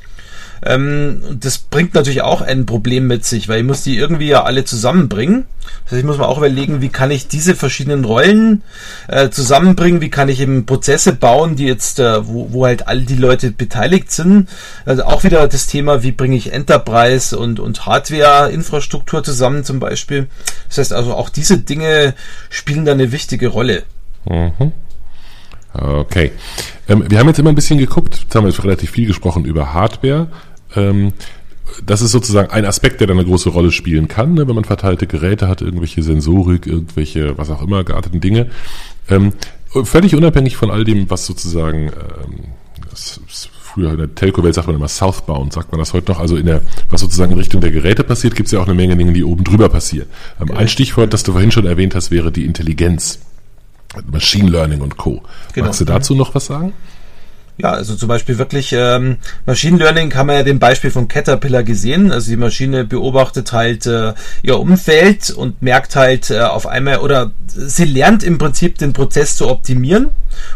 Ähm, 0.65 1.21
das 1.41 1.59
bringt 1.59 1.95
natürlich 1.95 2.23
auch 2.23 2.41
ein 2.41 2.67
Problem 2.67 3.07
mit 3.07 3.25
sich, 3.25 3.49
weil 3.49 3.61
ich 3.61 3.67
muss 3.67 3.83
die 3.83 3.97
irgendwie 3.97 4.29
ja 4.29 4.45
alle 4.45 4.65
zusammenbringen. 4.65 5.45
Das 5.85 5.93
heißt, 5.93 6.01
ich 6.01 6.07
muss 6.07 6.19
mir 6.19 6.27
auch 6.27 6.39
überlegen, 6.39 6.81
wie 6.81 6.89
kann 6.89 7.11
ich 7.11 7.29
diese 7.29 7.55
verschiedenen 7.55 8.05
Rollen 8.05 8.63
äh, 9.09 9.29
zusammenbringen, 9.31 10.01
wie 10.01 10.11
kann 10.11 10.29
ich 10.29 10.41
eben 10.41 10.67
Prozesse 10.67 11.13
bauen, 11.13 11.57
die 11.57 11.67
jetzt, 11.67 11.99
äh, 11.99 12.27
wo, 12.27 12.53
wo 12.53 12.65
halt 12.65 12.89
all 12.89 13.03
die 13.03 13.17
Leute 13.17 13.51
beteiligt 13.51 14.11
sind. 14.11 14.49
Also 14.87 15.05
auch 15.05 15.25
wieder 15.25 15.47
das 15.49 15.67
Thema, 15.67 16.03
wie 16.03 16.13
bringe 16.13 16.37
ich 16.37 16.53
Enterprise 16.53 17.39
und, 17.39 17.61
und 17.61 17.87
Hardware-Infrastruktur 17.87 19.23
zusammen 19.23 19.65
zum 19.65 19.81
Beispiel. 19.81 20.29
Das 20.69 20.79
heißt 20.79 20.93
also, 20.93 21.15
auch 21.15 21.29
diese 21.29 21.59
Dinge 21.59 22.15
spielen 22.49 22.85
da 22.85 22.93
eine 22.93 23.13
wichtige 23.13 23.49
Rolle. 23.49 23.83
Mhm. 24.25 24.73
Okay. 25.75 26.33
Ähm, 26.89 27.05
wir 27.09 27.19
haben 27.19 27.29
jetzt 27.29 27.39
immer 27.39 27.51
ein 27.51 27.57
bisschen 27.57 27.79
geguckt, 27.79 28.21
jetzt 28.23 28.35
haben 28.35 28.45
wir 28.45 28.51
jetzt 28.51 28.63
relativ 28.63 28.91
viel 28.91 29.07
gesprochen 29.07 29.45
über 29.45 29.75
Hardware. 29.75 30.29
Ähm, 30.77 31.13
das 31.85 32.03
ist 32.03 32.13
sozusagen 32.13 32.51
ein 32.51 32.65
Aspekt, 32.65 33.01
der 33.01 33.07
da 33.07 33.15
eine 33.15 33.25
große 33.25 33.49
Rolle 33.49 33.73
spielen 33.73 34.09
kann, 34.09 34.35
ne, 34.35 34.47
wenn 34.47 34.55
man 34.55 34.65
verteilte 34.65 35.07
Geräte 35.07 35.49
hat, 35.49 35.61
irgendwelche 35.63 36.03
Sensorik, 36.03 36.67
irgendwelche, 36.67 37.37
was 37.39 37.51
auch 37.51 37.63
immer, 37.63 37.85
gearteten 37.85 38.21
Dinge. 38.21 38.51
Ähm, 39.09 39.33
völlig 39.85 40.15
unabhängig 40.15 40.57
von 40.57 40.71
all 40.71 40.85
dem, 40.85 41.11
was 41.11 41.27
sozusagen, 41.27 41.87
ähm, 41.87 42.45
das, 42.91 43.21
das 43.27 43.49
früher 43.75 43.91
in 43.91 43.99
der 43.99 44.15
Telco-Welt 44.15 44.55
sagt 44.55 44.69
man 44.69 44.77
immer 44.77 44.89
Southbound, 44.89 45.53
sagt 45.53 45.73
man 45.73 45.81
das 45.81 45.93
heute 45.93 46.13
noch, 46.13 46.21
also 46.21 46.37
in 46.37 46.47
der, 46.47 46.63
was 46.91 47.01
sozusagen 47.01 47.33
in 47.33 47.39
Richtung 47.39 47.61
der 47.61 47.73
Geräte 47.73 48.05
passiert, 48.05 48.37
gibt 48.37 48.47
es 48.47 48.53
ja 48.53 48.61
auch 48.61 48.67
eine 48.67 48.75
Menge 48.75 48.97
Dinge, 48.97 49.13
die 49.13 49.25
oben 49.25 49.43
drüber 49.43 49.69
passieren. 49.69 50.07
Ähm, 50.41 50.51
okay. 50.51 50.59
Ein 50.59 50.69
Stichwort, 50.69 51.13
das 51.13 51.25
du 51.25 51.33
vorhin 51.33 51.51
schon 51.51 51.67
erwähnt 51.67 51.95
hast, 51.95 52.11
wäre 52.11 52.31
die 52.31 52.45
Intelligenz. 52.45 53.19
Machine 54.11 54.51
Learning 54.51 54.81
und 54.81 54.97
Co. 54.97 55.23
Genau. 55.53 55.67
Magst 55.67 55.81
du 55.81 55.85
dazu 55.85 56.17
noch 56.17 56.35
was 56.35 56.47
sagen? 56.47 56.73
Ja, 57.57 57.71
also 57.71 57.95
zum 57.95 58.09
Beispiel 58.09 58.39
wirklich 58.39 58.73
ähm, 58.73 59.19
Machine 59.47 59.79
Learning 59.79 60.13
haben 60.15 60.27
wir 60.27 60.35
ja 60.35 60.43
dem 60.43 60.59
Beispiel 60.59 60.91
von 60.91 61.07
Caterpillar 61.07 61.63
gesehen. 61.63 62.11
Also 62.11 62.31
die 62.31 62.37
Maschine 62.37 62.85
beobachtet 62.85 63.53
halt 63.53 63.87
äh, 63.87 64.13
ihr 64.43 64.59
Umfeld 64.59 65.31
und 65.31 65.63
merkt 65.63 65.95
halt 65.95 66.31
äh, 66.31 66.41
auf 66.41 66.67
einmal 66.67 66.99
oder 66.99 67.31
sie 67.47 67.85
lernt 67.85 68.25
im 68.25 68.39
Prinzip 68.39 68.79
den 68.79 68.93
Prozess 68.93 69.37
zu 69.37 69.49
optimieren 69.49 70.09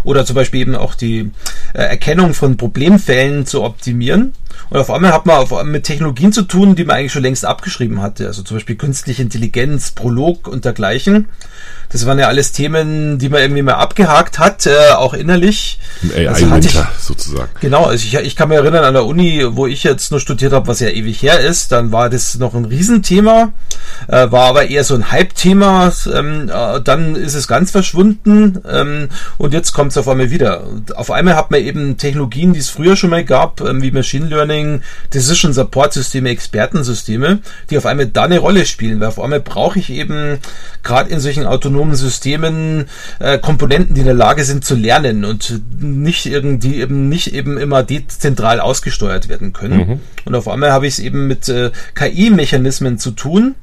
oder 0.03 0.27
zum 0.27 0.35
Beispiel 0.35 0.61
eben 0.61 0.75
auch 0.75 0.95
die 0.95 1.31
äh, 1.73 1.83
Erkennung 1.83 2.35
von 2.35 2.57
Problemfällen 2.57 3.47
zu 3.47 3.63
optimieren. 3.63 4.33
Und 4.71 4.79
auf 4.79 4.91
einmal 4.91 5.13
hat 5.13 5.27
man 5.27 5.37
auf, 5.37 5.63
mit 5.65 5.85
Technologien 5.85 6.33
zu 6.33 6.43
tun, 6.43 6.75
die 6.75 6.85
man 6.85 6.97
eigentlich 6.97 7.13
schon 7.13 7.23
längst 7.23 7.45
abgeschrieben 7.45 8.03
hatte. 8.03 8.27
Also 8.27 8.43
zum 8.43 8.57
Beispiel 8.57 8.77
künstliche 8.77 9.23
Intelligenz, 9.23 9.93
Prolog 9.93 10.49
und 10.49 10.65
dergleichen. 10.65 11.29
Das 11.91 12.05
waren 12.05 12.19
ja 12.19 12.29
alles 12.29 12.53
Themen, 12.53 13.19
die 13.19 13.31
man 13.31 13.41
irgendwie 13.41 13.63
mal 13.63 13.75
abgehakt 13.75 14.39
hat, 14.39 14.67
äh, 14.67 14.91
auch 14.95 15.15
innerlich. 15.15 15.81
Im 16.03 16.11
AI-Winter 16.11 16.81
also 16.81 17.15
sozusagen. 17.15 17.49
Genau, 17.61 17.85
also 17.85 18.05
ich, 18.05 18.15
ich 18.15 18.37
kann 18.37 18.51
mich 18.51 18.59
erinnern 18.59 18.85
an 18.85 18.93
der 18.93 19.07
Uni, 19.07 19.43
wo 19.49 19.67
ich 19.67 19.85
jetzt 19.85 20.11
nur 20.11 20.21
studiert 20.21 20.53
habe, 20.53 20.67
was 20.67 20.81
ja 20.81 20.89
ewig 20.89 21.23
her 21.23 21.41
ist, 21.41 21.73
dann 21.73 21.91
war 21.91 22.11
das 22.11 22.37
noch 22.37 22.55
ein 22.55 22.67
Riesenthema, 22.67 23.53
äh, 24.09 24.31
war 24.31 24.49
aber 24.49 24.69
eher 24.69 24.85
so 24.85 24.95
ein 24.95 25.11
Hype-Thema, 25.11 25.91
ähm, 26.15 26.51
äh, 26.53 26.81
dann 26.83 27.17
ist 27.17 27.35
es 27.35 27.49
ganz 27.49 27.71
verschwunden 27.71 28.61
ähm, 28.71 29.09
und 29.39 29.55
jetzt 29.55 29.73
kommt 29.73 29.93
es 29.93 29.97
auf 29.97 30.09
einmal 30.09 30.31
wieder. 30.31 30.65
Und 30.67 30.95
auf 30.95 31.11
einmal 31.11 31.37
hat 31.37 31.51
man 31.51 31.61
eben 31.61 31.97
Technologien, 31.97 32.53
die 32.53 32.61
es 32.61 32.69
früher 32.69 32.97
schon 32.97 33.11
mal 33.11 33.25
gab, 33.25 33.63
ähm, 33.63 33.81
wie 33.81 33.93
Machine 33.93 34.27
Learning, 34.27 34.48
Decision 35.13 35.53
Support 35.53 35.93
Systeme, 35.93 36.31
Expertensysteme, 36.31 37.41
die 37.71 37.79
auf 37.79 37.87
einmal 37.87 38.07
da 38.07 38.25
eine 38.25 38.39
Rolle 38.39 38.67
spielen, 38.67 39.01
weil 39.01 39.09
auf 39.09 39.21
einmal 39.21 39.41
brauche 39.41 39.79
ich 39.79 39.91
eben 39.91 40.39
gerade 40.83 41.11
in 41.11 41.21
solchen 41.21 41.47
autonomen 41.47 41.95
Systemen 41.95 42.87
äh, 43.19 43.39
Komponenten, 43.39 43.95
die 43.95 44.01
in 44.01 44.07
der 44.07 44.15
Lage 44.15 44.45
sind 44.45 44.65
zu 44.65 44.75
lernen 44.75 45.25
und 45.25 45.61
nicht 45.81 46.27
irgendwie 46.27 46.81
eben 46.81 47.09
nicht 47.09 47.35
eben 47.35 47.59
immer 47.59 47.83
dezentral 47.83 48.61
ausgesteuert 48.61 49.29
werden 49.29 49.53
können. 49.53 49.79
Mhm. 49.79 50.01
Und 50.25 50.35
auf 50.35 50.49
einmal 50.49 50.73
habe 50.73 50.87
ich 50.87 50.95
es 50.95 50.99
eben 50.99 51.27
mit 51.27 51.49
äh, 51.49 51.71
KI-Mechanismen 51.95 52.99
zu 52.99 53.13
tun. 53.13 53.55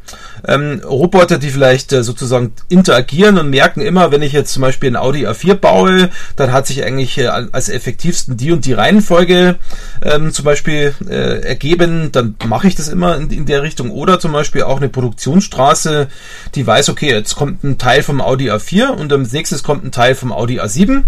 Ähm, 0.47 0.81
Roboter, 0.83 1.37
die 1.37 1.49
vielleicht 1.49 1.93
äh, 1.93 2.03
sozusagen 2.03 2.53
interagieren 2.69 3.37
und 3.37 3.49
merken 3.49 3.81
immer, 3.81 4.11
wenn 4.11 4.21
ich 4.21 4.33
jetzt 4.33 4.53
zum 4.53 4.61
Beispiel 4.61 4.89
ein 4.89 4.95
Audi 4.95 5.27
A4 5.27 5.55
baue, 5.55 6.09
dann 6.35 6.51
hat 6.51 6.67
sich 6.67 6.83
eigentlich 6.83 7.17
äh, 7.17 7.27
als 7.27 7.69
effektivsten 7.69 8.37
die 8.37 8.51
und 8.51 8.65
die 8.65 8.73
Reihenfolge 8.73 9.55
ähm, 10.03 10.31
zum 10.31 10.45
Beispiel 10.45 10.74
äh, 10.83 11.41
ergeben, 11.41 12.11
dann 12.11 12.35
mache 12.45 12.67
ich 12.67 12.75
das 12.75 12.87
immer 12.87 13.15
in, 13.17 13.29
in 13.29 13.45
der 13.45 13.63
Richtung. 13.63 13.91
Oder 13.91 14.19
zum 14.19 14.31
Beispiel 14.31 14.63
auch 14.63 14.77
eine 14.77 14.89
Produktionsstraße, 14.89 16.07
die 16.55 16.67
weiß, 16.67 16.89
okay, 16.89 17.09
jetzt 17.09 17.35
kommt 17.35 17.63
ein 17.63 17.77
Teil 17.77 18.03
vom 18.03 18.21
Audi 18.21 18.51
A4 18.51 18.89
und 18.89 19.11
als 19.11 19.31
nächstes 19.31 19.63
kommt 19.63 19.83
ein 19.83 19.91
Teil 19.91 20.15
vom 20.15 20.31
Audi 20.31 20.59
A7 20.59 21.03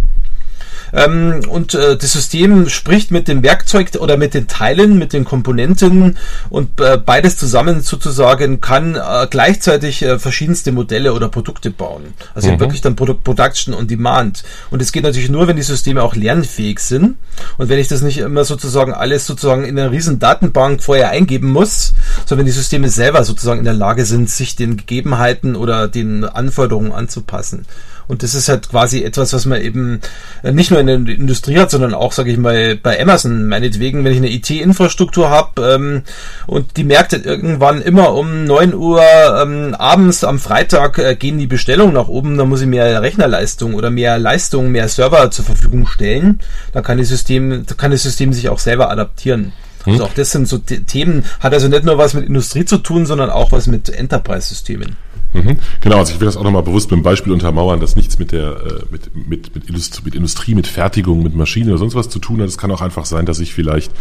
ähm, 0.94 1.42
und 1.50 1.74
äh, 1.74 1.98
das 1.98 2.14
System 2.14 2.70
spricht 2.70 3.12
mit 3.12 3.28
dem 3.28 3.44
Werkzeug 3.44 3.92
oder 4.00 4.18
mit 4.18 4.34
den 4.34 4.48
Teilen, 4.48 4.98
mit 4.98 5.14
den 5.14 5.26
Komponenten 5.26 6.18
und 6.50 6.80
äh, 6.82 6.98
beides 6.98 7.38
zusammen 7.38 7.82
sozusagen 7.82 8.62
kann 8.62 8.96
äh, 8.96 9.28
gleichzeitig 9.30 10.02
äh, 10.04 10.20
verschiedenste 10.20 10.72
Modelle 10.72 11.14
oder 11.14 11.30
Produkte 11.30 11.72
bauen. 11.72 12.14
Also 12.34 12.52
mhm. 12.52 12.60
wirklich 12.60 12.82
dann 12.82 12.96
Product 12.96 13.24
Production 13.24 13.74
on 13.74 13.88
Demand. 13.88 14.44
Und 14.72 14.82
es 14.82 14.92
geht 14.92 15.04
natürlich 15.04 15.30
nur, 15.30 15.48
wenn 15.48 15.56
die 15.56 15.64
Systeme 15.64 16.04
auch 16.04 16.16
lernfähig 16.16 16.80
sind 16.80 17.18
und 17.58 17.70
wenn 17.70 17.80
ich 17.80 17.88
das 17.88 18.02
nicht 18.02 18.18
immer 18.20 18.44
sozusagen 18.44 18.94
alles 18.94 19.26
sozusagen 19.26 19.66
in 19.66 19.78
einer 19.78 19.92
riesen 19.92 20.20
Datenbank 20.20 20.84
vorher 20.84 21.10
eingeben 21.10 21.52
muss, 21.52 21.94
sondern 22.26 22.40
wenn 22.40 22.52
die 22.52 22.52
Systeme 22.52 22.90
selber 22.90 23.24
sozusagen 23.24 23.60
in 23.60 23.66
der 23.66 23.74
Lage 23.74 24.06
sind, 24.06 24.30
sich 24.30 24.56
den 24.56 24.78
Gegebenheiten 24.78 25.56
oder 25.56 25.88
den 25.88 26.24
Anforderungen 26.24 26.92
anzupassen. 26.92 27.66
Und 28.08 28.24
das 28.24 28.34
ist 28.34 28.48
halt 28.48 28.70
quasi 28.70 29.04
etwas, 29.04 29.34
was 29.34 29.46
man 29.46 29.62
eben 29.62 30.00
äh, 30.44 30.52
nicht 30.52 30.72
nur 30.72 30.80
in 30.80 30.88
der 30.88 30.96
Industrie 30.96 31.58
hat, 31.58 31.72
sondern 31.72 31.94
auch, 31.94 32.14
sage 32.14 32.32
ich 32.32 32.38
mal, 32.38 32.76
bei 32.76 33.02
Amazon. 33.02 33.48
Meinetwegen, 33.48 34.04
wenn 34.04 34.14
ich 34.14 34.18
eine 34.18 34.32
IT-Infrastruktur 34.32 35.30
habe 35.30 35.74
ähm, 35.74 36.04
und 36.46 36.78
die 36.78 36.84
merkt 36.84 37.14
irgendwann 37.14 37.82
immer 37.82 38.14
um 38.14 38.46
neun 38.46 38.74
Uhr 38.74 39.02
ähm, 39.42 39.76
abends 39.76 40.24
am 40.24 40.40
Freitag 40.40 40.98
äh, 41.00 41.16
gehen 41.16 41.38
die 41.38 41.48
Bestellungen 41.48 41.94
nach 41.94 42.08
oben, 42.08 42.38
dann 42.38 42.50
muss 42.50 42.62
ich 42.62 42.68
mehr 42.68 43.02
Rechnerleistung 43.02 43.74
oder 43.74 43.90
mehr 43.90 44.18
Leistung, 44.18 44.72
mehr 44.72 44.88
Server 44.88 45.30
zur 45.32 45.46
Verfügung 45.46 45.88
stellen. 45.88 46.40
Dann 46.72 46.84
kann 46.84 46.98
das 46.98 47.10
System, 47.10 47.66
kann 47.78 47.92
das 47.92 48.04
System 48.04 48.32
sich 48.34 48.50
auch 48.50 48.60
selber 48.60 48.90
adaptieren. 48.90 49.52
Hm. 49.88 49.94
Also 49.94 50.06
auch 50.06 50.14
das 50.14 50.32
sind 50.32 50.48
so 50.48 50.58
Themen, 50.58 51.26
hat 51.40 51.54
also 51.54 51.70
nicht 51.70 51.86
nur 51.86 51.98
was 51.98 52.14
mit 52.14 52.26
Industrie 52.26 52.66
zu 52.66 52.78
tun, 52.78 53.06
sondern 53.06 53.30
auch 53.30 53.52
was 53.54 53.68
mit 53.68 53.90
Enterprise-Systemen. 53.90 54.98
Mhm. 55.34 55.58
Genau, 55.82 55.98
also 55.98 56.14
ich 56.14 56.20
will 56.20 56.26
das 56.26 56.38
auch 56.38 56.44
nochmal 56.44 56.64
bewusst 56.64 56.90
mit 56.90 57.00
dem 57.00 57.04
Beispiel 57.04 57.34
untermauern, 57.34 57.80
dass 57.80 57.96
nichts 57.96 58.18
mit 58.18 58.32
der 58.32 58.52
äh, 58.52 58.84
mit, 58.90 59.16
mit, 59.16 59.56
mit, 59.56 59.68
Industrie, 59.68 60.02
mit 60.06 60.16
Industrie, 60.16 60.56
mit 60.56 60.68
Fertigung, 60.68 61.22
mit 61.22 61.36
Maschinen 61.36 61.70
oder 61.70 61.78
sonst 61.78 61.96
was 61.96 62.10
zu 62.10 62.20
tun 62.20 62.42
hat. 62.42 62.48
Es 62.48 62.58
kann 62.58 62.72
auch 62.72 62.82
einfach 62.82 63.06
sein, 63.06 63.26
dass 63.26 63.40
ich 63.40 63.54
vielleicht 63.54 63.92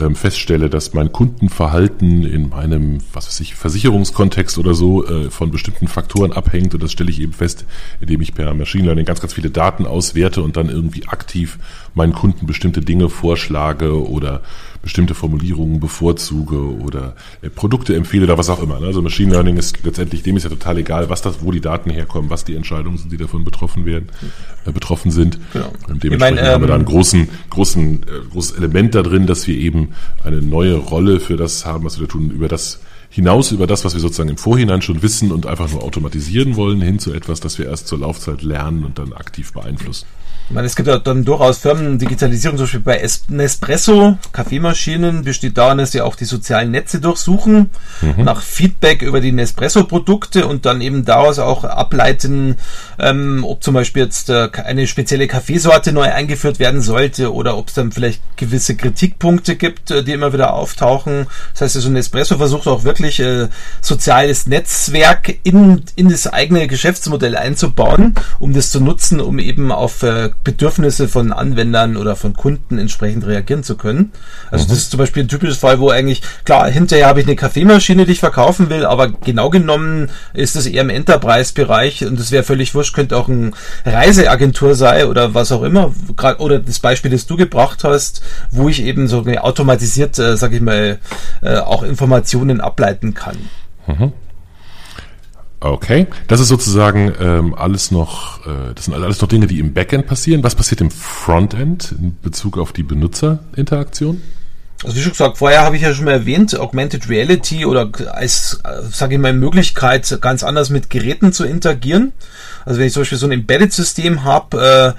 ähm, 0.00 0.14
feststelle, 0.14 0.70
dass 0.70 0.94
mein 0.94 1.10
Kundenverhalten 1.12 2.24
in 2.24 2.48
meinem, 2.50 2.98
was 3.12 3.26
weiß 3.26 3.40
ich, 3.40 3.56
Versicherungskontext 3.56 4.58
oder 4.58 4.74
so 4.74 5.04
äh, 5.04 5.30
von 5.30 5.50
bestimmten 5.50 5.88
Faktoren 5.88 6.32
abhängt 6.32 6.72
und 6.74 6.82
das 6.82 6.92
stelle 6.92 7.10
ich 7.10 7.20
eben 7.20 7.32
fest, 7.32 7.64
indem 8.00 8.20
ich 8.20 8.34
per 8.34 8.54
Machine 8.54 8.84
Learning 8.84 9.04
ganz, 9.04 9.20
ganz 9.20 9.34
viele 9.34 9.50
Daten 9.50 9.86
auswerte 9.86 10.42
und 10.42 10.56
dann 10.56 10.68
irgendwie 10.68 11.08
aktiv 11.08 11.58
meinen 11.94 12.12
Kunden 12.12 12.46
bestimmte 12.46 12.80
Dinge 12.80 13.08
vorschlage 13.08 14.08
oder 14.08 14.42
bestimmte 14.82 15.14
Formulierungen 15.14 15.80
bevorzuge 15.80 16.58
oder 16.58 17.14
äh, 17.42 17.50
Produkte 17.50 17.94
empfehle 17.94 18.24
oder 18.24 18.38
was 18.38 18.50
auch 18.50 18.62
immer. 18.62 18.80
Ne? 18.80 18.86
Also 18.86 19.02
Machine 19.02 19.32
Learning 19.32 19.56
ist 19.56 19.84
letztendlich, 19.84 20.22
dem 20.22 20.36
ist 20.36 20.44
ja 20.44 20.50
total 20.50 20.78
egal, 20.78 21.08
was 21.08 21.22
das, 21.22 21.42
wo 21.42 21.50
die 21.50 21.60
Daten 21.60 21.90
herkommen, 21.90 22.30
was 22.30 22.44
die 22.44 22.54
Entscheidungen 22.54 22.98
sind, 22.98 23.12
die 23.12 23.16
davon 23.16 23.44
betroffen 23.44 23.86
werden, 23.86 24.08
äh, 24.64 24.72
betroffen 24.72 25.10
sind. 25.10 25.38
Genau. 25.52 25.72
Und 25.88 26.02
dementsprechend 26.02 26.20
meine, 26.36 26.40
ähm, 26.40 26.54
haben 26.54 26.62
wir 26.62 26.68
da 26.68 26.76
ähm, 26.76 26.84
großen, 26.84 27.28
großen, 27.50 28.02
äh, 28.02 28.30
großes 28.32 28.56
Element 28.58 28.94
da 28.94 29.02
drin, 29.02 29.26
dass 29.26 29.46
wir 29.46 29.56
eben 29.56 29.90
eine 30.22 30.42
neue 30.42 30.74
Rolle 30.74 31.20
für 31.20 31.36
das 31.36 31.66
haben, 31.66 31.84
was 31.84 31.98
wir 31.98 32.06
da 32.06 32.12
tun, 32.12 32.30
über 32.30 32.48
das 32.48 32.80
hinaus 33.08 33.50
über 33.50 33.66
das, 33.66 33.84
was 33.84 33.94
wir 33.94 34.00
sozusagen 34.00 34.28
im 34.28 34.36
Vorhinein 34.36 34.82
schon 34.82 35.02
wissen 35.02 35.32
und 35.32 35.46
einfach 35.46 35.70
nur 35.70 35.82
automatisieren 35.82 36.56
wollen, 36.56 36.82
hin 36.82 36.98
zu 36.98 37.14
etwas, 37.14 37.40
das 37.40 37.58
wir 37.58 37.66
erst 37.66 37.88
zur 37.88 38.00
Laufzeit 38.00 38.42
lernen 38.42 38.84
und 38.84 38.98
dann 38.98 39.14
aktiv 39.14 39.52
beeinflussen. 39.52 40.06
Ich 40.48 40.54
meine, 40.54 40.68
es 40.68 40.76
gibt 40.76 40.88
ja 40.88 40.98
dann 40.98 41.24
durchaus 41.24 41.58
Firmen, 41.58 41.98
Digitalisierung, 41.98 42.56
zum 42.56 42.66
Beispiel 42.66 42.80
bei 42.80 43.04
Nespresso, 43.28 44.16
Kaffeemaschinen, 44.32 45.24
besteht 45.24 45.58
darin, 45.58 45.78
dass 45.78 45.90
sie 45.90 46.00
auch 46.00 46.14
die 46.14 46.24
sozialen 46.24 46.70
Netze 46.70 47.00
durchsuchen, 47.00 47.70
mhm. 48.00 48.24
nach 48.24 48.42
Feedback 48.42 49.02
über 49.02 49.20
die 49.20 49.32
Nespresso-Produkte 49.32 50.46
und 50.46 50.64
dann 50.64 50.80
eben 50.80 51.04
daraus 51.04 51.40
auch 51.40 51.64
ableiten, 51.64 52.56
ähm, 53.00 53.42
ob 53.44 53.64
zum 53.64 53.74
Beispiel 53.74 54.04
jetzt 54.04 54.30
äh, 54.30 54.48
eine 54.64 54.86
spezielle 54.86 55.26
Kaffeesorte 55.26 55.92
neu 55.92 56.12
eingeführt 56.12 56.60
werden 56.60 56.80
sollte 56.80 57.34
oder 57.34 57.56
ob 57.56 57.66
es 57.68 57.74
dann 57.74 57.90
vielleicht 57.90 58.22
gewisse 58.36 58.76
Kritikpunkte 58.76 59.56
gibt, 59.56 59.90
äh, 59.90 60.04
die 60.04 60.12
immer 60.12 60.32
wieder 60.32 60.54
auftauchen. 60.54 61.26
Das 61.54 61.62
heißt, 61.62 61.76
also 61.76 61.90
Nespresso 61.90 62.36
versucht 62.36 62.68
auch 62.68 62.84
wirklich 62.84 63.18
äh, 63.18 63.48
soziales 63.80 64.46
Netzwerk 64.46 65.38
in, 65.42 65.82
in 65.96 66.08
das 66.08 66.28
eigene 66.28 66.68
Geschäftsmodell 66.68 67.36
einzubauen, 67.36 68.14
um 68.38 68.54
das 68.54 68.70
zu 68.70 68.80
nutzen, 68.80 69.20
um 69.20 69.40
eben 69.40 69.72
auf 69.72 70.04
äh, 70.04 70.30
Bedürfnisse 70.44 71.08
von 71.08 71.32
Anwendern 71.32 71.96
oder 71.96 72.14
von 72.14 72.34
Kunden 72.34 72.78
entsprechend 72.78 73.26
reagieren 73.26 73.64
zu 73.64 73.76
können. 73.76 74.12
Also 74.50 74.64
mhm. 74.64 74.68
das 74.68 74.78
ist 74.78 74.90
zum 74.90 74.98
Beispiel 74.98 75.24
ein 75.24 75.28
typisches 75.28 75.58
Fall, 75.58 75.80
wo 75.80 75.90
eigentlich, 75.90 76.22
klar, 76.44 76.68
hinterher 76.68 77.06
habe 77.06 77.20
ich 77.20 77.26
eine 77.26 77.36
Kaffeemaschine, 77.36 78.06
die 78.06 78.12
ich 78.12 78.20
verkaufen 78.20 78.70
will, 78.70 78.84
aber 78.84 79.08
genau 79.08 79.50
genommen 79.50 80.08
ist 80.34 80.54
das 80.54 80.66
eher 80.66 80.82
im 80.82 80.90
Enterprise-Bereich 80.90 82.06
und 82.06 82.20
es 82.20 82.30
wäre 82.30 82.44
völlig 82.44 82.74
wurscht, 82.74 82.94
könnte 82.94 83.16
auch 83.16 83.28
ein 83.28 83.54
Reiseagentur 83.84 84.74
sein 84.74 85.06
oder 85.06 85.34
was 85.34 85.52
auch 85.52 85.62
immer, 85.62 85.92
oder 86.38 86.58
das 86.60 86.78
Beispiel, 86.78 87.10
das 87.10 87.26
du 87.26 87.36
gebracht 87.36 87.84
hast, 87.84 88.22
wo 88.50 88.68
ich 88.68 88.82
eben 88.82 89.08
so 89.08 89.24
automatisiert, 89.26 90.18
äh, 90.18 90.36
sag 90.36 90.52
ich 90.52 90.60
mal, 90.60 90.98
äh, 91.42 91.56
auch 91.56 91.82
Informationen 91.82 92.60
ableiten 92.60 93.14
kann. 93.14 93.36
Mhm. 93.86 94.12
Okay, 95.70 96.06
das 96.28 96.40
ist 96.40 96.48
sozusagen 96.48 97.12
ähm, 97.20 97.54
alles 97.54 97.90
noch, 97.90 98.46
äh, 98.46 98.74
das 98.74 98.86
sind 98.86 98.94
alles 98.94 99.20
noch 99.20 99.28
Dinge, 99.28 99.46
die 99.46 99.58
im 99.58 99.72
Backend 99.72 100.06
passieren. 100.06 100.42
Was 100.42 100.54
passiert 100.54 100.80
im 100.80 100.90
Frontend 100.90 101.92
in 101.92 102.16
Bezug 102.20 102.58
auf 102.58 102.72
die 102.72 102.82
Benutzerinteraktion? 102.82 104.20
Also 104.84 104.96
wie 104.96 105.00
schon 105.00 105.12
gesagt, 105.12 105.38
vorher 105.38 105.62
habe 105.62 105.76
ich 105.76 105.82
ja 105.82 105.94
schon 105.94 106.04
mal 106.04 106.12
erwähnt, 106.12 106.58
Augmented 106.58 107.08
Reality 107.08 107.64
oder 107.64 107.88
als, 108.12 108.60
sage 108.92 109.14
ich 109.14 109.20
mal, 109.20 109.32
Möglichkeit, 109.32 110.18
ganz 110.20 110.42
anders 110.42 110.70
mit 110.70 110.90
Geräten 110.90 111.32
zu 111.32 111.44
interagieren. 111.44 112.12
Also 112.66 112.80
wenn 112.80 112.88
ich 112.88 112.92
zum 112.92 113.02
Beispiel 113.02 113.18
so 113.18 113.26
ein 113.26 113.32
Embedded-System 113.32 114.24
habe 114.24 114.94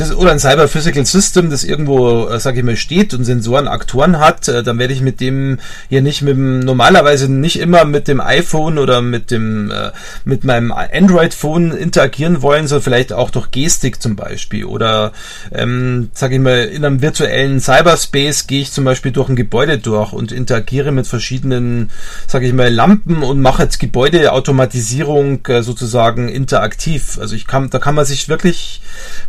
äh, 0.00 0.12
oder 0.14 0.32
ein 0.32 0.40
Cyber-Physical 0.40 1.06
System, 1.06 1.50
das 1.50 1.62
irgendwo, 1.62 2.26
äh, 2.28 2.40
sage 2.40 2.58
ich 2.58 2.64
mal, 2.64 2.76
steht 2.76 3.14
und 3.14 3.24
Sensoren, 3.24 3.68
Aktoren 3.68 4.18
hat, 4.18 4.48
äh, 4.48 4.64
dann 4.64 4.80
werde 4.80 4.92
ich 4.92 5.02
mit 5.02 5.20
dem 5.20 5.60
hier 5.88 6.02
nicht 6.02 6.22
mit 6.22 6.36
dem, 6.36 6.58
normalerweise 6.58 7.30
nicht 7.30 7.60
immer 7.60 7.84
mit 7.84 8.08
dem 8.08 8.20
iPhone 8.20 8.76
oder 8.76 9.02
mit 9.02 9.30
dem, 9.30 9.70
äh, 9.70 9.92
mit 10.24 10.42
meinem 10.42 10.72
Android-Phone 10.72 11.70
interagieren 11.70 12.42
wollen, 12.42 12.66
sondern 12.66 12.82
vielleicht 12.82 13.12
auch 13.12 13.30
durch 13.30 13.52
Gestik 13.52 14.02
zum 14.02 14.16
Beispiel. 14.16 14.64
Oder, 14.64 15.12
ähm, 15.52 16.10
sage 16.14 16.34
ich 16.34 16.40
mal, 16.40 16.64
in 16.64 16.84
einem 16.84 17.02
virtuellen 17.02 17.60
Cyberspace 17.60 18.48
gehe 18.48 18.62
ich 18.62 18.72
zum 18.72 18.82
Beispiel 18.82 19.12
durch 19.12 19.21
ein 19.28 19.36
Gebäude 19.36 19.78
durch 19.78 20.12
und 20.12 20.32
interagiere 20.32 20.92
mit 20.92 21.06
verschiedenen, 21.06 21.90
sage 22.26 22.46
ich 22.46 22.52
mal, 22.52 22.72
Lampen 22.72 23.22
und 23.22 23.40
mache 23.40 23.62
jetzt 23.62 23.78
Gebäudeautomatisierung 23.78 25.46
äh, 25.46 25.62
sozusagen 25.62 26.28
interaktiv 26.28 27.18
also 27.18 27.34
ich 27.34 27.46
kann, 27.46 27.70
da 27.70 27.78
kann 27.78 27.94
man 27.94 28.04
sich 28.04 28.28
wirklich, 28.28 28.80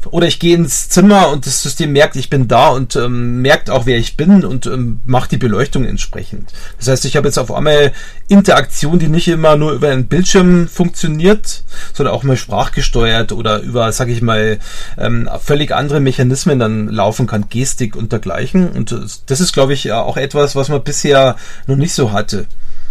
oder 0.09 0.27
ich 0.27 0.39
gehe 0.39 0.55
ins 0.55 0.89
Zimmer 0.89 1.29
und 1.29 1.45
das 1.45 1.61
System 1.61 1.91
merkt, 1.91 2.15
ich 2.15 2.29
bin 2.29 2.47
da 2.47 2.69
und 2.69 2.95
ähm, 2.95 3.41
merkt 3.41 3.69
auch, 3.69 3.85
wer 3.85 3.97
ich 3.97 4.17
bin 4.17 4.43
und 4.43 4.65
ähm, 4.65 4.99
macht 5.05 5.31
die 5.31 5.37
Beleuchtung 5.37 5.85
entsprechend. 5.85 6.51
Das 6.79 6.87
heißt, 6.87 7.05
ich 7.05 7.15
habe 7.15 7.27
jetzt 7.27 7.37
auf 7.37 7.51
einmal 7.51 7.93
Interaktion, 8.27 8.99
die 8.99 9.07
nicht 9.07 9.27
immer 9.27 9.55
nur 9.55 9.73
über 9.73 9.89
einen 9.89 10.07
Bildschirm 10.07 10.67
funktioniert, 10.67 11.63
sondern 11.93 12.15
auch 12.15 12.23
mal 12.23 12.37
sprachgesteuert 12.37 13.31
oder 13.31 13.59
über, 13.59 13.91
sag 13.91 14.09
ich 14.09 14.21
mal, 14.21 14.59
ähm, 14.97 15.29
völlig 15.41 15.71
andere 15.71 15.99
Mechanismen 15.99 16.59
dann 16.59 16.87
laufen 16.87 17.27
kann, 17.27 17.49
Gestik 17.49 17.95
und 17.95 18.11
dergleichen. 18.11 18.69
Und 18.69 18.95
das 19.27 19.39
ist, 19.39 19.53
glaube 19.53 19.73
ich, 19.73 19.82
auch 19.91 20.17
etwas, 20.17 20.55
was 20.55 20.69
man 20.69 20.83
bisher 20.83 21.35
noch 21.67 21.75
nicht 21.75 21.93
so 21.93 22.11
hatte. 22.11 22.45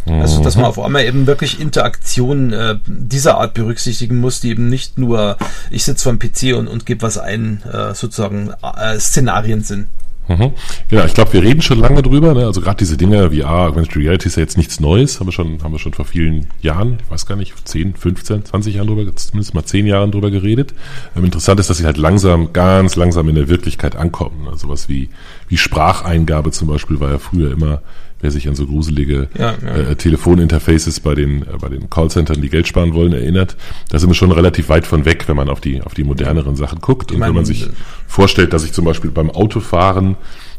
Also, 0.04 0.42
dass 0.42 0.56
man 0.56 0.64
mhm. 0.64 0.68
auf 0.68 0.80
einmal 0.80 1.04
eben 1.04 1.28
wirklich 1.28 1.60
Interaktion 1.60 2.52
äh, 2.52 2.76
dieser 2.86 3.38
Art 3.38 3.54
berücksichtigen 3.54 4.18
muss, 4.18 4.40
die 4.40 4.50
eben 4.50 4.68
nicht 4.68 4.98
nur 4.98 5.36
ich 5.70 5.84
sitze 5.84 6.04
vom 6.04 6.18
PC 6.18 6.56
und, 6.56 6.66
und 6.66 6.86
gebe 6.86 7.02
was 7.02 7.18
ein, 7.18 7.62
äh, 7.72 7.94
sozusagen 7.94 8.52
äh, 8.62 8.98
Szenarien 8.98 9.62
sind. 9.62 9.86
Mhm. 10.32 10.52
Genau, 10.88 11.04
ich 11.04 11.14
glaube, 11.14 11.32
wir 11.32 11.42
reden 11.42 11.62
schon 11.62 11.78
lange 11.78 12.02
drüber. 12.02 12.34
Ne? 12.34 12.46
Also 12.46 12.60
gerade 12.60 12.78
diese 12.78 12.96
Dinge, 12.96 13.30
VR, 13.30 13.68
Augmented 13.68 13.96
Reality 13.96 14.28
ist 14.28 14.36
ja 14.36 14.42
jetzt 14.42 14.56
nichts 14.56 14.80
Neues, 14.80 15.20
haben 15.20 15.26
wir 15.26 15.32
schon, 15.32 15.62
haben 15.62 15.72
wir 15.72 15.78
schon 15.78 15.92
vor 15.92 16.04
vielen 16.04 16.48
Jahren, 16.60 16.98
ich 17.04 17.10
weiß 17.10 17.26
gar 17.26 17.36
nicht, 17.36 17.54
10, 17.64 17.94
15, 17.94 18.46
20 18.46 18.74
Jahren 18.74 18.86
drüber, 18.86 19.14
zumindest 19.14 19.54
mal 19.54 19.64
10 19.64 19.86
Jahren 19.86 20.10
drüber 20.10 20.30
geredet. 20.30 20.74
Ähm, 21.16 21.24
interessant 21.24 21.60
ist, 21.60 21.70
dass 21.70 21.78
sie 21.78 21.84
halt 21.84 21.98
langsam, 21.98 22.52
ganz 22.52 22.96
langsam 22.96 23.28
in 23.28 23.34
der 23.34 23.48
Wirklichkeit 23.48 23.96
ankommen. 23.96 24.48
Also 24.50 24.68
was 24.68 24.88
wie, 24.88 25.10
wie 25.48 25.56
Spracheingabe 25.56 26.50
zum 26.50 26.68
Beispiel 26.68 27.00
war 27.00 27.10
ja 27.10 27.18
früher 27.18 27.52
immer 27.52 27.82
wer 28.22 28.30
sich 28.30 28.48
an 28.48 28.54
so 28.54 28.66
gruselige 28.66 29.28
ja, 29.38 29.54
ja. 29.62 29.90
Äh, 29.90 29.96
Telefoninterfaces 29.96 31.00
bei 31.00 31.14
den, 31.14 31.42
äh, 31.42 31.58
bei 31.60 31.68
den 31.68 31.90
Callcentern, 31.90 32.40
die 32.40 32.48
Geld 32.48 32.66
sparen 32.66 32.94
wollen, 32.94 33.12
erinnert. 33.12 33.56
Da 33.90 33.98
sind 33.98 34.08
wir 34.08 34.14
schon 34.14 34.32
relativ 34.32 34.68
weit 34.68 34.86
von 34.86 35.04
weg, 35.04 35.24
wenn 35.26 35.36
man 35.36 35.48
auf 35.48 35.60
die, 35.60 35.82
auf 35.82 35.92
die 35.92 36.04
moderneren 36.04 36.56
Sachen 36.56 36.80
guckt. 36.80 37.10
Ich 37.10 37.16
und 37.16 37.22
wenn 37.22 37.34
man 37.34 37.44
sich 37.44 37.68
vorstellt, 38.06 38.52
dass 38.52 38.64
ich 38.64 38.72
zum 38.72 38.84
Beispiel 38.84 39.10
beim 39.10 39.28
Autofahren 39.28 40.16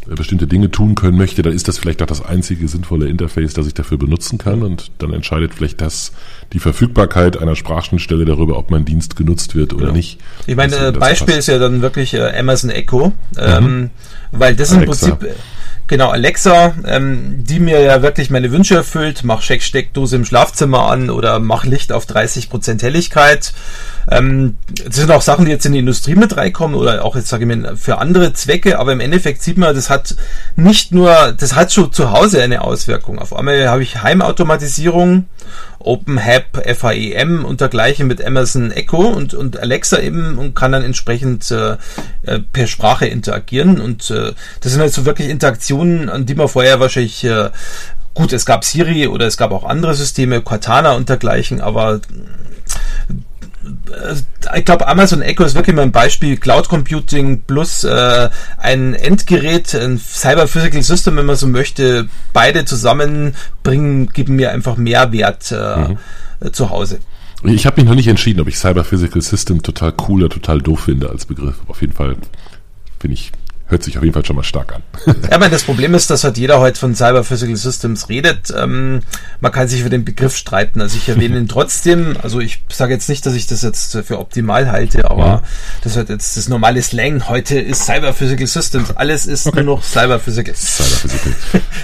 äh, 0.09 0.15
bestimmte 0.15 0.45
Dinge 0.45 0.71
tun 0.71 0.95
können 0.95 1.17
möchte, 1.17 1.41
dann 1.41 1.53
ist 1.53 1.69
das 1.69 1.77
vielleicht 1.77 2.01
auch 2.01 2.07
das 2.07 2.23
einzige 2.23 2.67
sinnvolle 2.67 3.07
Interface, 3.07 3.53
das 3.53 3.65
ich 3.65 3.73
dafür 3.73 3.97
benutzen 3.97 4.37
kann 4.37 4.61
und 4.61 4.91
dann 4.97 5.13
entscheidet 5.13 5.53
vielleicht 5.53 5.79
das 5.79 6.11
die 6.51 6.59
Verfügbarkeit 6.59 7.37
einer 7.37 7.55
Sprachschnittstelle 7.55 8.25
darüber, 8.25 8.57
ob 8.57 8.71
mein 8.71 8.83
Dienst 8.83 9.15
genutzt 9.15 9.55
wird 9.55 9.73
oder 9.73 9.85
genau. 9.85 9.95
nicht. 9.95 10.19
Ich 10.47 10.55
meine, 10.55 10.75
äh, 10.75 10.91
Beispiel 10.91 11.27
passt. 11.27 11.39
ist 11.39 11.47
ja 11.47 11.59
dann 11.59 11.81
wirklich 11.81 12.13
äh, 12.13 12.37
Amazon 12.37 12.69
Echo, 12.69 13.13
ähm, 13.37 13.63
mhm. 13.63 13.89
weil 14.33 14.55
das 14.55 14.73
Alexa. 14.73 15.07
im 15.07 15.17
Prinzip 15.17 15.35
Genau, 15.93 16.09
Alexa, 16.09 16.73
ähm, 16.87 17.43
die 17.43 17.59
mir 17.59 17.79
ja 17.81 18.01
wirklich 18.01 18.31
meine 18.31 18.51
Wünsche 18.51 18.73
erfüllt. 18.73 19.23
Mach 19.23 19.43
Steckdose 19.43 20.15
im 20.15 20.25
Schlafzimmer 20.25 20.87
an 20.87 21.11
oder 21.11 21.37
mach 21.37 21.65
Licht 21.65 21.91
auf 21.91 22.07
30% 22.07 22.81
Helligkeit. 22.81 23.53
Ähm, 24.09 24.57
das 24.85 24.95
sind 24.95 25.11
auch 25.11 25.21
Sachen, 25.21 25.45
die 25.45 25.51
jetzt 25.51 25.65
in 25.65 25.73
die 25.73 25.79
Industrie 25.79 26.15
mit 26.15 26.35
reinkommen 26.35 26.75
oder 26.75 27.03
auch 27.03 27.15
jetzt 27.15 27.29
sage 27.29 27.45
ich 27.45 27.57
mal 27.57 27.75
für 27.75 27.97
andere 27.99 28.33
Zwecke, 28.33 28.79
aber 28.79 28.93
im 28.93 28.99
Endeffekt 28.99 29.41
sieht 29.41 29.57
man, 29.57 29.75
das 29.75 29.89
hat 29.89 30.15
nicht 30.55 30.91
nur, 30.91 31.33
das 31.37 31.55
hat 31.55 31.71
schon 31.71 31.91
zu 31.91 32.11
Hause 32.11 32.41
eine 32.41 32.61
Auswirkung. 32.61 33.19
Auf 33.19 33.35
einmal 33.35 33.69
habe 33.69 33.83
ich 33.83 34.01
Heimautomatisierung, 34.01 35.25
OpenHAB, 35.79 36.75
FAEM 36.75 37.45
und 37.45 37.61
dergleichen 37.61 38.07
mit 38.07 38.23
Amazon 38.25 38.71
Echo 38.71 39.07
und, 39.07 39.33
und 39.33 39.59
Alexa 39.59 39.99
eben 39.99 40.37
und 40.37 40.55
kann 40.55 40.71
dann 40.71 40.83
entsprechend 40.83 41.49
äh, 41.51 41.77
äh, 42.23 42.39
per 42.39 42.67
Sprache 42.67 43.05
interagieren 43.05 43.79
und 43.79 44.09
äh, 44.09 44.33
das 44.61 44.71
sind 44.71 44.81
halt 44.81 44.93
so 44.93 45.05
wirklich 45.05 45.29
Interaktionen, 45.29 46.09
an 46.09 46.25
die 46.25 46.35
man 46.35 46.47
vorher 46.47 46.79
wahrscheinlich 46.79 47.23
äh, 47.23 47.49
Gut, 48.15 48.31
es 48.31 48.45
gab 48.45 48.63
Siri 48.63 49.07
oder 49.07 49.25
es 49.25 49.37
gab 49.37 49.51
auch 49.51 49.63
andere 49.63 49.95
Systeme, 49.95 50.41
Cortana 50.41 50.91
und 50.91 51.09
dergleichen, 51.09 51.61
aber 51.61 51.99
ich 54.55 54.65
glaube, 54.65 54.87
Amazon 54.87 55.21
Echo 55.21 55.43
ist 55.43 55.55
wirklich 55.55 55.75
mal 55.75 55.83
ein 55.83 55.91
Beispiel. 55.91 56.37
Cloud 56.37 56.67
Computing 56.67 57.41
plus 57.41 57.83
äh, 57.83 58.29
ein 58.57 58.93
Endgerät, 58.93 59.73
ein 59.75 59.97
Cyber 59.97 60.47
Physical 60.47 60.81
System, 60.81 61.15
wenn 61.15 61.25
man 61.25 61.35
so 61.35 61.47
möchte, 61.47 62.09
beide 62.33 62.65
zusammenbringen, 62.65 64.09
geben 64.09 64.35
mir 64.35 64.51
einfach 64.51 64.77
Mehrwert 64.77 65.51
äh, 65.51 65.77
mhm. 65.77 66.53
zu 66.53 66.69
Hause. 66.69 66.99
Ich 67.43 67.65
habe 67.65 67.81
mich 67.81 67.89
noch 67.89 67.95
nicht 67.95 68.07
entschieden, 68.07 68.39
ob 68.39 68.47
ich 68.47 68.57
Cyber 68.57 68.83
Physical 68.83 69.21
System 69.21 69.61
total 69.61 69.93
cool 70.07 70.23
oder 70.23 70.33
total 70.33 70.61
doof 70.61 70.81
finde 70.81 71.09
als 71.09 71.25
Begriff. 71.25 71.55
Auf 71.67 71.81
jeden 71.81 71.93
Fall 71.93 72.15
finde 72.99 73.15
ich 73.15 73.31
hört 73.73 73.83
sich 73.83 73.97
auf 73.97 74.03
jeden 74.03 74.13
Fall 74.13 74.25
schon 74.25 74.35
mal 74.35 74.43
stark 74.43 74.73
an. 74.73 74.83
ja, 75.23 75.35
aber 75.35 75.49
das 75.49 75.63
Problem 75.63 75.93
ist, 75.93 76.09
dass 76.09 76.23
halt 76.23 76.37
jeder 76.37 76.59
heute 76.59 76.79
von 76.79 76.95
Cyber 76.95 77.23
Physical 77.23 77.55
Systems 77.55 78.07
redet. 78.07 78.53
Ähm, 78.55 79.01
man 79.41 79.51
kann 79.51 79.67
sich 79.67 79.81
über 79.81 79.89
den 79.89 80.05
Begriff 80.05 80.37
streiten. 80.37 80.79
Also 80.79 80.97
ich 80.97 81.09
erwähne 81.09 81.37
ihn 81.37 81.47
trotzdem. 81.49 82.15
Also 82.21 82.39
ich 82.39 82.63
sage 82.69 82.93
jetzt 82.93 83.09
nicht, 83.09 83.25
dass 83.25 83.33
ich 83.33 83.47
das 83.47 83.61
jetzt 83.61 83.97
für 84.05 84.19
optimal 84.19 84.71
halte, 84.71 85.09
aber 85.09 85.25
ja. 85.25 85.43
das 85.83 85.95
wird 85.95 86.09
jetzt 86.09 86.37
das 86.37 86.47
normale 86.47 86.81
Slang. 86.81 87.27
Heute 87.27 87.59
ist 87.59 87.85
Cyber 87.85 88.13
Physical 88.13 88.47
Systems. 88.47 88.91
Alles 88.91 89.25
ist 89.25 89.47
okay. 89.47 89.63
nur 89.63 89.77
noch 89.77 89.83
Cyber 89.83 90.19
Physical. 90.19 90.55
Cyber 90.55 91.09
Physical. 91.09 91.33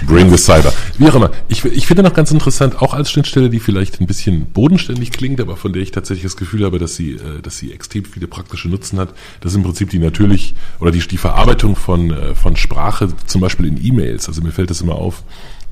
Bring 0.06 0.30
the 0.30 0.38
Cyber. 0.38 0.72
Wie 0.96 1.08
auch 1.08 1.14
immer. 1.14 1.30
Ich, 1.48 1.64
ich 1.64 1.86
finde 1.86 2.02
noch 2.02 2.14
ganz 2.14 2.30
interessant, 2.30 2.80
auch 2.80 2.94
als 2.94 3.10
Schnittstelle, 3.10 3.50
die 3.50 3.60
vielleicht 3.60 4.00
ein 4.00 4.06
bisschen 4.06 4.46
bodenständig 4.46 5.10
klingt, 5.10 5.40
aber 5.40 5.56
von 5.56 5.72
der 5.72 5.82
ich 5.82 5.90
tatsächlich 5.90 6.24
das 6.24 6.36
Gefühl 6.36 6.64
habe, 6.64 6.78
dass 6.78 6.94
sie, 6.94 7.14
äh, 7.14 7.42
dass 7.42 7.58
sie 7.58 7.72
extrem 7.72 8.04
viele 8.04 8.28
praktische 8.28 8.68
Nutzen 8.68 8.98
hat. 8.98 9.10
Das 9.40 9.52
ist 9.52 9.56
im 9.56 9.64
Prinzip 9.64 9.90
die 9.90 9.98
natürlich 9.98 10.54
oder 10.78 10.92
die, 10.92 11.00
die 11.00 11.16
Verarbeitung 11.16 11.76
von, 11.80 12.12
äh, 12.12 12.34
von 12.34 12.56
Sprache, 12.56 13.08
zum 13.26 13.40
Beispiel 13.40 13.66
in 13.66 13.84
E-Mails. 13.84 14.28
Also 14.28 14.42
mir 14.42 14.52
fällt 14.52 14.70
das 14.70 14.80
immer 14.80 14.94
auf, 14.94 15.22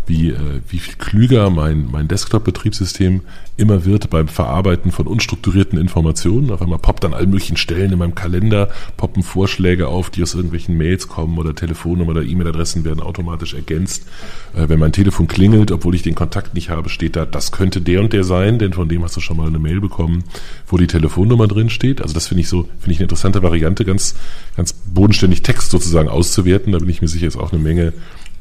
wie, 0.09 0.31
äh, 0.31 0.61
wie 0.69 0.79
viel 0.79 0.95
klüger 0.95 1.51
mein, 1.51 1.89
mein 1.91 2.09
Desktop-Betriebssystem 2.09 3.21
immer 3.59 3.85
wird 3.85 4.09
beim 4.09 4.29
Verarbeiten 4.29 4.93
von 4.93 5.07
unstrukturierten 5.07 5.79
Informationen. 5.79 6.51
Auf 6.51 6.63
einmal 6.63 6.79
poppt 6.79 7.05
an 7.05 7.13
allen 7.13 7.31
möglichen 7.31 7.57
Stellen 7.57 7.93
in 7.93 7.99
meinem 7.99 8.15
Kalender, 8.15 8.71
poppen 8.97 9.23
Vorschläge 9.23 9.89
auf, 9.89 10.11
die 10.11 10.23
aus 10.23 10.35
irgendwelchen 10.35 10.77
Mails 10.77 11.09
kommen 11.09 11.39
oder 11.39 11.55
Telefonnummern 11.55 12.17
oder 12.17 12.27
E-Mail-Adressen 12.27 12.85
werden 12.85 13.01
automatisch 13.01 13.55
ergänzt. 13.55 14.07
Äh, 14.55 14.69
wenn 14.69 14.79
mein 14.79 14.93
Telefon 14.93 15.29
klingelt, 15.29 15.71
obwohl 15.73 15.95
ich 15.95 16.03
den 16.03 16.15
Kontakt 16.15 16.55
nicht 16.55 16.71
habe, 16.71 16.89
steht 16.89 17.17
da, 17.17 17.27
das 17.27 17.53
könnte 17.53 17.81
der 17.81 18.01
und 18.01 18.13
der 18.13 18.25
sein, 18.25 18.59
denn 18.59 18.73
von 18.73 18.89
dem 18.89 19.05
hast 19.05 19.17
du 19.17 19.21
schon 19.21 19.37
mal 19.37 19.49
eine 19.49 19.59
Mail 19.59 19.81
bekommen, 19.81 20.25
wo 20.67 20.79
die 20.79 20.87
Telefonnummer 20.87 21.49
drin 21.49 21.69
steht. 21.69 22.01
Also 22.01 22.15
das 22.15 22.29
finde 22.29 22.41
ich 22.41 22.49
so, 22.49 22.63
finde 22.79 22.93
ich 22.93 22.99
eine 22.99 23.05
interessante 23.05 23.43
Variante, 23.43 23.85
ganz, 23.85 24.15
ganz 24.57 24.73
bodenständig 24.73 25.43
Text 25.43 25.71
sozusagen 25.71 26.09
auszuwerten. 26.09 26.73
Da 26.73 26.79
bin 26.79 26.89
ich 26.89 27.03
mir 27.03 27.09
sicher, 27.09 27.27
ist 27.27 27.37
auch 27.37 27.53
eine 27.53 27.63
Menge 27.63 27.93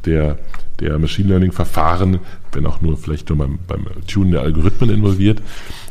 der 0.05 0.38
der 0.80 0.99
Machine 0.99 1.30
Learning 1.30 1.51
Verfahren, 1.51 2.19
wenn 2.51 2.65
auch 2.65 2.82
nur 2.82 2.97
vielleicht 2.97 3.30
nur 3.30 3.38
beim, 3.38 3.59
beim 3.67 3.86
Tunen 4.07 4.32
der 4.32 4.41
Algorithmen 4.41 4.89
involviert. 4.89 5.41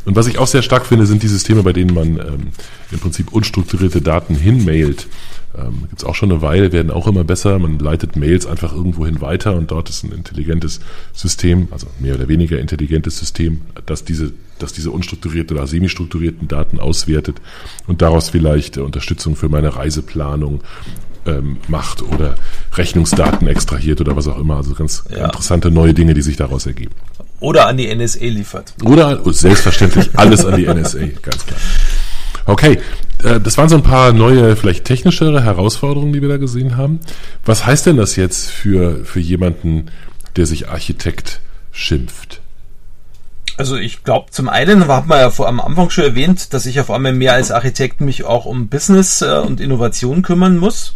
Und 0.04 0.14
was 0.14 0.28
ich 0.28 0.38
auch 0.38 0.46
sehr 0.46 0.62
stark 0.62 0.86
finde, 0.86 1.06
sind 1.06 1.22
die 1.22 1.28
Systeme, 1.28 1.62
bei 1.62 1.72
denen 1.72 1.94
man 1.94 2.18
ähm, 2.18 2.48
im 2.92 2.98
Prinzip 3.00 3.32
unstrukturierte 3.32 4.00
Daten 4.00 4.36
hinmailt. 4.36 5.08
Ähm, 5.56 5.82
Gibt 5.88 5.98
es 5.98 6.04
auch 6.04 6.14
schon 6.14 6.30
eine 6.30 6.42
Weile, 6.42 6.72
werden 6.72 6.90
auch 6.90 7.06
immer 7.06 7.24
besser. 7.24 7.58
Man 7.58 7.78
leitet 7.78 8.16
Mails 8.16 8.46
einfach 8.46 8.72
irgendwohin 8.72 9.20
weiter 9.20 9.56
und 9.56 9.70
dort 9.70 9.88
ist 9.88 10.04
ein 10.04 10.12
intelligentes 10.12 10.80
System, 11.12 11.68
also 11.70 11.86
mehr 11.98 12.14
oder 12.14 12.28
weniger 12.28 12.58
intelligentes 12.58 13.18
System, 13.18 13.62
das 13.86 14.04
diese, 14.04 14.32
das 14.58 14.72
diese 14.72 14.90
unstrukturierten 14.90 15.56
oder 15.56 15.66
semi-strukturierten 15.66 16.46
Daten 16.46 16.78
auswertet 16.78 17.40
und 17.86 18.02
daraus 18.02 18.28
vielleicht 18.28 18.76
äh, 18.76 18.80
Unterstützung 18.80 19.34
für 19.34 19.48
meine 19.48 19.74
Reiseplanung 19.74 20.62
ähm, 21.26 21.58
macht 21.68 22.02
oder 22.02 22.36
Rechnungsdaten 22.74 23.46
extrahiert 23.48 24.00
oder 24.00 24.16
was 24.16 24.28
auch 24.28 24.38
immer. 24.38 24.56
Also 24.56 24.74
ganz 24.74 25.04
ja. 25.10 25.26
interessante 25.26 25.70
neue 25.70 25.94
Dinge, 25.94 26.14
die 26.14 26.22
sich 26.22 26.36
daraus 26.36 26.66
ergeben. 26.66 26.92
Oder 27.40 27.66
an 27.66 27.76
die 27.76 27.94
NSA 27.94 28.24
liefert. 28.24 28.74
Oder 28.82 29.20
selbstverständlich 29.32 30.10
alles 30.18 30.44
an 30.44 30.56
die 30.56 30.66
NSA, 30.66 31.06
ganz 31.22 31.46
klar. 31.46 31.60
Okay, 32.46 32.78
äh, 33.22 33.40
das 33.40 33.58
waren 33.58 33.68
so 33.68 33.76
ein 33.76 33.82
paar 33.82 34.12
neue, 34.12 34.56
vielleicht 34.56 34.84
technischere 34.84 35.42
Herausforderungen, 35.42 36.12
die 36.12 36.22
wir 36.22 36.28
da 36.28 36.36
gesehen 36.36 36.76
haben. 36.76 37.00
Was 37.44 37.66
heißt 37.66 37.86
denn 37.86 37.96
das 37.96 38.16
jetzt 38.16 38.50
für, 38.50 39.04
für 39.04 39.20
jemanden, 39.20 39.86
der 40.36 40.46
sich 40.46 40.68
Architekt 40.68 41.40
schimpft? 41.72 42.40
Also 43.58 43.76
ich 43.76 44.04
glaube, 44.04 44.30
zum 44.30 44.48
einen 44.48 44.86
hat 44.86 45.06
man 45.06 45.18
ja 45.18 45.30
vor 45.30 45.48
am 45.48 45.60
Anfang 45.60 45.88
schon 45.88 46.04
erwähnt, 46.04 46.52
dass 46.52 46.66
ich 46.66 46.78
auf 46.78 46.90
einmal 46.90 47.12
mehr 47.12 47.32
als 47.32 47.50
Architekt 47.50 48.00
mich 48.00 48.24
auch 48.24 48.44
um 48.44 48.68
Business 48.68 49.22
äh, 49.22 49.38
und 49.38 49.60
Innovation 49.60 50.22
kümmern 50.22 50.58
muss. 50.58 50.94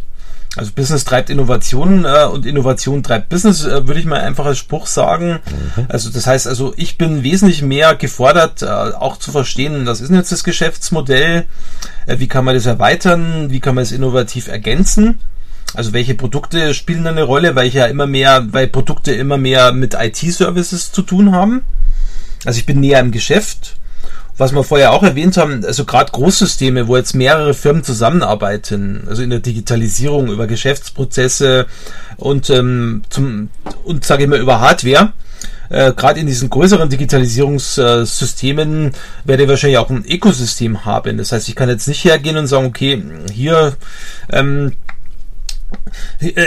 Also 0.57 0.71
Business 0.73 1.05
treibt 1.05 1.29
Innovation 1.29 2.03
äh, 2.03 2.25
und 2.25 2.45
Innovation 2.45 3.03
treibt 3.03 3.29
Business, 3.29 3.63
äh, 3.63 3.87
würde 3.87 4.01
ich 4.01 4.05
mal 4.05 4.19
einfach 4.19 4.45
als 4.45 4.57
Spruch 4.57 4.85
sagen. 4.85 5.39
Mhm. 5.77 5.85
Also 5.87 6.09
das 6.09 6.27
heißt 6.27 6.45
also, 6.45 6.73
ich 6.75 6.97
bin 6.97 7.23
wesentlich 7.23 7.61
mehr 7.61 7.95
gefordert, 7.95 8.61
äh, 8.61 8.65
auch 8.65 9.17
zu 9.17 9.31
verstehen, 9.31 9.85
was 9.85 10.01
ist 10.01 10.09
denn 10.09 10.17
jetzt 10.17 10.31
das 10.31 10.43
Geschäftsmodell, 10.43 11.45
äh, 12.05 12.19
wie 12.19 12.27
kann 12.27 12.43
man 12.43 12.55
das 12.55 12.65
erweitern, 12.65 13.49
wie 13.49 13.61
kann 13.61 13.75
man 13.75 13.83
es 13.83 13.93
innovativ 13.93 14.49
ergänzen. 14.49 15.19
Also 15.73 15.93
welche 15.93 16.15
Produkte 16.15 16.73
spielen 16.73 17.07
eine 17.07 17.23
Rolle, 17.23 17.55
weil 17.55 17.67
ich 17.67 17.75
ja 17.75 17.85
immer 17.85 18.05
mehr, 18.05 18.47
weil 18.51 18.67
Produkte 18.67 19.13
immer 19.13 19.37
mehr 19.37 19.71
mit 19.71 19.93
IT-Services 19.93 20.91
zu 20.91 21.01
tun 21.01 21.31
haben. 21.31 21.61
Also 22.43 22.59
ich 22.59 22.65
bin 22.65 22.81
näher 22.81 22.99
im 22.99 23.11
Geschäft 23.11 23.77
was 24.37 24.53
wir 24.53 24.63
vorher 24.63 24.93
auch 24.93 25.03
erwähnt 25.03 25.37
haben, 25.37 25.63
also 25.65 25.85
gerade 25.85 26.11
Großsysteme, 26.11 26.87
wo 26.87 26.97
jetzt 26.97 27.13
mehrere 27.13 27.53
Firmen 27.53 27.83
zusammenarbeiten, 27.83 29.03
also 29.07 29.21
in 29.21 29.29
der 29.29 29.39
Digitalisierung 29.39 30.31
über 30.31 30.47
Geschäftsprozesse 30.47 31.67
und 32.17 32.49
ähm, 32.49 33.03
zum 33.09 33.49
und 33.83 34.05
sage 34.05 34.23
ich 34.23 34.29
mal 34.29 34.39
über 34.39 34.59
Hardware. 34.59 35.13
Äh, 35.69 35.93
gerade 35.93 36.19
in 36.19 36.27
diesen 36.27 36.49
größeren 36.49 36.89
Digitalisierungssystemen 36.89 38.91
werde 39.23 39.43
ich 39.43 39.49
wahrscheinlich 39.49 39.77
auch 39.77 39.89
ein 39.89 40.03
Ökosystem 40.05 40.83
haben. 40.83 41.17
Das 41.17 41.31
heißt, 41.31 41.47
ich 41.47 41.55
kann 41.55 41.69
jetzt 41.69 41.87
nicht 41.87 42.03
hergehen 42.03 42.35
und 42.35 42.47
sagen, 42.47 42.65
okay, 42.65 43.01
hier 43.31 43.77
ähm, 44.29 44.73
äh, 44.73 44.90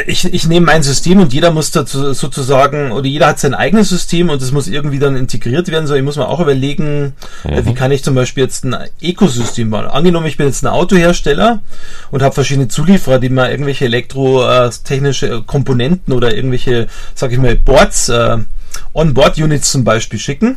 ich, 0.06 0.32
ich 0.32 0.46
nehme 0.46 0.66
mein 0.66 0.82
System 0.82 1.20
und 1.20 1.32
jeder 1.32 1.50
muss 1.50 1.70
dazu 1.70 2.12
sozusagen, 2.12 2.92
oder 2.92 3.06
jeder 3.06 3.26
hat 3.28 3.38
sein 3.38 3.54
eigenes 3.54 3.88
System 3.88 4.30
und 4.30 4.40
es 4.40 4.52
muss 4.52 4.68
irgendwie 4.68 4.98
dann 4.98 5.16
integriert 5.16 5.68
werden. 5.68 5.86
So, 5.86 5.94
ich 5.94 6.02
muss 6.02 6.16
mir 6.16 6.28
auch 6.28 6.40
überlegen, 6.40 7.14
äh, 7.44 7.60
mhm. 7.60 7.66
wie 7.66 7.74
kann 7.74 7.90
ich 7.90 8.04
zum 8.04 8.14
Beispiel 8.14 8.44
jetzt 8.44 8.64
ein 8.64 8.76
Ökosystem 9.02 9.70
bauen. 9.70 9.86
Angenommen, 9.86 10.26
ich 10.26 10.36
bin 10.36 10.46
jetzt 10.46 10.62
ein 10.62 10.68
Autohersteller 10.68 11.60
und 12.10 12.22
habe 12.22 12.34
verschiedene 12.34 12.68
Zulieferer, 12.68 13.18
die 13.18 13.28
mir 13.28 13.50
irgendwelche 13.50 13.86
elektrotechnische 13.86 15.42
Komponenten 15.42 16.12
oder 16.12 16.34
irgendwelche, 16.34 16.86
sag 17.14 17.32
ich 17.32 17.38
mal, 17.38 17.56
Boards, 17.56 18.08
äh, 18.08 18.38
On-Board-Units 18.92 19.70
zum 19.70 19.84
Beispiel 19.84 20.18
schicken. 20.18 20.56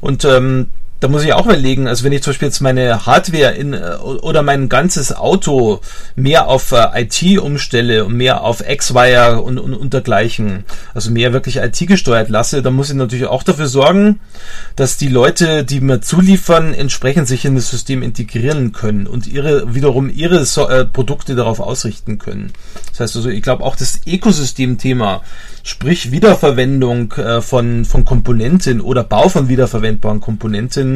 Und 0.00 0.24
ähm, 0.24 0.66
da 1.00 1.08
muss 1.08 1.24
ich 1.24 1.32
auch 1.32 1.46
überlegen, 1.46 1.88
also 1.88 2.04
wenn 2.04 2.12
ich 2.12 2.22
zum 2.22 2.32
Beispiel 2.32 2.48
jetzt 2.48 2.60
meine 2.60 3.06
Hardware 3.06 3.52
in 3.52 3.72
äh, 3.72 3.96
oder 4.00 4.42
mein 4.42 4.68
ganzes 4.68 5.16
Auto 5.16 5.80
mehr 6.14 6.46
auf 6.46 6.72
äh, 6.72 7.02
IT 7.02 7.38
umstelle 7.38 8.04
und 8.04 8.14
mehr 8.14 8.42
auf 8.42 8.62
X-Wire 8.66 9.40
und, 9.40 9.58
und, 9.58 9.74
und 9.74 9.94
dergleichen, 9.94 10.64
also 10.92 11.10
mehr 11.10 11.32
wirklich 11.32 11.56
IT 11.56 11.78
gesteuert 11.86 12.28
lasse, 12.28 12.60
dann 12.60 12.74
muss 12.74 12.90
ich 12.90 12.96
natürlich 12.96 13.26
auch 13.26 13.42
dafür 13.42 13.66
sorgen, 13.66 14.20
dass 14.76 14.98
die 14.98 15.08
Leute, 15.08 15.64
die 15.64 15.80
mir 15.80 16.02
zuliefern, 16.02 16.74
entsprechend 16.74 17.26
sich 17.26 17.46
in 17.46 17.54
das 17.54 17.70
System 17.70 18.02
integrieren 18.02 18.72
können 18.72 19.06
und 19.06 19.26
ihre 19.26 19.74
wiederum 19.74 20.10
ihre 20.10 20.44
so 20.44 20.68
äh, 20.68 20.84
Produkte 20.84 21.34
darauf 21.34 21.60
ausrichten 21.60 22.18
können. 22.18 22.52
Das 22.90 23.00
heißt 23.00 23.16
also, 23.16 23.30
ich 23.30 23.42
glaube 23.42 23.64
auch 23.64 23.76
das 23.76 24.00
Ökosystem-Thema 24.06 25.22
Sprich 25.62 26.10
Wiederverwendung 26.10 27.12
äh, 27.12 27.42
von, 27.42 27.84
von 27.84 28.04
Komponenten 28.04 28.80
oder 28.80 29.04
Bau 29.04 29.28
von 29.28 29.48
wiederverwendbaren 29.48 30.20
Komponenten 30.20 30.89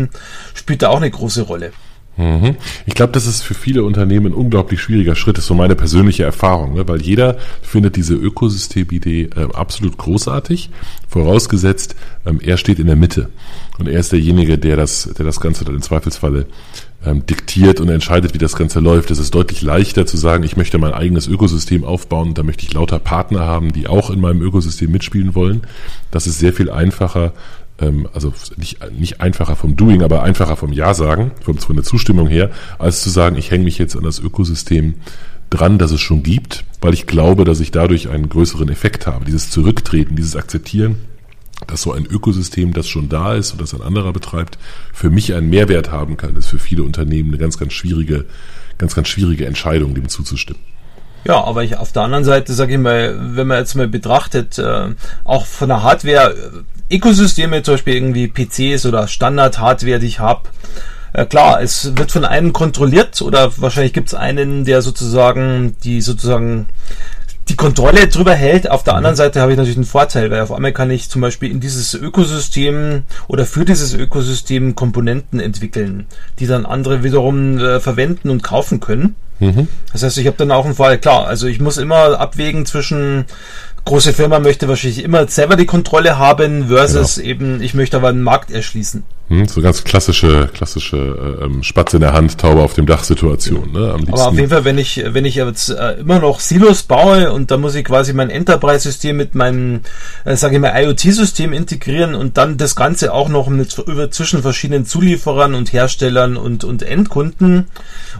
spielt 0.55 0.83
da 0.83 0.89
auch 0.89 0.99
eine 0.99 1.11
große 1.11 1.43
Rolle. 1.43 1.73
Mhm. 2.17 2.57
Ich 2.87 2.95
glaube, 2.95 3.13
das 3.13 3.27
ist 3.27 3.43
für 3.43 3.55
viele 3.55 3.83
Unternehmen 3.83 4.27
ein 4.27 4.35
unglaublich 4.35 4.81
schwieriger 4.81 5.17
Schritt, 5.17 5.37
das 5.37 5.45
ist 5.45 5.49
so 5.49 5.55
meine 5.55 5.75
persönliche 5.75 6.23
Erfahrung, 6.23 6.75
ne? 6.75 6.87
weil 6.87 7.03
jeder 7.03 7.37
findet 7.61 7.97
diese 7.97 8.15
Ökosystemidee 8.15 9.31
äh, 9.35 9.49
absolut 9.53 9.99
großartig, 9.99 10.71
vorausgesetzt, 11.09 11.97
ähm, 12.25 12.41
er 12.41 12.57
steht 12.57 12.79
in 12.79 12.87
der 12.87 12.95
Mitte 12.97 13.31
und 13.79 13.89
er 13.89 13.99
ist 13.99 14.13
derjenige, 14.13 14.59
der 14.59 14.77
das, 14.77 15.11
der 15.19 15.25
das 15.25 15.41
Ganze 15.41 15.65
dann 15.65 15.75
im 15.75 15.83
Zweifelsfalle 15.83 16.47
ähm, 17.05 17.27
diktiert 17.27 17.81
und 17.81 17.89
entscheidet, 17.89 18.33
wie 18.33 18.39
das 18.39 18.55
Ganze 18.55 18.81
läuft. 18.81 19.11
Es 19.11 19.19
ist 19.19 19.35
deutlich 19.35 19.63
leichter 19.63 20.07
zu 20.07 20.17
sagen, 20.17 20.45
ich 20.45 20.57
möchte 20.57 20.79
mein 20.79 20.95
eigenes 20.95 21.27
Ökosystem 21.27 21.85
aufbauen, 21.85 22.35
da 22.35 22.45
möchte 22.45 22.65
ich 22.65 22.73
lauter 22.73 23.01
Partner 23.01 23.41
haben, 23.41 23.73
die 23.73 23.89
auch 23.89 24.11
in 24.11 24.21
meinem 24.21 24.41
Ökosystem 24.41 24.91
mitspielen 24.93 25.35
wollen. 25.35 25.63
Das 26.13 26.29
ist 26.29 26.39
sehr 26.39 26.53
viel 26.53 26.71
einfacher, 26.71 27.25
ähm, 27.25 27.33
also 27.79 28.33
nicht, 28.57 28.79
nicht 28.93 29.21
einfacher 29.21 29.57
vom 29.57 29.77
Doing, 29.77 30.03
aber 30.03 30.23
einfacher 30.23 30.57
vom 30.57 30.73
Ja 30.73 30.95
sagen, 30.95 31.33
von, 31.43 31.59
von 31.59 31.77
der 31.77 31.85
Zustimmung 31.85 32.29
her, 32.29 32.51
als 32.79 33.03
zu 33.03 33.11
sagen, 33.11 33.37
ich 33.37 33.51
hänge 33.51 33.65
mich 33.65 33.79
jetzt 33.79 33.97
an 33.97 34.05
das 34.05 34.21
Ökosystem 34.21 34.95
dran, 35.51 35.79
das 35.79 35.91
es 35.91 36.01
schon 36.01 36.23
gibt, 36.23 36.65
weil 36.81 36.95
ich 36.95 37.07
glaube, 37.07 37.45
dass 37.45 37.61
ich 37.61 37.71
dadurch 37.71 38.09
einen 38.09 38.29
größeren 38.29 38.69
Effekt 38.69 39.07
habe. 39.07 39.25
Dieses 39.25 39.51
Zurücktreten, 39.51 40.17
dieses 40.17 40.37
Akzeptieren, 40.37 40.97
dass 41.67 41.83
so 41.83 41.93
ein 41.93 42.07
Ökosystem, 42.07 42.73
das 42.73 42.89
schon 42.89 43.09
da 43.09 43.35
ist 43.35 43.53
und 43.53 43.61
das 43.61 43.75
ein 43.75 43.83
anderer 43.83 44.13
betreibt, 44.13 44.59
für 44.93 45.11
mich 45.11 45.35
einen 45.35 45.51
Mehrwert 45.51 45.91
haben 45.91 46.17
kann, 46.17 46.37
ist 46.37 46.49
für 46.49 46.59
viele 46.59 46.83
Unternehmen 46.83 47.31
eine 47.31 47.39
ganz, 47.39 47.59
ganz 47.59 47.73
schwierige, 47.73 48.25
ganz, 48.79 48.95
ganz 48.95 49.09
schwierige 49.09 49.47
Entscheidung, 49.47 49.95
dem 49.95 50.09
zuzustimmen. 50.09 50.63
Ja, 51.25 51.43
aber 51.43 51.65
ich 51.65 51.77
auf 51.79 51.91
der 51.91 52.03
anderen 52.03 52.25
Seite 52.25 52.53
sage 52.53 52.75
ich 52.75 52.79
mal, 52.79 53.17
wenn 53.37 53.47
man 53.47 53.59
jetzt 53.59 53.75
mal 53.77 53.89
betrachtet, 53.89 54.59
äh, 54.59 54.95
auch 55.25 55.47
von 55.47 55.69
der 55.69 55.83
Hardware, 55.83 56.35
Ökosysteme, 56.91 57.63
zum 57.63 57.75
Beispiel 57.75 57.95
irgendwie 57.95 58.29
PCs 58.29 58.87
oder 58.87 59.09
Standard-Hardware, 59.09 59.99
die 59.99 60.07
ich 60.07 60.21
habe, 60.21 60.43
äh, 61.15 61.25
klar, 61.27 61.63
es 61.63 61.97
wird 61.97 62.13
von 62.13 62.25
einem 62.25 62.53
kontrolliert 62.53 63.23
oder 63.23 63.53
wahrscheinlich 63.57 63.93
gibt 63.93 64.09
es 64.09 64.15
einen, 64.15 64.65
der 64.65 64.83
sozusagen 64.83 65.77
die 65.85 66.01
sozusagen 66.01 66.67
die 67.49 67.57
Kontrolle 67.57 68.09
drüber 68.09 68.35
hält. 68.35 68.71
Auf 68.71 68.83
der 68.85 68.95
anderen 68.95 69.17
Seite 69.17 69.41
habe 69.41 69.53
ich 69.53 69.59
natürlich 69.59 69.77
einen 69.77 69.87
Vorteil, 69.87 70.31
weil 70.31 70.41
auf 70.41 70.51
einmal 70.51 70.73
kann 70.73 70.91
ich 70.91 71.11
zum 71.11 71.21
Beispiel 71.21 71.51
in 71.51 71.61
dieses 71.61 71.95
Ökosystem 71.95 73.03
oder 73.29 73.45
für 73.45 73.65
dieses 73.65 73.95
Ökosystem 73.95 74.75
Komponenten 74.75 75.41
entwickeln, 75.41 76.07
die 76.39 76.47
dann 76.47 76.67
andere 76.67 77.03
wiederum 77.05 77.59
äh, 77.59 77.81
verwenden 77.81 78.31
und 78.31 78.43
kaufen 78.43 78.81
können. 78.81 79.15
Mhm. 79.41 79.69
Das 79.93 80.03
heißt, 80.03 80.19
ich 80.19 80.27
habe 80.27 80.37
dann 80.37 80.51
auch 80.51 80.65
einen 80.65 80.75
Vorteil. 80.75 80.99
Klar, 80.99 81.27
also 81.27 81.47
ich 81.47 81.61
muss 81.61 81.77
immer 81.77 82.19
abwägen 82.19 82.67
zwischen 82.67 83.27
große 83.85 84.13
Firma 84.13 84.39
möchte 84.39 84.69
wahrscheinlich 84.69 85.05
immer 85.05 85.27
selber 85.29 85.57
die 85.57 85.67
Kontrolle 85.67 86.19
haben 86.19 86.69
versus 86.69 87.17
genau. 87.17 87.29
eben 87.29 87.63
ich 87.63 87.75
möchte 87.75 87.97
aber 87.97 88.09
einen 88.09 88.23
Markt 88.23 88.51
erschließen. 88.51 89.05
Hm, 89.29 89.49
so 89.49 89.63
ganz 89.63 89.85
klassische, 89.85 90.51
klassische 90.53 90.97
äh, 91.41 91.45
ähm, 91.45 91.63
Spatz 91.63 91.95
in 91.95 92.01
der 92.01 92.13
Hand, 92.13 92.37
Taube 92.37 92.61
auf 92.61 92.75
dem 92.75 92.85
Dach 92.85 93.05
Situation. 93.05 93.73
Ne? 93.73 93.95
Am 93.95 94.07
Aber 94.09 94.29
auf 94.29 94.35
jeden 94.35 94.51
Fall, 94.51 94.65
wenn 94.67 94.77
ich, 94.77 95.03
wenn 95.03 95.25
ich 95.25 95.37
jetzt 95.37 95.71
äh, 95.71 95.95
immer 95.95 96.19
noch 96.19 96.41
Silos 96.41 96.83
baue 96.83 97.33
und 97.33 97.51
da 97.51 97.57
muss 97.57 97.75
ich 97.75 97.87
quasi 97.87 98.13
mein 98.13 98.29
Enterprise-System 98.29 99.17
mit 99.17 99.35
meinem, 99.35 99.81
äh, 100.27 100.37
sage 100.37 100.57
ich 100.57 100.61
mal, 100.61 100.75
IoT-System 100.75 101.55
integrieren 101.55 102.15
und 102.15 102.37
dann 102.37 102.59
das 102.59 102.77
Ganze 102.77 103.15
auch 103.15 103.31
noch 103.31 103.49
mit, 103.49 103.79
über 103.79 104.11
zwischen 104.11 104.43
verschiedenen 104.43 104.85
Zulieferern 104.85 105.55
und 105.55 105.73
Herstellern 105.73 106.37
und, 106.37 106.65
und 106.65 106.83
Endkunden 106.83 107.69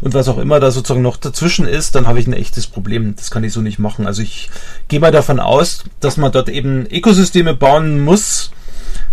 und 0.01 0.15
was 0.15 0.29
auch 0.29 0.39
immer 0.39 0.59
da 0.59 0.71
sozusagen 0.71 1.03
noch 1.03 1.19
dazwischen 1.19 1.67
ist, 1.67 1.95
dann 1.95 2.07
habe 2.07 2.19
ich 2.19 2.27
ein 2.27 2.33
echtes 2.33 2.67
Problem. 2.67 3.15
Das 3.15 3.31
kann 3.31 3.45
ich 3.45 3.53
so 3.53 3.61
nicht 3.61 3.79
machen. 3.79 4.07
Also 4.07 4.23
ich 4.23 4.49
gehe 4.89 5.01
mal 5.01 5.13
davon 5.13 5.39
aus, 5.39 5.85
dass 6.01 6.17
man 6.17 6.33
dort 6.33 6.49
eben 6.49 6.87
Ökosysteme 6.91 7.55
bauen 7.55 8.01
muss, 8.01 8.53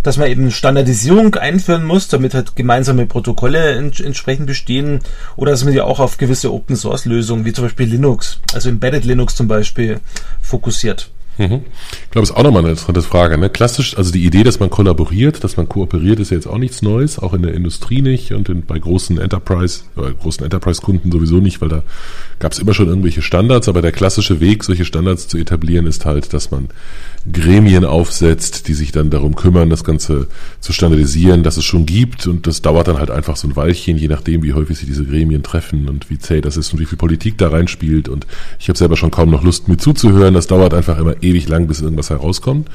dass 0.02 0.16
man 0.16 0.28
eben 0.28 0.50
Standardisierung 0.50 1.34
einführen 1.34 1.84
muss, 1.84 2.08
damit 2.08 2.34
halt 2.34 2.56
gemeinsame 2.56 3.06
Protokolle 3.06 3.72
ent 3.72 4.00
entsprechend 4.00 4.46
bestehen 4.46 5.00
oder 5.36 5.52
dass 5.52 5.64
man 5.64 5.74
ja 5.74 5.84
auch 5.84 6.00
auf 6.00 6.18
gewisse 6.18 6.52
Open 6.52 6.76
Source 6.76 7.04
Lösungen, 7.04 7.44
wie 7.44 7.52
zum 7.52 7.64
Beispiel 7.64 7.88
Linux, 7.88 8.40
also 8.52 8.68
Embedded 8.68 9.04
Linux 9.04 9.36
zum 9.36 9.48
Beispiel, 9.48 10.00
fokussiert. 10.40 11.10
Mhm. 11.38 11.62
Ich 12.04 12.10
glaube, 12.10 12.24
es 12.24 12.30
ist 12.30 12.36
auch 12.36 12.42
nochmal 12.42 12.60
eine 12.60 12.70
interessante 12.70 13.02
Frage. 13.02 13.38
Ne? 13.38 13.48
Klassisch, 13.48 13.96
also 13.96 14.12
die 14.12 14.24
Idee, 14.24 14.42
dass 14.42 14.60
man 14.60 14.68
kollaboriert, 14.68 15.42
dass 15.44 15.56
man 15.56 15.68
kooperiert, 15.68 16.20
ist 16.20 16.30
ja 16.30 16.36
jetzt 16.36 16.46
auch 16.46 16.58
nichts 16.58 16.82
Neues, 16.82 17.18
auch 17.18 17.32
in 17.32 17.42
der 17.42 17.54
Industrie 17.54 18.02
nicht 18.02 18.32
und 18.32 18.48
in, 18.48 18.64
bei 18.66 18.78
großen 18.78 19.18
Enterprise, 19.18 19.82
äh, 19.96 20.12
großen 20.20 20.44
Enterprise-Kunden 20.44 21.10
sowieso 21.10 21.36
nicht, 21.36 21.60
weil 21.60 21.70
da 21.70 21.82
gab 22.38 22.52
es 22.52 22.58
immer 22.58 22.74
schon 22.74 22.88
irgendwelche 22.88 23.22
Standards, 23.22 23.68
aber 23.68 23.80
der 23.80 23.92
klassische 23.92 24.40
Weg, 24.40 24.64
solche 24.64 24.84
Standards 24.84 25.28
zu 25.28 25.38
etablieren, 25.38 25.86
ist 25.86 26.04
halt, 26.04 26.32
dass 26.34 26.50
man 26.50 26.68
Gremien 27.30 27.84
aufsetzt, 27.84 28.68
die 28.68 28.74
sich 28.74 28.90
dann 28.90 29.10
darum 29.10 29.36
kümmern, 29.36 29.70
das 29.70 29.84
Ganze 29.84 30.26
zu 30.60 30.72
standardisieren, 30.72 31.42
dass 31.44 31.56
es 31.56 31.64
schon 31.64 31.86
gibt 31.86 32.26
und 32.26 32.46
das 32.46 32.62
dauert 32.62 32.88
dann 32.88 32.98
halt 32.98 33.10
einfach 33.10 33.36
so 33.36 33.46
ein 33.46 33.54
Weilchen, 33.54 33.96
je 33.96 34.08
nachdem, 34.08 34.42
wie 34.42 34.54
häufig 34.54 34.76
sich 34.76 34.88
diese 34.88 35.04
Gremien 35.04 35.42
treffen 35.42 35.88
und 35.88 36.10
wie 36.10 36.18
zäh 36.18 36.40
das 36.40 36.56
ist 36.56 36.72
und 36.72 36.80
wie 36.80 36.84
viel 36.84 36.98
Politik 36.98 37.38
da 37.38 37.48
reinspielt 37.48 38.08
und 38.08 38.26
ich 38.58 38.68
habe 38.68 38.76
selber 38.76 38.96
schon 38.96 39.12
kaum 39.12 39.30
noch 39.30 39.44
Lust, 39.44 39.68
mir 39.68 39.76
zuzuhören, 39.76 40.34
das 40.34 40.48
dauert 40.48 40.74
einfach 40.74 40.98
immer 40.98 41.22
ewig 41.22 41.31
lang, 41.48 41.66
bis 41.66 41.80
irgendwas 41.80 42.10
herauskommt. 42.10 42.68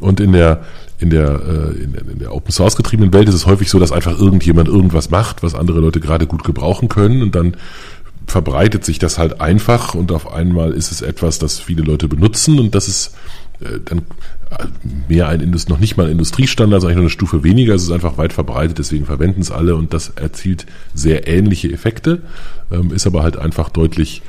Und 0.00 0.20
in 0.20 0.32
der 0.32 0.62
in 1.00 1.08
der, 1.08 1.40
äh, 1.40 1.82
in, 1.82 2.18
der 2.18 2.34
Open 2.34 2.52
Source 2.52 2.76
getriebenen 2.76 3.12
Welt 3.14 3.28
ist 3.28 3.34
es 3.34 3.46
häufig 3.46 3.70
so, 3.70 3.78
dass 3.78 3.90
einfach 3.90 4.18
irgendjemand 4.18 4.68
irgendwas 4.68 5.10
macht, 5.10 5.42
was 5.42 5.54
andere 5.54 5.80
Leute 5.80 5.98
gerade 5.98 6.26
gut 6.26 6.44
gebrauchen 6.44 6.90
können. 6.90 7.22
Und 7.22 7.34
dann 7.34 7.56
verbreitet 8.26 8.84
sich 8.84 8.98
das 8.98 9.18
halt 9.18 9.40
einfach. 9.40 9.94
Und 9.94 10.12
auf 10.12 10.32
einmal 10.32 10.72
ist 10.72 10.92
es 10.92 11.00
etwas, 11.00 11.38
das 11.38 11.58
viele 11.58 11.82
Leute 11.82 12.06
benutzen. 12.06 12.58
Und 12.58 12.74
das 12.74 12.86
ist 12.86 13.14
äh, 13.60 13.80
dann 13.82 14.00
äh, 14.50 14.66
mehr 15.08 15.28
ein 15.28 15.40
Indust 15.40 15.70
noch 15.70 15.78
nicht 15.78 15.96
mal 15.96 16.06
ein 16.06 16.12
Industriestandard, 16.12 16.82
sondern 16.82 17.00
eine 17.00 17.10
Stufe 17.10 17.42
weniger. 17.42 17.74
Es 17.74 17.82
ist 17.82 17.92
einfach 17.92 18.18
weit 18.18 18.34
verbreitet, 18.34 18.78
deswegen 18.78 19.06
verwenden 19.06 19.40
es 19.40 19.50
alle. 19.50 19.76
Und 19.76 19.94
das 19.94 20.10
erzielt 20.10 20.66
sehr 20.92 21.26
ähnliche 21.28 21.72
Effekte, 21.72 22.20
ähm, 22.70 22.92
ist 22.92 23.06
aber 23.06 23.22
halt 23.22 23.38
einfach 23.38 23.70
deutlich 23.70 24.20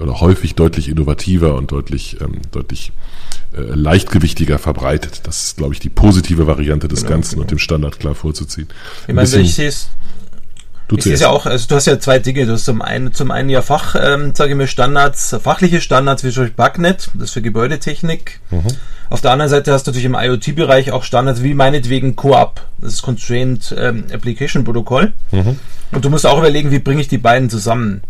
oder 0.00 0.20
häufig 0.20 0.54
deutlich 0.54 0.88
innovativer 0.88 1.54
und 1.54 1.72
deutlich, 1.72 2.20
ähm, 2.20 2.40
deutlich 2.50 2.92
äh, 3.52 3.60
leichtgewichtiger 3.60 4.58
verbreitet. 4.58 5.22
Das 5.24 5.42
ist, 5.42 5.56
glaube 5.56 5.74
ich, 5.74 5.80
die 5.80 5.90
positive 5.90 6.46
Variante 6.46 6.88
des 6.88 7.00
genau, 7.00 7.10
Ganzen 7.10 7.30
genau. 7.32 7.42
und 7.42 7.50
dem 7.50 7.58
Standard 7.58 7.98
klar 8.00 8.14
vorzuziehen. 8.14 8.68
Ich 9.06 9.14
meine, 9.14 9.28
ich 9.28 9.54
sehe 9.54 9.68
es 9.68 9.90
Du 10.90 10.96
ich 10.96 11.04
sehe 11.04 11.14
ja 11.14 11.28
auch, 11.28 11.46
also 11.46 11.68
du 11.68 11.76
hast 11.76 11.86
ja 11.86 12.00
zwei 12.00 12.18
Dinge. 12.18 12.46
Du 12.46 12.52
hast 12.52 12.64
zum 12.64 12.82
einen, 12.82 13.14
zum 13.14 13.30
einen 13.30 13.48
ja 13.48 13.62
Fach, 13.62 13.94
ähm, 13.94 14.34
sage 14.34 14.50
ich 14.50 14.56
mal, 14.56 14.66
Standards, 14.66 15.36
fachliche 15.40 15.80
Standards 15.80 16.24
wie 16.24 16.30
zum 16.32 16.42
Beispiel 16.42 16.56
Bugnet, 16.56 17.10
das 17.14 17.28
ist 17.28 17.30
für 17.30 17.42
Gebäudetechnik. 17.42 18.40
Mhm. 18.50 18.66
Auf 19.08 19.20
der 19.20 19.30
anderen 19.30 19.50
Seite 19.50 19.72
hast 19.72 19.86
du 19.86 19.92
natürlich 19.92 20.06
im 20.06 20.16
IoT-Bereich 20.16 20.90
auch 20.90 21.04
Standards 21.04 21.44
wie 21.44 21.54
meinetwegen 21.54 22.16
CoAP, 22.16 22.60
das 22.78 22.94
ist 22.94 23.02
Constrained 23.02 23.72
ähm, 23.78 24.06
Application 24.12 24.64
Protocol. 24.64 25.12
Mhm. 25.30 25.60
Und 25.92 26.04
du 26.04 26.10
musst 26.10 26.26
auch 26.26 26.38
überlegen, 26.38 26.72
wie 26.72 26.80
bringe 26.80 27.00
ich 27.00 27.08
die 27.08 27.18
beiden 27.18 27.50
zusammen. 27.50 28.02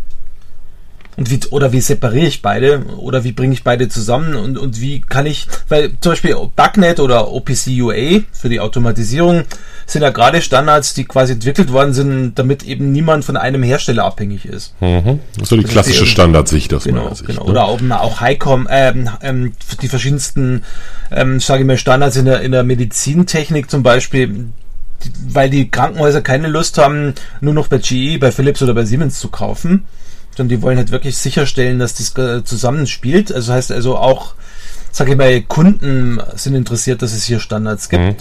Und 1.17 1.29
wie, 1.29 1.39
oder 1.49 1.73
wie 1.73 1.81
separiere 1.81 2.27
ich 2.27 2.41
beide? 2.41 2.85
Oder 2.97 3.23
wie 3.23 3.33
bringe 3.33 3.53
ich 3.53 3.63
beide 3.63 3.89
zusammen? 3.89 4.35
Und, 4.35 4.57
und 4.57 4.79
wie 4.79 5.01
kann 5.01 5.25
ich, 5.25 5.47
weil 5.67 5.91
zum 5.99 6.13
Beispiel 6.13 6.35
Bugnet 6.55 6.99
oder 6.99 7.31
OPC 7.31 7.67
UA 7.79 8.21
für 8.31 8.49
die 8.49 8.59
Automatisierung 8.59 9.43
sind 9.85 10.03
ja 10.03 10.09
gerade 10.09 10.41
Standards, 10.41 10.93
die 10.93 11.03
quasi 11.03 11.33
entwickelt 11.33 11.71
worden 11.71 11.93
sind, 11.93 12.39
damit 12.39 12.63
eben 12.63 12.93
niemand 12.93 13.25
von 13.25 13.35
einem 13.35 13.61
Hersteller 13.61 14.05
abhängig 14.05 14.45
ist. 14.45 14.73
Mhm. 14.81 15.19
Das 15.37 15.49
so 15.49 15.57
die 15.57 15.63
also 15.63 15.73
klassische 15.73 16.05
Standardsicht 16.05 16.73
aus 16.73 16.85
genau, 16.85 17.09
Sicht. 17.09 17.27
Genau. 17.27 17.43
Ne? 17.43 17.49
Oder 17.49 17.65
auch, 17.65 17.81
auch 17.91 18.21
HICOM, 18.21 18.67
ähm, 18.71 19.09
ähm, 19.21 19.51
die 19.81 19.89
verschiedensten, 19.89 20.63
ähm, 21.11 21.41
sage 21.41 21.61
ich 21.61 21.67
mal, 21.67 21.77
Standards 21.77 22.15
in 22.15 22.25
der, 22.25 22.41
in 22.41 22.53
der 22.53 22.63
Medizintechnik 22.63 23.69
zum 23.69 23.83
Beispiel, 23.83 24.47
weil 25.27 25.49
die 25.49 25.69
Krankenhäuser 25.69 26.21
keine 26.21 26.47
Lust 26.47 26.77
haben, 26.77 27.15
nur 27.41 27.53
noch 27.53 27.67
bei 27.67 27.79
GE, 27.79 28.17
bei 28.17 28.31
Philips 28.31 28.61
oder 28.61 28.73
bei 28.73 28.85
Siemens 28.85 29.19
zu 29.19 29.27
kaufen 29.27 29.83
sondern 30.35 30.49
die 30.49 30.61
wollen 30.61 30.77
halt 30.77 30.91
wirklich 30.91 31.17
sicherstellen, 31.17 31.79
dass 31.79 31.95
das 31.95 32.45
zusammenspielt. 32.45 33.31
Also 33.31 33.53
heißt 33.53 33.71
also 33.71 33.97
auch 33.97 34.35
sag 34.91 35.09
ich 35.09 35.17
mal, 35.17 35.41
Kunden 35.41 36.21
sind 36.35 36.55
interessiert, 36.55 37.01
dass 37.01 37.13
es 37.13 37.23
hier 37.23 37.39
Standards 37.39 37.89
gibt. 37.89 38.01
Mhm. 38.01 38.15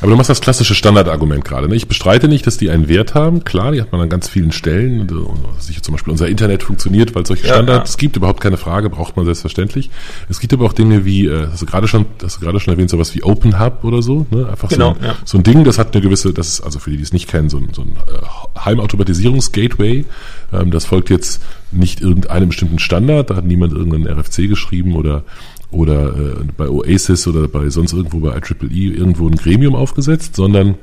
Aber 0.00 0.10
du 0.10 0.16
machst 0.16 0.30
das 0.30 0.40
klassische 0.40 0.74
Standardargument 0.74 1.44
gerade. 1.44 1.68
Ne? 1.68 1.76
Ich 1.76 1.88
bestreite 1.88 2.28
nicht, 2.28 2.46
dass 2.46 2.56
die 2.56 2.70
einen 2.70 2.88
Wert 2.88 3.14
haben. 3.14 3.44
Klar, 3.44 3.72
die 3.72 3.80
hat 3.80 3.92
man 3.92 4.00
an 4.00 4.08
ganz 4.08 4.28
vielen 4.28 4.52
Stellen. 4.52 5.02
Also, 5.02 5.34
sicher 5.58 5.82
zum 5.82 5.94
Beispiel 5.94 6.12
unser 6.12 6.28
Internet 6.28 6.62
funktioniert, 6.62 7.14
weil 7.14 7.22
es 7.22 7.28
solche 7.28 7.46
Standards 7.46 7.92
ja. 7.92 7.98
gibt. 7.98 8.16
Überhaupt 8.16 8.40
keine 8.40 8.56
Frage, 8.56 8.90
braucht 8.90 9.16
man 9.16 9.24
selbstverständlich. 9.24 9.90
Es 10.28 10.40
gibt 10.40 10.52
aber 10.52 10.64
auch 10.64 10.72
Dinge 10.72 11.04
wie, 11.04 11.26
äh, 11.26 11.48
hast 11.50 11.62
du 11.62 11.66
gerade 11.66 11.88
schon, 11.88 12.06
hast 12.22 12.36
du 12.36 12.40
gerade 12.40 12.60
schon 12.60 12.72
erwähnt, 12.72 12.90
sowas 12.90 13.14
wie 13.14 13.22
Open 13.22 13.60
Hub 13.60 13.84
oder 13.84 14.02
so. 14.02 14.26
Ne? 14.30 14.48
Einfach 14.48 14.68
genau, 14.68 14.94
so, 14.94 15.00
ein, 15.00 15.04
ja. 15.04 15.14
so 15.24 15.38
ein 15.38 15.42
Ding, 15.42 15.64
das 15.64 15.78
hat 15.78 15.94
eine 15.94 16.02
gewisse, 16.02 16.32
das 16.32 16.48
ist 16.48 16.60
also 16.60 16.78
für 16.78 16.90
die, 16.90 16.96
die 16.96 17.02
es 17.02 17.12
nicht 17.12 17.28
kennen, 17.28 17.48
so 17.48 17.58
ein, 17.58 17.68
so 17.72 17.82
ein 17.82 17.92
äh, 17.92 18.58
Heimautomatisierungsgateway. 18.64 20.04
Ähm, 20.52 20.70
das 20.70 20.84
folgt 20.84 21.10
jetzt 21.10 21.42
nicht 21.72 22.00
irgendeinem 22.00 22.48
bestimmten 22.48 22.78
Standard. 22.78 23.30
Da 23.30 23.36
hat 23.36 23.44
niemand 23.44 23.72
irgendeinen 23.72 24.06
RFC 24.06 24.48
geschrieben 24.48 24.94
oder 24.94 25.24
oder 25.70 26.16
äh, 26.16 26.44
bei 26.56 26.68
Oasis 26.68 27.26
oder 27.26 27.48
bei 27.48 27.68
sonst 27.70 27.92
irgendwo 27.92 28.20
bei 28.20 28.36
IEEE 28.36 28.94
irgendwo 28.94 29.28
ein 29.28 29.36
Gremium 29.36 29.74
aufgesetzt, 29.74 30.36
sondern 30.36 30.76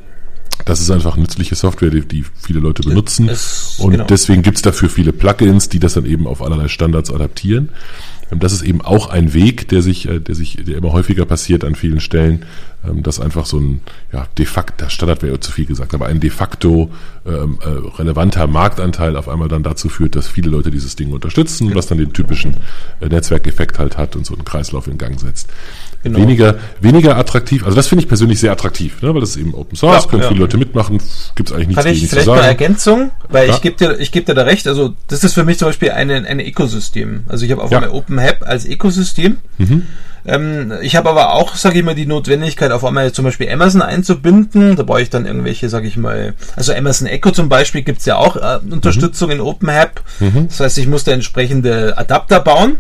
das 0.66 0.80
ist 0.80 0.92
einfach 0.92 1.18
nützliche 1.18 1.56
Software, 1.56 1.90
die, 1.90 2.02
die 2.02 2.24
viele 2.40 2.60
Leute 2.60 2.84
benutzen. 2.84 3.28
Es, 3.28 3.78
und 3.80 3.92
genau. 3.92 4.06
deswegen 4.06 4.44
gibt's 4.44 4.62
dafür 4.62 4.90
viele 4.90 5.12
Plugins, 5.12 5.68
die 5.68 5.80
das 5.80 5.94
dann 5.94 6.06
eben 6.06 6.28
auf 6.28 6.42
allerlei 6.42 6.68
Standards 6.68 7.12
adaptieren. 7.12 7.70
Und 8.30 8.44
das 8.44 8.54
ist 8.54 8.62
eben 8.62 8.82
auch 8.82 9.10
ein 9.10 9.34
Weg, 9.34 9.68
der 9.68 9.82
sich, 9.82 10.08
äh, 10.08 10.20
der 10.20 10.36
sich, 10.36 10.58
der 10.64 10.78
immer 10.78 10.92
häufiger 10.92 11.26
passiert 11.26 11.64
an 11.64 11.76
vielen 11.76 12.00
Stellen, 12.00 12.46
dass 13.02 13.20
einfach 13.20 13.46
so 13.46 13.60
ein 13.60 13.82
ja, 14.12 14.28
de 14.38 14.46
facto, 14.46 14.90
Standard 14.90 15.22
wäre 15.24 15.40
zu 15.40 15.52
viel 15.52 15.66
gesagt, 15.66 15.94
aber 15.94 16.08
ein 16.08 16.20
de 16.20 16.30
facto 16.30 16.92
ähm, 17.26 17.58
äh, 17.62 17.98
relevanter 17.98 18.48
Marktanteil 18.48 19.16
auf 19.16 19.30
einmal 19.30 19.48
dann 19.48 19.64
dazu 19.64 19.90
führt, 19.90 20.16
dass 20.16 20.28
viele 20.28 20.50
Leute 20.50 20.72
dieses 20.72 20.96
Ding 20.96 21.12
unterstützen, 21.14 21.74
was 21.74 21.88
dann 21.88 21.98
den 21.98 22.12
typischen 22.14 22.58
äh, 23.00 23.08
Netzwerkeffekt 23.08 23.80
halt 23.80 23.98
hat 23.98 24.16
und 24.16 24.26
so 24.26 24.34
einen 24.34 24.44
Kreislauf 24.44 24.88
in 24.88 24.98
Gang 24.98 25.20
setzt. 25.20 25.50
Genau. 26.04 26.20
Weniger, 26.20 26.56
weniger 26.82 27.16
attraktiv, 27.16 27.64
also 27.64 27.78
das 27.78 27.88
finde 27.88 28.04
ich 28.04 28.10
persönlich 28.10 28.38
sehr 28.38 28.52
attraktiv, 28.52 29.02
ne, 29.02 29.14
weil 29.14 29.22
das 29.22 29.32
ist 29.32 29.38
eben 29.38 29.54
Open 29.54 29.78
Source, 29.78 30.04
ja, 30.04 30.10
können 30.10 30.24
ja. 30.24 30.28
viele 30.28 30.42
Leute 30.42 30.58
mitmachen, 30.58 31.00
gibt 31.36 31.50
es 31.50 31.56
eigentlich 31.56 31.70
nichts 31.70 31.84
Kann 31.84 31.94
ich 31.94 32.10
vielleicht 32.10 32.28
eine 32.28 32.42
Ergänzung, 32.42 33.12
weil 33.30 33.48
ja. 33.48 33.56
ich 33.56 33.62
gebe 33.62 33.78
dir, 33.78 33.98
ich 34.00 34.12
gebe 34.12 34.26
dir 34.26 34.34
da 34.34 34.44
recht, 34.44 34.68
also 34.68 34.96
das 35.08 35.24
ist 35.24 35.34
für 35.34 35.46
mich 35.46 35.60
zum 35.60 35.70
Beispiel 35.70 35.92
ein 35.92 36.12
ein 36.12 36.40
Ökosystem. 36.40 37.24
Also 37.28 37.46
ich 37.46 37.52
habe 37.52 37.64
auf 37.64 37.72
einmal 37.72 37.90
Open 37.90 38.22
Hub 38.22 38.38
als 38.42 38.66
Ökosystem. 38.66 39.38
Mhm. 39.58 39.84
Ähm, 40.26 40.74
ich 40.82 40.96
habe 40.96 41.10
aber 41.10 41.34
auch, 41.34 41.56
sage 41.56 41.80
ich 41.80 41.86
mal, 41.86 41.96
die 41.96 42.06
Notwendigkeit, 42.06 42.72
auf 42.72 42.86
einmal 42.86 43.12
zum 43.12 43.26
Beispiel 43.26 43.50
Amazon 43.50 43.82
einzubinden. 43.82 44.76
Da 44.76 44.84
brauche 44.84 45.02
ich 45.02 45.10
dann 45.10 45.26
irgendwelche, 45.26 45.70
sage 45.70 45.88
ich 45.88 45.98
mal, 45.98 46.34
also 46.56 46.74
Amazon 46.74 47.08
Echo 47.08 47.32
zum 47.32 47.50
Beispiel 47.50 47.82
gibt's 47.82 48.06
ja 48.06 48.18
auch 48.18 48.36
äh, 48.36 48.60
Unterstützung 48.70 49.30
mhm. 49.30 49.36
in 49.36 49.42
OpenHab. 49.42 50.02
Mhm. 50.20 50.48
Das 50.48 50.60
heißt, 50.60 50.78
ich 50.78 50.88
muss 50.88 51.04
da 51.04 51.12
entsprechende 51.12 51.98
Adapter 51.98 52.40
bauen. 52.40 52.78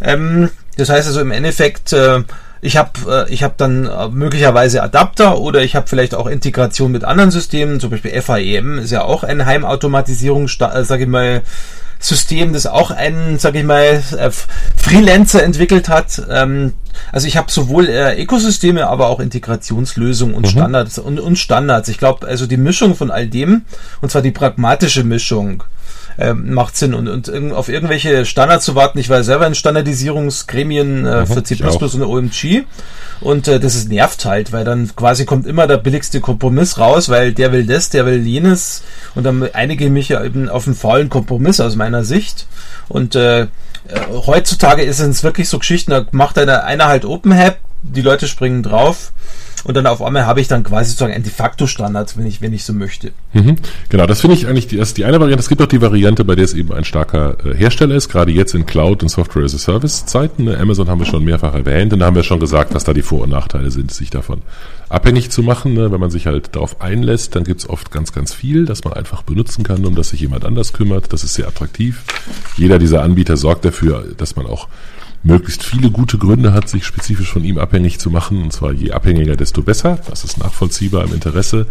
Ähm, 0.00 0.50
das 0.76 0.88
heißt 0.88 1.06
also 1.06 1.20
im 1.20 1.30
Endeffekt, 1.30 1.92
äh, 1.92 2.22
ich 2.60 2.76
habe 2.76 3.26
äh, 3.28 3.32
ich 3.32 3.42
hab 3.42 3.56
dann 3.58 3.86
äh, 3.86 4.08
möglicherweise 4.08 4.82
Adapter 4.82 5.38
oder 5.38 5.62
ich 5.62 5.76
habe 5.76 5.86
vielleicht 5.86 6.14
auch 6.14 6.26
Integration 6.26 6.90
mit 6.92 7.04
anderen 7.04 7.30
Systemen, 7.30 7.80
zum 7.80 7.90
Beispiel 7.90 8.20
FAEM 8.20 8.78
ist 8.78 8.90
ja 8.90 9.02
auch 9.02 9.22
ein 9.24 9.46
Heimautomatisierung, 9.46 10.46
äh, 10.46 10.84
sage 10.84 11.04
ich 11.04 11.08
mal, 11.08 11.42
System, 11.98 12.52
das 12.52 12.66
auch 12.66 12.90
einen, 12.90 13.38
sag 13.38 13.54
ich 13.54 13.64
mal, 13.64 14.02
äh, 14.18 14.30
Freelancer 14.76 15.42
entwickelt 15.42 15.88
hat. 15.88 16.22
Ähm, 16.30 16.74
also 17.12 17.26
ich 17.26 17.36
habe 17.36 17.50
sowohl 17.50 17.88
äh, 17.88 18.20
Ökosysteme, 18.22 18.86
aber 18.86 19.08
auch 19.08 19.20
Integrationslösungen 19.20 20.34
und 20.34 20.46
mhm. 20.46 20.50
Standards 20.50 20.98
und, 20.98 21.20
und 21.20 21.36
Standards. 21.36 21.88
Ich 21.88 21.98
glaube, 21.98 22.26
also 22.26 22.46
die 22.46 22.56
Mischung 22.56 22.94
von 22.94 23.10
all 23.10 23.26
dem, 23.26 23.62
und 24.00 24.10
zwar 24.10 24.22
die 24.22 24.30
pragmatische 24.30 25.04
Mischung, 25.04 25.62
ähm, 26.18 26.52
macht 26.52 26.76
Sinn. 26.76 26.94
Und, 26.94 27.28
und 27.28 27.52
auf 27.52 27.68
irgendwelche 27.68 28.24
Standards 28.24 28.64
zu 28.64 28.74
warten, 28.74 28.98
ich 28.98 29.08
war 29.08 29.22
selber 29.22 29.46
in 29.46 29.54
Standardisierungsgremien 29.54 31.06
äh, 31.06 31.20
mhm, 31.20 31.26
für 31.26 31.42
C++ 31.42 31.56
und 31.62 32.02
OMG 32.02 32.64
und 33.20 33.48
äh, 33.48 33.60
das 33.60 33.74
ist 33.74 33.88
nervt 33.88 34.24
halt, 34.24 34.52
weil 34.52 34.64
dann 34.64 34.94
quasi 34.94 35.24
kommt 35.24 35.46
immer 35.46 35.66
der 35.66 35.78
billigste 35.78 36.20
Kompromiss 36.20 36.78
raus, 36.78 37.08
weil 37.08 37.32
der 37.32 37.52
will 37.52 37.66
das, 37.66 37.90
der 37.90 38.06
will 38.06 38.26
jenes. 38.26 38.82
Und 39.14 39.24
dann 39.24 39.48
einige 39.52 39.88
mich 39.90 40.08
ja 40.08 40.22
eben 40.22 40.48
auf 40.48 40.66
einen 40.66 40.76
faulen 40.76 41.08
Kompromiss 41.08 41.60
aus 41.60 41.76
meiner 41.76 42.04
Sicht. 42.04 42.46
Und 42.88 43.14
äh, 43.14 43.42
äh 43.42 43.46
heutzutage 44.26 44.82
ist 44.82 45.00
es 45.00 45.22
wirklich 45.22 45.48
so 45.48 45.58
Geschichten, 45.58 45.90
da 45.90 46.06
macht 46.10 46.38
einer, 46.38 46.64
einer 46.64 46.86
halt 46.86 47.04
Open 47.04 47.36
Hab, 47.36 47.58
die 47.82 48.02
Leute 48.02 48.26
springen 48.28 48.62
drauf 48.62 49.12
und 49.66 49.74
dann 49.74 49.86
auf 49.88 50.00
einmal 50.00 50.26
habe 50.26 50.40
ich 50.40 50.46
dann 50.46 50.62
quasi 50.62 50.90
sozusagen 50.90 51.12
ein 51.12 51.24
de 51.24 51.32
facto 51.32 51.66
Standard, 51.66 52.16
wenn 52.16 52.24
ich, 52.24 52.40
wenn 52.40 52.52
ich 52.52 52.62
so 52.62 52.72
möchte. 52.72 53.10
Mhm. 53.32 53.56
Genau, 53.88 54.06
das 54.06 54.20
finde 54.20 54.36
ich 54.36 54.46
eigentlich 54.46 54.68
die, 54.68 54.76
das 54.76 54.88
ist 54.88 54.96
die 54.96 55.04
eine 55.04 55.18
Variante. 55.18 55.40
Es 55.40 55.48
gibt 55.48 55.60
auch 55.60 55.66
die 55.66 55.82
Variante, 55.82 56.24
bei 56.24 56.36
der 56.36 56.44
es 56.44 56.54
eben 56.54 56.72
ein 56.72 56.84
starker 56.84 57.36
äh, 57.44 57.52
Hersteller 57.52 57.96
ist, 57.96 58.08
gerade 58.08 58.30
jetzt 58.30 58.54
in 58.54 58.64
Cloud 58.64 59.02
und 59.02 59.08
Software 59.08 59.42
as 59.42 59.56
a 59.56 59.58
Service 59.58 60.06
Zeiten. 60.06 60.44
Ne? 60.44 60.56
Amazon 60.56 60.88
haben 60.88 61.00
wir 61.00 61.06
schon 61.06 61.24
mehrfach 61.24 61.52
erwähnt 61.52 61.92
und 61.92 61.98
da 61.98 62.06
haben 62.06 62.14
wir 62.14 62.22
schon 62.22 62.38
gesagt, 62.38 62.74
was 62.74 62.84
da 62.84 62.92
die 62.92 63.02
Vor- 63.02 63.22
und 63.22 63.30
Nachteile 63.30 63.72
sind, 63.72 63.90
sich 63.90 64.10
davon 64.10 64.42
abhängig 64.88 65.30
zu 65.30 65.42
machen. 65.42 65.74
Ne? 65.74 65.90
Wenn 65.90 65.98
man 65.98 66.10
sich 66.10 66.28
halt 66.28 66.54
darauf 66.54 66.80
einlässt, 66.80 67.34
dann 67.34 67.42
gibt 67.42 67.62
es 67.62 67.68
oft 67.68 67.90
ganz, 67.90 68.12
ganz 68.12 68.32
viel, 68.32 68.66
das 68.66 68.84
man 68.84 68.92
einfach 68.92 69.22
benutzen 69.22 69.64
kann, 69.64 69.84
um 69.84 69.96
das 69.96 70.10
sich 70.10 70.20
jemand 70.20 70.44
anders 70.44 70.74
kümmert. 70.74 71.12
Das 71.12 71.24
ist 71.24 71.34
sehr 71.34 71.48
attraktiv. 71.48 72.04
Jeder 72.56 72.78
dieser 72.78 73.02
Anbieter 73.02 73.36
sorgt 73.36 73.64
dafür, 73.64 74.04
dass 74.16 74.36
man 74.36 74.46
auch 74.46 74.68
möglichst 75.26 75.64
viele 75.64 75.90
gute 75.90 76.18
Gründe 76.18 76.52
hat, 76.52 76.68
sich 76.68 76.86
spezifisch 76.86 77.30
von 77.30 77.44
ihm 77.44 77.58
abhängig 77.58 77.98
zu 77.98 78.10
machen. 78.10 78.42
Und 78.42 78.52
zwar 78.52 78.72
je 78.72 78.92
abhängiger, 78.92 79.36
desto 79.36 79.62
besser. 79.62 79.98
Das 80.08 80.24
ist 80.24 80.38
nachvollziehbar 80.38 81.04
im 81.04 81.12
Interesse 81.12 81.66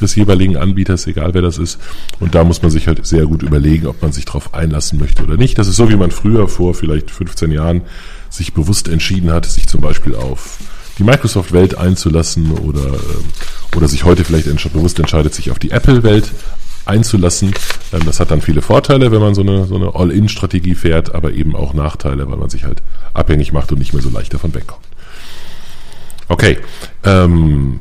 des 0.00 0.14
jeweiligen 0.14 0.56
Anbieters, 0.56 1.06
egal 1.06 1.34
wer 1.34 1.42
das 1.42 1.58
ist. 1.58 1.78
Und 2.20 2.34
da 2.34 2.44
muss 2.44 2.62
man 2.62 2.70
sich 2.70 2.86
halt 2.86 3.04
sehr 3.04 3.26
gut 3.26 3.42
überlegen, 3.42 3.86
ob 3.86 4.00
man 4.02 4.12
sich 4.12 4.24
darauf 4.24 4.54
einlassen 4.54 4.98
möchte 4.98 5.22
oder 5.22 5.36
nicht. 5.36 5.58
Das 5.58 5.68
ist 5.68 5.76
so, 5.76 5.88
wie 5.88 5.96
man 5.96 6.10
früher 6.10 6.48
vor 6.48 6.74
vielleicht 6.74 7.10
15 7.10 7.50
Jahren 7.50 7.82
sich 8.30 8.54
bewusst 8.54 8.88
entschieden 8.88 9.32
hat, 9.32 9.46
sich 9.46 9.68
zum 9.68 9.80
Beispiel 9.80 10.14
auf 10.14 10.58
die 10.98 11.04
Microsoft-Welt 11.04 11.76
einzulassen 11.76 12.52
oder, 12.52 12.84
äh, 12.84 13.76
oder 13.76 13.88
sich 13.88 14.04
heute 14.04 14.24
vielleicht 14.24 14.46
bewusst 14.72 14.98
entscheidet, 14.98 15.34
sich 15.34 15.50
auf 15.50 15.58
die 15.58 15.70
Apple-Welt 15.70 16.30
einzulassen. 16.86 17.54
Ähm, 17.92 18.00
das 18.04 18.20
hat 18.20 18.30
dann 18.30 18.40
viele 18.40 18.62
Vorteile, 18.62 19.12
wenn 19.12 19.20
man 19.20 19.34
so 19.34 19.42
eine, 19.42 19.66
so 19.66 19.76
eine 19.76 19.94
All-In-Strategie 19.94 20.74
fährt, 20.74 21.14
aber 21.14 21.32
eben 21.32 21.54
auch 21.56 21.74
Nachteile, 21.74 22.28
weil 22.30 22.36
man 22.36 22.50
sich 22.50 22.64
halt 22.64 22.82
abhängig 23.14 23.52
macht 23.52 23.72
und 23.72 23.78
nicht 23.78 23.92
mehr 23.92 24.02
so 24.02 24.10
leicht 24.10 24.34
davon 24.34 24.54
wegkommt. 24.54 24.84
Okay. 26.28 26.58
Ähm, 27.04 27.80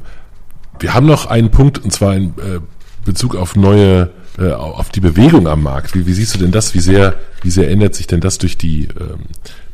wir 0.80 0.94
haben 0.94 1.06
noch 1.06 1.28
einen 1.28 1.52
Punkt, 1.52 1.78
und 1.80 1.92
zwar 1.92 2.16
in 2.16 2.30
äh, 2.30 2.60
Bezug 3.06 3.36
auf 3.36 3.56
neue, 3.56 4.10
äh, 4.38 4.52
auf 4.52 4.90
die 4.90 5.00
Bewegung 5.00 5.48
am 5.48 5.64
Markt. 5.64 5.96
Wie, 5.96 6.06
wie, 6.06 6.14
siehst 6.14 6.36
du 6.36 6.40
denn 6.40 6.52
das? 6.52 6.74
Wie 6.74 6.80
sehr, 6.80 7.16
wie 7.44 7.52
sehr 7.52 7.70
ändert 7.70 7.96
sich 7.96 8.08
denn 8.08 8.20
das 8.20 8.38
durch 8.38 8.58
die, 8.58 8.88
ähm, 9.00 9.22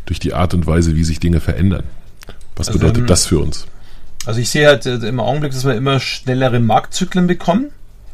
durch 0.06 0.20
die 0.20 0.34
Art 0.34 0.54
und 0.54 0.68
Weise, 0.68 0.96
wie 0.96 1.04
sich 1.04 1.20
Dinge 1.20 1.40
verändern? 1.40 1.84
Was 2.56 2.68
also, 2.68 2.80
bedeutet 2.80 3.10
das 3.10 3.26
für 3.26 3.40
uns? 3.40 3.66
Also 4.26 4.42
ich 4.42 4.50
sehe 4.50 4.68
halt 4.68 4.86
äh, 4.86 4.96
im 4.96 5.20
Augenblick, 5.20 5.54
dass 5.54 5.66
wir 5.66 5.76
immer 5.76 6.00
schnellere 6.00 6.60
Marktzyklen 6.60 7.28
bekommen. 7.28 7.72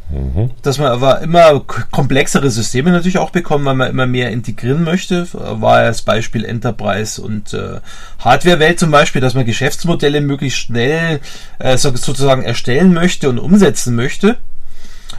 Mhm. 0.09 0.51
Dass 0.61 0.77
man 0.77 0.91
aber 0.91 1.21
immer 1.21 1.59
komplexere 1.91 2.49
Systeme 2.49 2.91
natürlich 2.91 3.17
auch 3.17 3.31
bekommen, 3.31 3.65
weil 3.65 3.75
man 3.75 3.89
immer 3.89 4.05
mehr 4.05 4.31
integrieren 4.31 4.83
möchte. 4.83 5.27
War 5.33 5.81
ja 5.81 5.87
das 5.87 6.03
Beispiel 6.03 6.45
Enterprise 6.45 7.21
und 7.21 7.53
äh, 7.53 7.79
Hardware-Welt 8.19 8.79
zum 8.79 8.91
Beispiel, 8.91 9.21
dass 9.21 9.33
man 9.33 9.45
Geschäftsmodelle 9.45 10.21
möglichst 10.21 10.59
schnell 10.59 11.19
äh, 11.59 11.77
sozusagen 11.77 12.43
erstellen 12.43 12.93
möchte 12.93 13.29
und 13.29 13.39
umsetzen 13.39 13.95
möchte. 13.95 14.37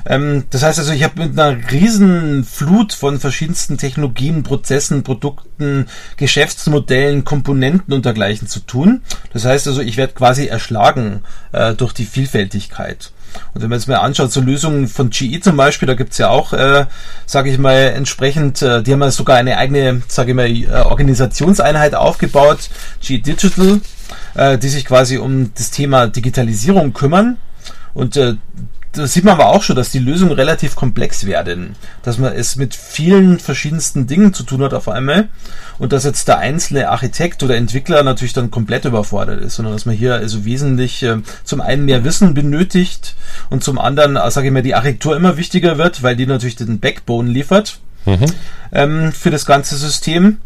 Ähm, 0.07 0.45
das 0.51 0.63
heißt 0.63 0.79
also, 0.79 0.93
ich 0.93 1.03
habe 1.03 1.27
mit 1.27 1.39
einer 1.39 1.71
riesen 1.71 2.45
Flut 2.45 2.93
von 2.93 3.19
verschiedensten 3.19 3.79
Technologien, 3.79 4.43
Prozessen, 4.43 5.03
Produkten, 5.03 5.87
Geschäftsmodellen, 6.17 7.25
Komponenten 7.25 7.95
und 7.95 8.05
dergleichen 8.05 8.49
zu 8.49 8.61
tun. 8.61 9.03
Das 9.33 9.45
heißt 9.45 9.67
also, 9.67 9.81
ich 9.81 9.97
werde 9.97 10.13
quasi 10.13 10.47
erschlagen 10.47 11.23
äh, 11.53 11.75
durch 11.75 11.93
die 11.93 12.05
Vielfältigkeit. 12.05 13.13
Und 13.53 13.63
wenn 13.63 13.71
man 13.71 13.79
jetzt 13.79 13.89
mal 13.89 13.97
anschaut, 13.97 14.33
so 14.33 14.41
Lösungen 14.41 14.89
von 14.89 15.11
GE 15.11 15.41
zum 15.41 15.57
Beispiel, 15.57 15.87
da 15.87 15.95
gibt's 15.95 16.19
ja 16.19 16.29
auch, 16.29 16.53
äh, 16.53 16.87
sage 17.27 17.51
ich 17.51 17.59
mal, 17.59 17.93
entsprechend, 17.95 18.63
äh, 18.63 18.83
die 18.83 18.93
haben 18.93 19.03
ja 19.03 19.11
sogar 19.11 19.37
eine 19.37 19.59
eigene, 19.59 20.03
sage 20.09 20.31
ich 20.31 20.37
mal, 20.37 20.47
äh, 20.49 20.67
Organisationseinheit 20.85 21.95
aufgebaut, 21.95 22.71
GE 23.01 23.19
Digital, 23.19 23.81
äh, 24.35 24.59
die 24.59 24.69
sich 24.69 24.85
quasi 24.85 25.19
um 25.19 25.53
das 25.55 25.71
Thema 25.71 26.07
Digitalisierung 26.07 26.93
kümmern. 26.93 27.39
Und 27.95 28.17
äh, 28.17 28.35
da 28.95 29.07
sieht 29.07 29.25
man 29.25 29.35
aber 29.35 29.49
auch 29.49 29.63
schon, 29.63 29.77
dass 29.77 29.91
die 29.91 29.99
Lösungen 29.99 30.33
relativ 30.33 30.77
komplex 30.77 31.27
werden. 31.27 31.77
Dass 32.03 32.19
man 32.19 32.33
es 32.33 32.57
mit 32.57 32.75
vielen 32.75 33.39
verschiedensten 33.39 34.07
Dingen 34.07 34.33
zu 34.33 34.45
tun 34.45 34.63
hat 34.63 34.75
auf 34.75 34.89
einmal 34.89 35.29
und 35.79 35.93
dass 35.93 36.05
jetzt 36.05 36.29
der 36.29 36.39
einzelne 36.39 36.89
Architekt 36.89 37.43
oder 37.43 37.57
Entwickler 37.57 38.03
natürlich 38.03 38.33
dann 38.33 38.51
komplett 38.51 38.85
überfordert 38.85 39.41
ist, 39.41 39.57
sondern 39.57 39.75
dass 39.75 39.87
man 39.87 39.95
hier 39.95 40.15
also 40.15 40.45
wesentlich 40.45 41.03
äh, 41.03 41.17
zum 41.45 41.61
einen 41.61 41.85
mehr 41.85 42.05
Wissen 42.05 42.35
benötigt 42.35 43.15
und 43.51 43.65
zum 43.65 43.79
anderen, 43.79 44.17
äh, 44.17 44.31
sage 44.31 44.47
ich 44.47 44.53
mal, 44.53 44.63
die 44.63 44.75
Architektur 44.75 45.17
immer 45.17 45.37
wichtiger 45.37 45.79
wird, 45.79 46.03
weil 46.03 46.17
die 46.17 46.27
natürlich 46.27 46.57
den 46.57 46.79
Backbone 46.79 47.31
liefert 47.31 47.79
mhm. 48.05 48.27
ähm, 48.73 49.13
für 49.13 49.31
das 49.31 49.47
ganze 49.47 49.77
System. 49.77 50.39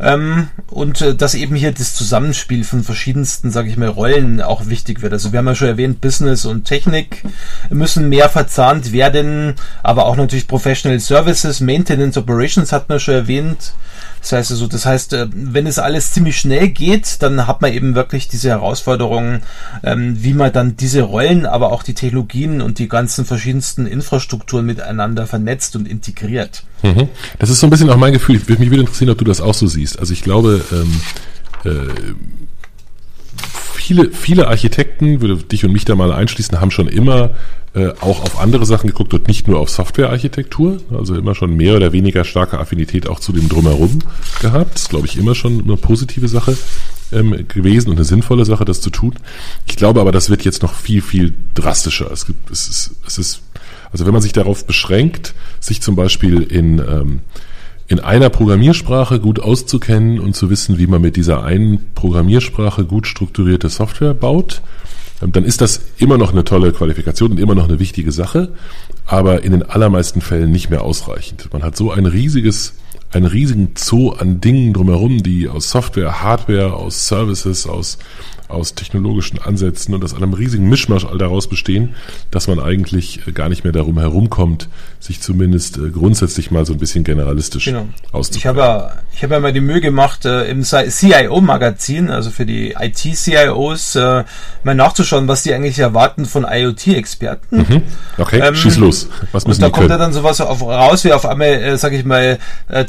Ähm, 0.00 0.48
und 0.68 1.00
äh, 1.00 1.14
dass 1.14 1.34
eben 1.34 1.56
hier 1.56 1.72
das 1.72 1.94
Zusammenspiel 1.94 2.62
von 2.62 2.84
verschiedensten, 2.84 3.50
sage 3.50 3.68
ich 3.68 3.76
mal, 3.76 3.88
Rollen 3.88 4.40
auch 4.40 4.66
wichtig 4.66 5.02
wird. 5.02 5.12
Also 5.12 5.32
wir 5.32 5.38
haben 5.38 5.46
ja 5.46 5.54
schon 5.54 5.68
erwähnt, 5.68 6.00
Business 6.00 6.44
und 6.44 6.64
Technik 6.64 7.24
müssen 7.70 8.08
mehr 8.08 8.28
verzahnt 8.28 8.92
werden, 8.92 9.54
aber 9.82 10.06
auch 10.06 10.16
natürlich 10.16 10.46
Professional 10.46 11.00
Services, 11.00 11.60
Maintenance, 11.60 12.16
Operations 12.16 12.72
hat 12.72 12.88
man 12.88 13.00
schon 13.00 13.14
erwähnt. 13.14 13.72
Das 14.20 14.32
heißt 14.32 14.50
also, 14.50 14.66
das 14.66 14.86
heißt, 14.86 15.12
äh, 15.12 15.26
wenn 15.32 15.66
es 15.66 15.78
alles 15.78 16.12
ziemlich 16.12 16.38
schnell 16.38 16.68
geht, 16.68 17.22
dann 17.22 17.46
hat 17.46 17.62
man 17.62 17.72
eben 17.72 17.94
wirklich 17.94 18.28
diese 18.28 18.50
Herausforderungen, 18.50 19.42
ähm, 19.82 20.16
wie 20.22 20.34
man 20.34 20.52
dann 20.52 20.76
diese 20.76 21.02
Rollen, 21.02 21.46
aber 21.46 21.72
auch 21.72 21.82
die 21.82 21.94
Technologien 21.94 22.60
und 22.60 22.78
die 22.78 22.88
ganzen 22.88 23.24
verschiedensten 23.24 23.86
Infrastrukturen 23.86 24.66
miteinander 24.66 25.26
vernetzt 25.26 25.76
und 25.76 25.86
integriert. 25.86 26.64
Mhm. 26.82 27.08
Das 27.38 27.50
ist 27.50 27.60
so 27.60 27.66
ein 27.66 27.70
bisschen 27.70 27.90
auch 27.90 27.96
mein 27.96 28.12
Gefühl. 28.12 28.40
Mich 28.46 28.70
würde 28.70 28.80
interessieren, 28.80 29.10
ob 29.10 29.18
du 29.18 29.24
das 29.24 29.40
auch 29.40 29.54
so 29.54 29.66
siehst. 29.66 29.98
Also 29.98 30.12
ich 30.12 30.22
glaube, 30.22 30.64
ähm, 30.72 31.00
äh, 31.64 32.14
viele, 33.88 34.10
viele 34.10 34.48
Architekten, 34.48 35.22
würde 35.22 35.36
dich 35.36 35.64
und 35.64 35.72
mich 35.72 35.86
da 35.86 35.94
mal 35.94 36.12
einschließen, 36.12 36.60
haben 36.60 36.70
schon 36.70 36.88
immer 36.88 37.30
äh, 37.74 37.88
auch 38.00 38.22
auf 38.22 38.38
andere 38.38 38.66
Sachen 38.66 38.88
geguckt 38.88 39.14
und 39.14 39.26
nicht 39.28 39.48
nur 39.48 39.58
auf 39.58 39.70
Softwarearchitektur. 39.70 40.76
Also 40.90 41.16
immer 41.16 41.34
schon 41.34 41.56
mehr 41.56 41.74
oder 41.74 41.90
weniger 41.90 42.24
starke 42.24 42.58
Affinität 42.58 43.08
auch 43.08 43.18
zu 43.18 43.32
dem 43.32 43.48
Drumherum 43.48 44.00
gehabt. 44.42 44.74
Das 44.74 44.82
ist, 44.82 44.90
glaube 44.90 45.06
ich, 45.06 45.16
immer 45.16 45.34
schon 45.34 45.62
eine 45.62 45.78
positive 45.78 46.28
Sache 46.28 46.58
ähm, 47.12 47.48
gewesen 47.48 47.88
und 47.88 47.96
eine 47.96 48.04
sinnvolle 48.04 48.44
Sache, 48.44 48.66
das 48.66 48.82
zu 48.82 48.90
tun. 48.90 49.14
Ich 49.66 49.76
glaube 49.76 50.02
aber, 50.02 50.12
das 50.12 50.28
wird 50.28 50.44
jetzt 50.44 50.60
noch 50.62 50.74
viel, 50.74 51.00
viel 51.00 51.32
drastischer. 51.54 52.10
Es 52.12 52.26
gibt, 52.26 52.50
es 52.50 52.68
ist, 52.68 52.90
es 53.06 53.16
ist, 53.16 53.40
also 53.90 54.04
wenn 54.04 54.12
man 54.12 54.20
sich 54.20 54.34
darauf 54.34 54.66
beschränkt, 54.66 55.32
sich 55.60 55.80
zum 55.80 55.96
Beispiel 55.96 56.42
in 56.42 56.78
ähm, 56.78 57.20
in 57.88 58.00
einer 58.00 58.28
Programmiersprache 58.28 59.18
gut 59.18 59.40
auszukennen 59.40 60.20
und 60.20 60.36
zu 60.36 60.50
wissen, 60.50 60.78
wie 60.78 60.86
man 60.86 61.00
mit 61.00 61.16
dieser 61.16 61.42
einen 61.42 61.92
Programmiersprache 61.94 62.84
gut 62.84 63.06
strukturierte 63.06 63.70
Software 63.70 64.12
baut, 64.14 64.60
ähm, 65.22 65.32
dann 65.32 65.44
ist 65.44 65.62
das 65.62 65.80
immer 65.96 66.18
noch 66.18 66.32
eine 66.32 66.44
tolle 66.44 66.72
Qualifikation 66.72 67.32
und 67.32 67.40
immer 67.40 67.54
noch 67.54 67.68
eine 67.68 67.78
wichtige 67.78 68.12
Sache, 68.12 68.50
aber 69.06 69.42
in 69.42 69.52
den 69.52 69.62
allermeisten 69.62 70.20
Fällen 70.20 70.52
nicht 70.52 70.68
mehr 70.68 70.82
ausreichend. 70.82 71.48
Man 71.52 71.62
hat 71.62 71.76
so 71.76 71.90
ein 71.90 72.04
riesiges, 72.04 72.74
einen 73.10 73.26
riesigen 73.26 73.70
Zoo 73.74 74.10
an 74.10 74.40
Dingen 74.42 74.74
drumherum, 74.74 75.22
die 75.22 75.48
aus 75.48 75.70
Software, 75.70 76.22
Hardware, 76.22 76.74
aus 76.74 77.08
Services, 77.08 77.66
aus 77.66 77.98
aus 78.48 78.74
technologischen 78.74 79.38
Ansätzen 79.38 79.94
und 79.94 80.02
aus 80.02 80.14
einem 80.14 80.32
riesigen 80.32 80.68
Mischmasch 80.68 81.04
all 81.04 81.18
daraus 81.18 81.48
bestehen, 81.48 81.94
dass 82.30 82.48
man 82.48 82.58
eigentlich 82.58 83.26
äh, 83.26 83.32
gar 83.32 83.48
nicht 83.48 83.64
mehr 83.64 83.72
darum 83.72 83.98
herumkommt, 83.98 84.68
sich 85.00 85.20
zumindest 85.20 85.76
äh, 85.76 85.90
grundsätzlich 85.90 86.50
mal 86.50 86.64
so 86.64 86.72
ein 86.72 86.78
bisschen 86.78 87.04
generalistisch 87.04 87.66
genau. 87.66 87.88
Ich 88.12 88.46
habe 88.46 88.60
ja, 88.60 88.92
ich 89.14 89.22
habe 89.22 89.34
ja 89.34 89.40
mal 89.40 89.52
die 89.52 89.60
Mühe 89.60 89.80
gemacht, 89.80 90.24
äh, 90.24 90.44
im 90.44 90.62
CIO-Magazin, 90.62 92.10
also 92.10 92.30
für 92.30 92.46
die 92.46 92.74
IT-CIOs, 92.78 93.94
mal 93.94 94.74
nachzuschauen, 94.74 95.28
was 95.28 95.42
die 95.42 95.52
eigentlich 95.52 95.78
erwarten 95.78 96.24
von 96.24 96.46
IoT-Experten. 96.48 97.58
Mhm. 97.58 97.82
Okay, 98.16 98.40
ähm, 98.40 98.54
schieß 98.54 98.78
los. 98.78 99.08
Was 99.32 99.46
müssen 99.46 99.62
und 99.62 99.70
da 99.70 99.76
kommt 99.76 99.90
ja 99.90 99.98
dann 99.98 100.12
sowas 100.12 100.40
auf, 100.40 100.62
raus, 100.62 101.04
wie 101.04 101.12
auf 101.12 101.26
einmal, 101.26 101.48
äh, 101.48 101.78
sage 101.78 101.96
ich 101.96 102.04
mal, 102.04 102.38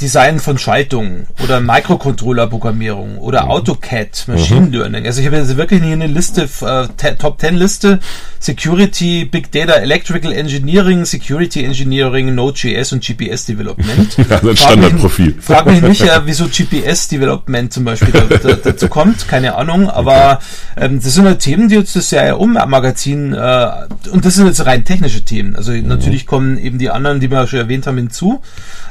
Design 0.01 0.39
von 0.39 0.57
Schaltungen 0.57 1.28
oder 1.43 1.60
Microcontroller-Programmierung 1.60 3.18
oder 3.18 3.45
mhm. 3.45 3.51
AutoCAD, 3.51 4.28
Machine 4.28 4.62
mhm. 4.62 4.72
Learning. 4.72 5.05
Also 5.05 5.22
ich 5.22 5.28
habe 5.28 5.38
also 5.50 5.58
wirklich 5.58 5.82
hier 5.82 5.93
eine 5.93 6.06
Liste, 6.06 6.47
äh, 6.62 7.16
Top 7.16 7.41
10 7.41 7.56
Liste, 7.56 8.00
Security, 8.39 9.26
Big 9.26 9.52
Data, 9.52 9.74
Electrical 9.74 10.32
Engineering, 10.32 11.06
Security 11.06 11.64
Engineering, 11.64 12.36
Node.js 12.36 12.93
und 12.93 13.04
GPS 13.04 13.47
Development. 13.47 14.16
ja, 14.30 14.39
ein 14.39 14.56
Standardprofil. 14.56 15.36
Frag 15.41 15.66
mich 15.66 15.82
nicht, 15.82 16.04
äh, 16.04 16.22
wieso 16.26 16.45
GPS 16.45 17.08
Development 17.08 17.74
zum 17.74 17.84
Beispiel 17.84 18.12
da, 18.12 18.38
da, 18.38 18.54
dazu 18.54 18.88
kommt, 18.89 19.28
keine 19.28 19.56
Ahnung, 19.56 19.89
aber 19.89 20.39
ähm, 20.78 21.02
das 21.02 21.16
sind 21.16 21.26
halt 21.26 21.39
Themen, 21.39 21.68
die 21.68 21.78
uns 21.78 21.93
das 21.93 22.12
ja 22.12 22.36
um 22.36 22.54
Magazin, 22.54 23.34
äh, 23.34 23.68
und 24.12 24.24
das 24.26 24.36
sind 24.36 24.45
jetzt 24.45 24.64
rein 24.66 24.86
technische 24.86 25.26
Themen. 25.26 25.56
Also 25.56 25.72
mhm. 25.72 25.88
natürlich 25.88 26.28
kommen 26.28 26.60
eben 26.60 26.78
die 26.78 26.91
anderen, 26.91 27.20
die 27.20 27.32
wir 27.32 27.47
schon 27.47 27.60
erwähnt 27.60 27.88
haben, 27.88 27.97
hinzu. 27.97 28.41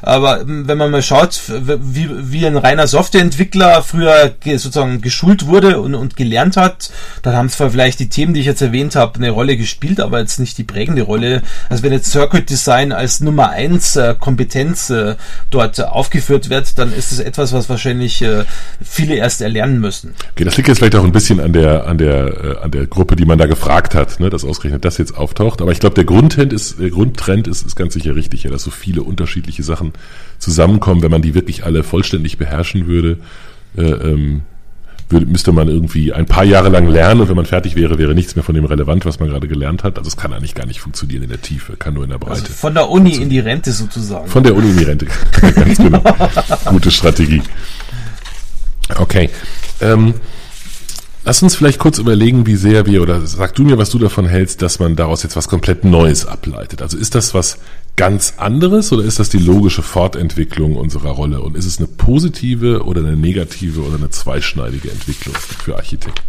Aber 0.02 0.40
ähm, 0.40 0.66
wenn 0.66 0.76
man 0.76 0.90
mal 0.90 1.02
schaut, 1.02 1.40
wie, 1.48 2.08
wie 2.10 2.46
ein 2.46 2.56
reiner 2.56 2.88
Softwareentwickler 2.88 3.82
früher 3.82 4.34
sozusagen 4.44 5.00
geschult 5.00 5.46
wurde 5.46 5.80
und, 5.80 5.94
und 5.94 6.16
gelernt 6.16 6.47
gelernt 6.48 6.56
hat, 6.56 6.90
dann 7.22 7.34
haben 7.34 7.48
zwar 7.48 7.70
vielleicht 7.70 8.00
die 8.00 8.08
Themen, 8.08 8.34
die 8.34 8.40
ich 8.40 8.46
jetzt 8.46 8.62
erwähnt 8.62 8.96
habe, 8.96 9.16
eine 9.16 9.30
Rolle 9.30 9.56
gespielt, 9.56 10.00
aber 10.00 10.20
jetzt 10.20 10.38
nicht 10.40 10.56
die 10.58 10.64
prägende 10.64 11.02
Rolle. 11.02 11.42
Also 11.68 11.82
wenn 11.82 11.92
jetzt 11.92 12.10
Circuit 12.10 12.48
Design 12.48 12.92
als 12.92 13.20
Nummer 13.20 13.50
eins 13.50 13.96
äh, 13.96 14.14
Kompetenz 14.18 14.90
äh, 14.90 15.16
dort 15.50 15.80
aufgeführt 15.80 16.50
wird, 16.50 16.78
dann 16.78 16.92
ist 16.92 17.12
es 17.12 17.20
etwas, 17.20 17.52
was 17.52 17.68
wahrscheinlich 17.68 18.22
äh, 18.22 18.44
viele 18.82 19.16
erst 19.16 19.40
erlernen 19.40 19.80
müssen. 19.80 20.14
Okay, 20.32 20.44
das 20.44 20.56
liegt 20.56 20.68
jetzt 20.68 20.78
vielleicht 20.78 20.96
auch 20.96 21.04
ein 21.04 21.12
bisschen 21.12 21.40
an 21.40 21.52
der, 21.52 21.86
an 21.86 21.98
der, 21.98 22.44
äh, 22.44 22.64
an 22.64 22.70
der 22.70 22.86
Gruppe, 22.86 23.16
die 23.16 23.24
man 23.24 23.38
da 23.38 23.46
gefragt 23.46 23.94
hat, 23.94 24.20
ne, 24.20 24.30
dass 24.30 24.44
ausgerechnet 24.44 24.84
das 24.84 24.98
jetzt 24.98 25.16
auftaucht. 25.16 25.60
Aber 25.62 25.72
ich 25.72 25.80
glaube, 25.80 25.94
der 25.94 26.04
Grundtrend 26.04 26.52
ist, 26.52 26.80
der 26.80 26.90
Grundtrend 26.90 27.48
ist, 27.48 27.66
ist 27.66 27.76
ganz 27.76 27.94
sicher 27.94 28.14
richtig, 28.14 28.44
ja, 28.44 28.50
dass 28.50 28.62
so 28.62 28.70
viele 28.70 29.02
unterschiedliche 29.02 29.62
Sachen 29.62 29.92
zusammenkommen, 30.38 31.02
wenn 31.02 31.10
man 31.10 31.22
die 31.22 31.34
wirklich 31.34 31.64
alle 31.64 31.82
vollständig 31.82 32.38
beherrschen 32.38 32.86
würde. 32.86 33.18
Äh, 33.76 33.82
ähm, 33.82 34.42
würde, 35.10 35.26
müsste 35.26 35.52
man 35.52 35.68
irgendwie 35.68 36.12
ein 36.12 36.26
paar 36.26 36.44
Jahre 36.44 36.68
lang 36.68 36.86
lernen 36.86 37.22
und 37.22 37.28
wenn 37.28 37.36
man 37.36 37.46
fertig 37.46 37.76
wäre, 37.76 37.98
wäre 37.98 38.14
nichts 38.14 38.36
mehr 38.36 38.42
von 38.42 38.54
dem 38.54 38.64
relevant, 38.64 39.04
was 39.06 39.18
man 39.18 39.28
gerade 39.28 39.48
gelernt 39.48 39.84
hat. 39.84 39.98
Also 39.98 40.08
es 40.08 40.16
kann 40.16 40.32
eigentlich 40.32 40.54
gar 40.54 40.66
nicht 40.66 40.80
funktionieren 40.80 41.22
in 41.22 41.28
der 41.30 41.40
Tiefe, 41.40 41.76
kann 41.76 41.94
nur 41.94 42.04
in 42.04 42.10
der 42.10 42.18
Breite. 42.18 42.42
Also 42.42 42.52
von 42.52 42.74
der 42.74 42.90
Uni 42.90 43.14
in 43.16 43.28
die 43.28 43.38
Rente 43.38 43.72
sozusagen. 43.72 44.28
Von 44.28 44.42
der 44.42 44.54
Uni 44.54 44.70
in 44.70 44.76
die 44.76 44.84
Rente, 44.84 45.06
ganz 45.54 45.78
genau. 45.78 46.02
Gute 46.66 46.90
Strategie. 46.90 47.42
Okay. 48.96 49.30
Ähm, 49.80 50.14
lass 51.24 51.42
uns 51.42 51.56
vielleicht 51.56 51.78
kurz 51.78 51.98
überlegen, 51.98 52.46
wie 52.46 52.56
sehr 52.56 52.86
wir, 52.86 53.02
oder 53.02 53.26
sag 53.26 53.54
du 53.54 53.64
mir, 53.64 53.78
was 53.78 53.90
du 53.90 53.98
davon 53.98 54.26
hältst, 54.26 54.62
dass 54.62 54.78
man 54.78 54.96
daraus 54.96 55.22
jetzt 55.22 55.36
was 55.36 55.48
komplett 55.48 55.84
Neues 55.84 56.26
ableitet. 56.26 56.82
Also 56.82 56.98
ist 56.98 57.14
das 57.14 57.34
was 57.34 57.58
ganz 57.98 58.34
anderes 58.36 58.92
oder 58.92 59.02
ist 59.02 59.18
das 59.18 59.28
die 59.28 59.38
logische 59.38 59.82
Fortentwicklung 59.82 60.76
unserer 60.76 61.10
Rolle? 61.10 61.42
Und 61.42 61.56
ist 61.56 61.66
es 61.66 61.78
eine 61.78 61.88
positive 61.88 62.84
oder 62.84 63.00
eine 63.00 63.16
negative 63.16 63.82
oder 63.82 63.96
eine 63.96 64.08
zweischneidige 64.08 64.90
Entwicklung 64.90 65.34
für 65.34 65.76
Architekten? 65.76 66.22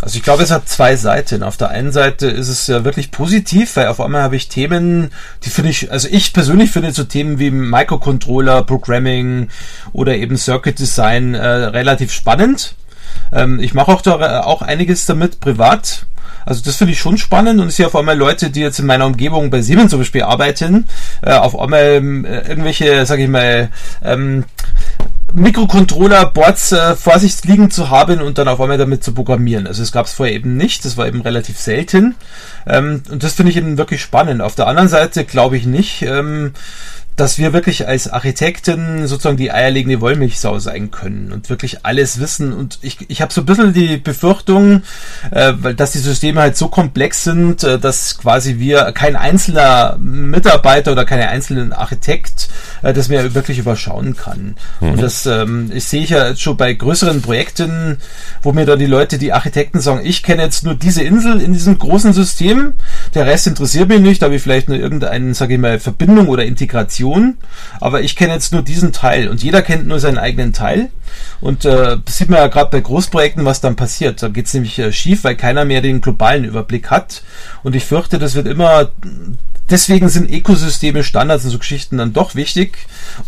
Also 0.00 0.16
ich 0.16 0.22
glaube, 0.22 0.44
es 0.44 0.52
hat 0.52 0.68
zwei 0.68 0.94
Seiten. 0.94 1.42
Auf 1.42 1.56
der 1.56 1.70
einen 1.70 1.90
Seite 1.90 2.28
ist 2.28 2.48
es 2.48 2.68
ja 2.68 2.84
wirklich 2.84 3.10
positiv, 3.10 3.74
weil 3.74 3.88
auf 3.88 4.00
einmal 4.00 4.22
habe 4.22 4.36
ich 4.36 4.48
Themen, 4.48 5.10
die 5.44 5.50
finde 5.50 5.70
ich, 5.70 5.90
also 5.90 6.06
ich 6.08 6.32
persönlich 6.32 6.70
finde 6.70 6.92
so 6.92 7.02
Themen 7.02 7.40
wie 7.40 7.50
Microcontroller, 7.50 8.62
Programming 8.62 9.48
oder 9.92 10.14
eben 10.16 10.36
Circuit 10.36 10.78
Design 10.78 11.34
äh, 11.34 11.44
relativ 11.44 12.12
spannend. 12.12 12.76
Ähm, 13.32 13.58
ich 13.58 13.74
mache 13.74 13.90
auch 13.90 14.00
da 14.00 14.44
auch 14.44 14.62
einiges 14.62 15.06
damit 15.06 15.40
privat. 15.40 16.06
Also 16.48 16.62
das 16.64 16.76
finde 16.76 16.94
ich 16.94 16.98
schon 16.98 17.18
spannend 17.18 17.60
und 17.60 17.68
ich 17.68 17.74
sehe 17.74 17.86
auf 17.86 17.94
einmal 17.94 18.16
Leute, 18.16 18.48
die 18.48 18.60
jetzt 18.60 18.78
in 18.78 18.86
meiner 18.86 19.04
Umgebung 19.04 19.50
bei 19.50 19.60
Siemens 19.60 19.90
zum 19.90 20.00
Beispiel 20.00 20.22
arbeiten, 20.22 20.86
äh, 21.20 21.34
auf 21.34 21.58
einmal 21.58 21.82
äh, 21.82 22.48
irgendwelche, 22.48 23.04
sage 23.04 23.24
ich 23.24 23.28
mal, 23.28 23.68
ähm, 24.02 24.46
Mikrocontroller-Boards 25.34 26.72
äh, 26.72 26.96
vor 26.96 27.18
sich 27.18 27.44
liegen 27.44 27.70
zu 27.70 27.90
haben 27.90 28.22
und 28.22 28.38
dann 28.38 28.48
auf 28.48 28.62
einmal 28.62 28.78
damit 28.78 29.04
zu 29.04 29.12
programmieren. 29.12 29.66
Also 29.66 29.82
es 29.82 29.92
gab 29.92 30.06
es 30.06 30.14
vorher 30.14 30.34
eben 30.34 30.56
nicht, 30.56 30.86
das 30.86 30.96
war 30.96 31.06
eben 31.06 31.20
relativ 31.20 31.58
selten. 31.58 32.14
Ähm, 32.66 33.02
und 33.10 33.22
das 33.22 33.34
finde 33.34 33.50
ich 33.50 33.58
eben 33.58 33.76
wirklich 33.76 34.00
spannend. 34.00 34.40
Auf 34.40 34.54
der 34.54 34.68
anderen 34.68 34.88
Seite 34.88 35.26
glaube 35.26 35.58
ich 35.58 35.66
nicht, 35.66 36.00
ähm, 36.00 36.54
dass 37.18 37.36
wir 37.36 37.52
wirklich 37.52 37.88
als 37.88 38.08
Architekten 38.08 39.08
sozusagen 39.08 39.36
die 39.36 39.50
eierlegende 39.50 40.00
Wollmilchsau 40.00 40.60
sein 40.60 40.92
können 40.92 41.32
und 41.32 41.50
wirklich 41.50 41.84
alles 41.84 42.20
wissen. 42.20 42.52
Und 42.52 42.78
ich, 42.80 42.98
ich 43.08 43.20
habe 43.20 43.32
so 43.32 43.40
ein 43.42 43.46
bisschen 43.46 43.72
die 43.72 43.96
Befürchtung, 43.96 44.82
äh, 45.32 45.52
dass 45.74 45.92
die 45.92 45.98
Systeme 45.98 46.40
halt 46.40 46.56
so 46.56 46.68
komplex 46.68 47.24
sind, 47.24 47.64
äh, 47.64 47.80
dass 47.80 48.18
quasi 48.18 48.60
wir 48.60 48.92
kein 48.92 49.16
einzelner 49.16 49.96
Mitarbeiter 49.98 50.92
oder 50.92 51.04
kein 51.04 51.20
einzelner 51.20 51.76
Architekt 51.76 52.48
äh, 52.82 52.92
das 52.92 53.08
mehr 53.08 53.34
wirklich 53.34 53.58
überschauen 53.58 54.16
kann. 54.16 54.54
Mhm. 54.80 54.92
Und 54.92 55.02
das 55.02 55.26
ähm, 55.26 55.72
ich 55.74 55.86
sehe 55.86 56.04
ich 56.04 56.10
ja 56.10 56.28
jetzt 56.28 56.40
schon 56.40 56.56
bei 56.56 56.72
größeren 56.72 57.20
Projekten, 57.20 57.98
wo 58.42 58.52
mir 58.52 58.64
dann 58.64 58.78
die 58.78 58.86
Leute, 58.86 59.18
die 59.18 59.32
Architekten 59.32 59.80
sagen, 59.80 60.02
ich 60.04 60.22
kenne 60.22 60.44
jetzt 60.44 60.64
nur 60.64 60.76
diese 60.76 61.02
Insel 61.02 61.40
in 61.40 61.52
diesem 61.52 61.80
großen 61.80 62.12
System, 62.12 62.74
der 63.14 63.26
Rest 63.26 63.48
interessiert 63.48 63.88
mich 63.88 64.00
nicht, 64.00 64.22
da 64.22 64.26
habe 64.26 64.36
ich 64.36 64.42
vielleicht 64.42 64.68
nur 64.68 64.78
irgendeine, 64.78 65.34
sage 65.34 65.54
ich 65.54 65.60
mal, 65.60 65.80
Verbindung 65.80 66.28
oder 66.28 66.44
Integration 66.44 67.07
Version, 67.08 67.38
aber 67.80 68.02
ich 68.02 68.16
kenne 68.16 68.34
jetzt 68.34 68.52
nur 68.52 68.62
diesen 68.62 68.92
Teil 68.92 69.28
und 69.28 69.42
jeder 69.42 69.62
kennt 69.62 69.86
nur 69.86 70.00
seinen 70.00 70.18
eigenen 70.18 70.52
Teil. 70.52 70.90
Und 71.40 71.64
äh, 71.64 71.96
das 72.04 72.18
sieht 72.18 72.28
man 72.28 72.40
ja 72.40 72.48
gerade 72.48 72.70
bei 72.70 72.80
Großprojekten, 72.80 73.44
was 73.44 73.60
dann 73.60 73.76
passiert. 73.76 74.22
Da 74.22 74.28
geht 74.28 74.46
es 74.46 74.54
nämlich 74.54 74.78
äh, 74.78 74.92
schief, 74.92 75.24
weil 75.24 75.36
keiner 75.36 75.64
mehr 75.64 75.80
den 75.80 76.00
globalen 76.00 76.44
Überblick 76.44 76.90
hat. 76.90 77.22
Und 77.62 77.74
ich 77.74 77.84
fürchte, 77.84 78.18
das 78.18 78.34
wird 78.34 78.46
immer 78.46 78.90
deswegen 79.70 80.08
sind 80.08 80.30
Ökosysteme, 80.30 81.04
Standards 81.04 81.44
und 81.44 81.50
so 81.50 81.58
Geschichten 81.58 81.98
dann 81.98 82.12
doch 82.12 82.34
wichtig, 82.34 82.76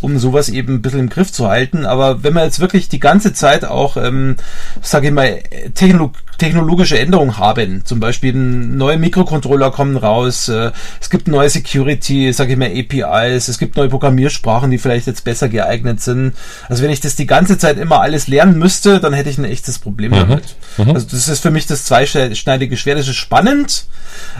um 0.00 0.18
sowas 0.18 0.48
eben 0.48 0.74
ein 0.74 0.82
bisschen 0.82 1.00
im 1.00 1.08
Griff 1.08 1.32
zu 1.32 1.48
halten. 1.48 1.86
Aber 1.86 2.22
wenn 2.22 2.34
man 2.34 2.44
jetzt 2.44 2.60
wirklich 2.60 2.88
die 2.88 3.00
ganze 3.00 3.32
Zeit 3.32 3.64
auch, 3.64 3.96
ähm, 3.96 4.36
sage 4.82 5.08
ich 5.08 5.12
mal, 5.12 5.42
Technologie 5.74 6.18
technologische 6.40 6.98
Änderungen 6.98 7.38
haben. 7.38 7.84
Zum 7.84 8.00
Beispiel 8.00 8.32
neue 8.32 8.96
Mikrocontroller 8.96 9.70
kommen 9.70 9.96
raus, 9.96 10.48
äh, 10.48 10.72
es 11.00 11.10
gibt 11.10 11.28
neue 11.28 11.50
Security, 11.50 12.32
sage 12.32 12.52
ich 12.52 12.58
mal, 12.58 12.70
APIs, 12.70 13.48
es 13.48 13.58
gibt 13.58 13.76
neue 13.76 13.90
Programmiersprachen, 13.90 14.70
die 14.70 14.78
vielleicht 14.78 15.06
jetzt 15.06 15.22
besser 15.22 15.50
geeignet 15.50 16.00
sind. 16.00 16.32
Also 16.68 16.82
wenn 16.82 16.90
ich 16.90 17.00
das 17.00 17.14
die 17.14 17.26
ganze 17.26 17.58
Zeit 17.58 17.78
immer 17.78 18.00
alles 18.00 18.26
lernen 18.26 18.58
müsste, 18.58 19.00
dann 19.00 19.12
hätte 19.12 19.28
ich 19.28 19.36
ein 19.36 19.44
echtes 19.44 19.78
Problem 19.78 20.12
mhm. 20.12 20.16
damit. 20.16 20.56
Mhm. 20.78 20.90
Also 20.92 21.06
das 21.10 21.28
ist 21.28 21.40
für 21.40 21.50
mich 21.50 21.66
das 21.66 21.84
zweischneidige 21.84 22.76
Schwert. 22.78 22.98
Das 22.98 23.06
ist 23.06 23.16
spannend, 23.16 23.84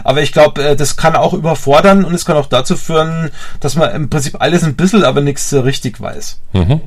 aber 0.03 0.23
ich 0.23 0.31
glaube, 0.31 0.69
äh, 0.69 0.75
das 0.75 0.97
kann 0.97 1.15
auch 1.15 1.33
überfordern 1.33 1.90
und 1.99 2.13
es 2.13 2.25
kann 2.25 2.37
auch 2.37 2.47
dazu 2.47 2.75
führen, 2.75 3.31
dass 3.59 3.75
man 3.75 3.93
im 3.95 4.09
Prinzip 4.09 4.35
alles 4.39 4.63
ein 4.63 4.75
bisschen, 4.75 5.03
aber 5.03 5.21
nichts 5.21 5.53
richtig 5.53 5.99
weiß. 6.01 6.39
Mhm. 6.53 6.81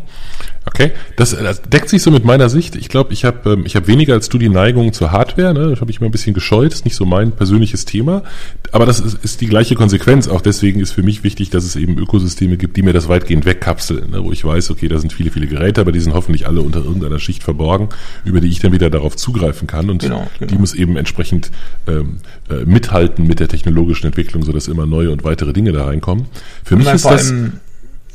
Okay, 0.66 0.92
das, 1.16 1.36
das, 1.36 1.60
deckt 1.60 1.90
sich 1.90 2.02
so 2.02 2.10
mit 2.10 2.24
meiner 2.24 2.48
Sicht. 2.48 2.74
Ich 2.74 2.88
glaube, 2.88 3.12
ich 3.12 3.26
habe 3.26 3.52
ähm, 3.52 3.66
ich 3.66 3.76
hab 3.76 3.86
weniger 3.86 4.14
als 4.14 4.30
du 4.30 4.38
die 4.38 4.48
Neigung 4.48 4.94
zur 4.94 5.12
Hardware. 5.12 5.52
Ne? 5.52 5.68
Das 5.68 5.82
habe 5.82 5.90
ich 5.90 6.00
mal 6.00 6.06
ein 6.06 6.10
bisschen 6.10 6.32
gescheut. 6.32 6.72
Das 6.72 6.78
ist 6.80 6.84
nicht 6.86 6.96
so 6.96 7.04
mein 7.04 7.32
persönliches 7.32 7.84
Thema. 7.84 8.22
Aber 8.72 8.86
das 8.86 8.98
ist, 8.98 9.22
ist 9.22 9.42
die 9.42 9.46
gleiche 9.46 9.74
Konsequenz. 9.74 10.26
Auch 10.26 10.40
deswegen 10.40 10.80
ist 10.80 10.92
für 10.92 11.02
mich 11.02 11.22
wichtig, 11.22 11.50
dass 11.50 11.64
es 11.64 11.76
eben 11.76 11.98
Ökosysteme 11.98 12.56
gibt, 12.56 12.78
die 12.78 12.82
mir 12.82 12.94
das 12.94 13.08
weitgehend 13.08 13.44
wegkapseln. 13.44 14.10
Ne? 14.12 14.24
Wo 14.24 14.32
ich 14.32 14.42
weiß, 14.42 14.70
okay, 14.70 14.88
da 14.88 14.98
sind 14.98 15.12
viele, 15.12 15.30
viele 15.30 15.46
Geräte, 15.46 15.82
aber 15.82 15.92
die 15.92 16.00
sind 16.00 16.14
hoffentlich 16.14 16.46
alle 16.46 16.62
unter 16.62 16.82
irgendeiner 16.82 17.18
Schicht 17.18 17.42
verborgen, 17.42 17.90
über 18.24 18.40
die 18.40 18.48
ich 18.48 18.60
dann 18.60 18.72
wieder 18.72 18.88
darauf 18.88 19.16
zugreifen 19.16 19.66
kann. 19.66 19.90
Und 19.90 20.00
genau, 20.00 20.26
genau. 20.38 20.50
die 20.50 20.56
muss 20.56 20.72
eben 20.72 20.96
entsprechend 20.96 21.50
ähm, 21.86 22.20
äh, 22.48 22.64
mithalten 22.64 23.26
mit 23.26 23.38
der 23.38 23.48
technologischen 23.48 24.06
Entwicklung, 24.06 24.42
sodass 24.44 24.68
immer 24.68 24.86
neue 24.94 25.10
und 25.10 25.24
weitere 25.24 25.52
Dinge 25.52 25.72
da 25.72 25.84
reinkommen. 25.86 26.26
Für 26.64 26.76
mich 26.76 26.88
ist 26.88 27.04
das 27.04 27.32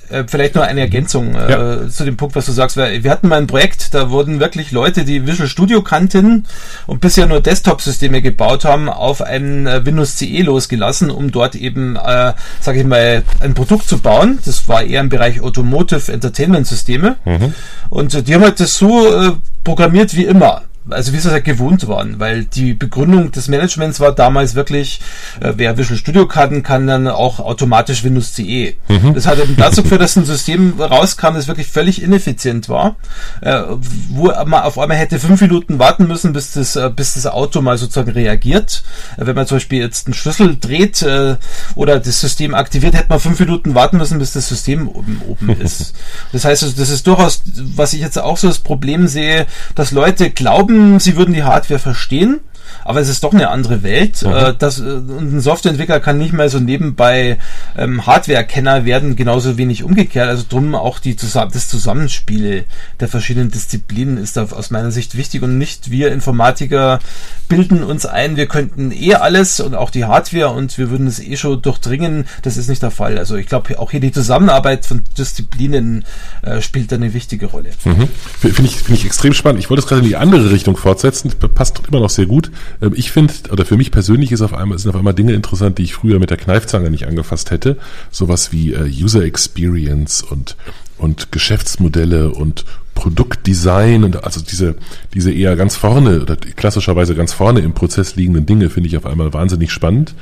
äh, 0.10 0.24
vielleicht 0.28 0.56
noch 0.56 0.64
eine 0.64 0.82
Ergänzung 0.82 1.36
äh, 1.36 1.52
ja. 1.52 1.90
zu 1.90 2.04
dem 2.04 2.18
Punkt, 2.18 2.36
was 2.36 2.46
du 2.46 2.52
sagst. 2.52 2.78
Wir 2.78 3.12
hatten 3.12 3.28
mal 3.28 3.38
ein 3.38 3.48
Projekt, 3.48 3.94
da 3.94 4.10
wurden 4.10 4.40
wirklich 4.40 4.72
Leute, 4.72 5.06
die 5.06 5.28
Visual 5.28 5.48
Studio 5.48 5.82
kannten 5.82 6.46
und 6.88 7.00
bisher 7.00 7.28
nur 7.28 7.42
Desktop-Systeme 7.42 8.22
gebaut 8.22 8.66
haben, 8.66 8.90
auf 8.90 9.22
ein 9.22 9.68
äh, 9.68 9.86
Windows 9.86 10.18
CE 10.18 10.42
losgelassen, 10.42 11.12
um 11.12 11.32
dort 11.32 11.56
eben, 11.56 11.96
äh, 11.96 12.34
sage 12.60 12.80
ich 12.80 12.86
mal, 12.86 13.24
ein 13.40 13.54
Produkt 13.54 13.88
zu 13.88 14.00
bauen. 14.00 14.40
Das 14.46 14.68
war 14.68 14.84
eher 14.84 15.02
im 15.02 15.10
Bereich 15.10 15.42
Automotive 15.42 16.12
Entertainment 16.12 16.66
Systeme. 16.66 17.18
Mhm. 17.26 17.54
Und 17.90 18.14
äh, 18.14 18.24
die 18.24 18.34
haben 18.34 18.44
halt 18.44 18.60
das 18.60 18.78
so 18.78 19.08
äh, 19.14 19.32
programmiert 19.64 20.16
wie 20.16 20.26
immer 20.26 20.64
also 20.90 21.14
wie 21.14 21.18
es 21.18 21.26
halt 21.26 21.44
gewohnt 21.44 21.88
waren, 21.88 22.20
weil 22.20 22.46
die 22.46 22.74
Begründung 22.74 23.32
des 23.32 23.48
Managements 23.48 24.00
war 24.00 24.14
damals 24.14 24.56
wirklich, 24.56 25.02
äh, 25.40 25.54
wer 25.56 25.78
Visual 25.78 25.98
Studio 25.98 26.28
kann, 26.28 26.64
kann 26.64 26.88
dann 26.88 27.08
auch 27.08 27.40
automatisch 27.40 28.04
Windows 28.04 28.34
CE. 28.34 28.74
Mhm. 28.88 29.14
Das 29.14 29.28
hat 29.28 29.40
eben 29.40 29.56
dazu 29.56 29.84
geführt, 29.84 30.02
dass 30.02 30.16
ein 30.16 30.26
System 30.26 30.80
rauskam, 30.80 31.34
das 31.34 31.48
wirklich 31.48 31.68
völlig 31.68 32.02
ineffizient 32.02 32.70
war, 32.70 32.96
äh, 33.42 33.62
wo 34.10 34.32
man 34.46 34.64
auf 34.64 34.78
einmal 34.78 34.98
hätte 34.98 35.20
fünf 35.20 35.42
Minuten 35.42 35.80
warten 35.80 36.08
müssen, 36.08 36.34
bis 36.34 36.54
das, 36.54 36.76
äh, 36.76 36.90
bis 36.96 37.14
das 37.14 37.26
Auto 37.26 37.62
mal 37.62 37.78
sozusagen 37.78 38.12
reagiert. 38.12 38.84
Äh, 39.18 39.26
wenn 39.26 39.36
man 39.36 39.48
zum 39.48 39.58
Beispiel 39.58 39.80
jetzt 39.80 40.08
einen 40.08 40.14
Schlüssel 40.14 40.58
dreht 40.60 41.02
äh, 41.02 41.36
oder 41.76 42.00
das 42.00 42.20
System 42.22 42.56
aktiviert, 42.56 42.96
hätte 42.96 43.10
man 43.10 43.20
fünf 43.20 43.40
Minuten 43.40 43.76
warten 43.76 43.98
müssen, 43.98 44.20
bis 44.20 44.34
das 44.34 44.48
System 44.48 44.88
oben, 44.88 45.22
oben 45.28 45.50
ist. 45.62 45.94
Das 46.32 46.46
heißt, 46.46 46.64
also, 46.64 46.76
das 46.78 46.90
ist 46.90 47.08
durchaus, 47.08 47.44
was 47.76 47.94
ich 47.94 48.02
jetzt 48.02 48.18
auch 48.18 48.38
so 48.38 48.48
das 48.48 48.60
Problem 48.60 49.08
sehe, 49.08 49.46
dass 49.76 49.92
Leute 49.92 50.30
glauben, 50.30 50.79
sie 51.00 51.16
würden 51.18 51.34
die 51.34 51.44
Hardware 51.44 51.80
verstehen, 51.80 52.40
aber 52.86 53.00
es 53.00 53.10
ist 53.10 53.24
doch 53.24 53.34
eine 53.34 53.50
andere 53.50 53.84
Welt. 53.84 54.24
Mhm. 54.24 54.32
Äh, 54.32 54.54
das, 54.58 54.80
äh, 54.80 54.84
ein 54.84 55.40
Softwareentwickler 55.40 56.00
kann 56.00 56.18
nicht 56.18 56.34
mehr 56.34 56.50
so 56.50 56.60
nebenbei 56.60 57.38
ähm, 57.78 58.06
Hardware-Kenner 58.06 58.86
werden, 58.86 59.16
genauso 59.16 59.58
wenig 59.58 59.84
umgekehrt. 59.84 60.30
Also 60.30 60.44
drum 60.48 60.76
auch 60.76 61.00
die, 61.00 61.16
das 61.16 61.68
Zusammenspiel 61.68 62.66
der 63.00 63.08
verschiedenen 63.08 63.52
Disziplinen 63.52 64.18
ist 64.18 64.38
da 64.38 64.44
aus 64.44 64.72
meiner 64.72 64.92
Sicht 64.92 65.16
wichtig 65.16 65.42
und 65.42 65.58
nicht 65.58 65.92
wir 65.92 66.12
Informatiker 66.12 67.00
bilden 67.48 67.84
uns 67.84 68.06
ein, 68.06 68.38
wir 68.38 68.46
könnten 68.46 68.92
eh 68.92 69.16
alles 69.16 69.60
und 69.60 69.76
auch 69.76 69.90
die 69.90 70.06
Hardware 70.06 70.50
und 70.50 70.78
wir 70.78 70.92
würden 70.92 71.08
es 71.08 71.20
eh 71.20 71.36
schon 71.36 71.62
durchdringen. 71.62 72.26
Das 72.44 72.58
ist 72.58 72.70
nicht 72.70 72.84
der 72.84 72.92
Fall. 72.92 73.18
Also 73.18 73.36
ich 73.36 73.48
glaube, 73.48 73.80
auch 73.80 73.92
hier 73.92 74.00
die 74.00 74.12
Zusammenarbeit 74.12 74.86
von 74.86 75.04
Disziplinen 75.18 76.06
äh, 76.44 76.62
spielt 76.62 76.92
da 76.92 76.96
eine 76.96 77.14
wichtige 77.14 77.48
Rolle. 77.48 77.72
Mhm. 77.84 78.08
Finde 78.40 78.62
ich, 78.64 78.78
finde 78.78 79.00
ich 79.00 79.06
extrem 79.06 79.34
spannend. 79.34 79.60
Ich 79.60 79.70
wollte 79.70 79.82
es 79.82 79.88
gerade 79.88 80.02
in 80.02 80.08
die 80.08 80.16
andere 80.16 80.52
Richtung 80.52 80.78
fortsetzen. 80.78 81.34
Passt 81.56 81.82
immer 81.88 82.00
noch 82.00 82.10
sehr 82.10 82.28
gut. 82.28 82.52
Ähm, 82.82 82.94
ich 82.96 83.12
finde, 83.12 83.34
oder 83.52 83.66
für 83.66 83.78
mich 83.78 83.92
persönlich 83.92 84.32
ist 84.32 84.42
auf 84.42 84.54
einmal, 84.54 84.78
sind 84.80 84.92
auf 84.92 84.98
einmal 84.98 85.14
Dinge 85.14 85.34
interessant, 85.34 85.78
die 85.78 85.84
ich 85.84 85.94
früher 85.94 86.20
mit 86.20 86.30
der 86.30 86.38
Kneifzange 86.38 86.90
nicht 86.90 87.08
angefasst 87.08 87.52
hätte. 87.52 87.78
Sowas 88.12 88.52
wie 88.52 88.74
äh, 88.74 88.90
User 88.90 89.24
Experience 89.24 90.22
und, 90.22 90.56
und 90.98 91.32
Geschäftsmodelle 91.32 92.32
und 92.32 92.66
Produktdesign 93.00 94.04
und 94.04 94.26
also 94.26 94.42
diese, 94.42 94.76
diese 95.14 95.32
eher 95.32 95.56
ganz 95.56 95.78
vorne 95.78 96.22
oder 96.22 96.36
klassischerweise 96.36 97.16
ganz 97.16 97.32
vorne 97.32 97.62
im 97.62 97.74
Prozess 97.74 98.18
liegenden 98.18 98.46
Dinge 98.46 98.70
finde 98.70 98.90
ich 98.90 98.98
auf 98.98 99.06
einmal 99.06 99.32
wahnsinnig 99.32 99.72
spannend, 99.72 100.16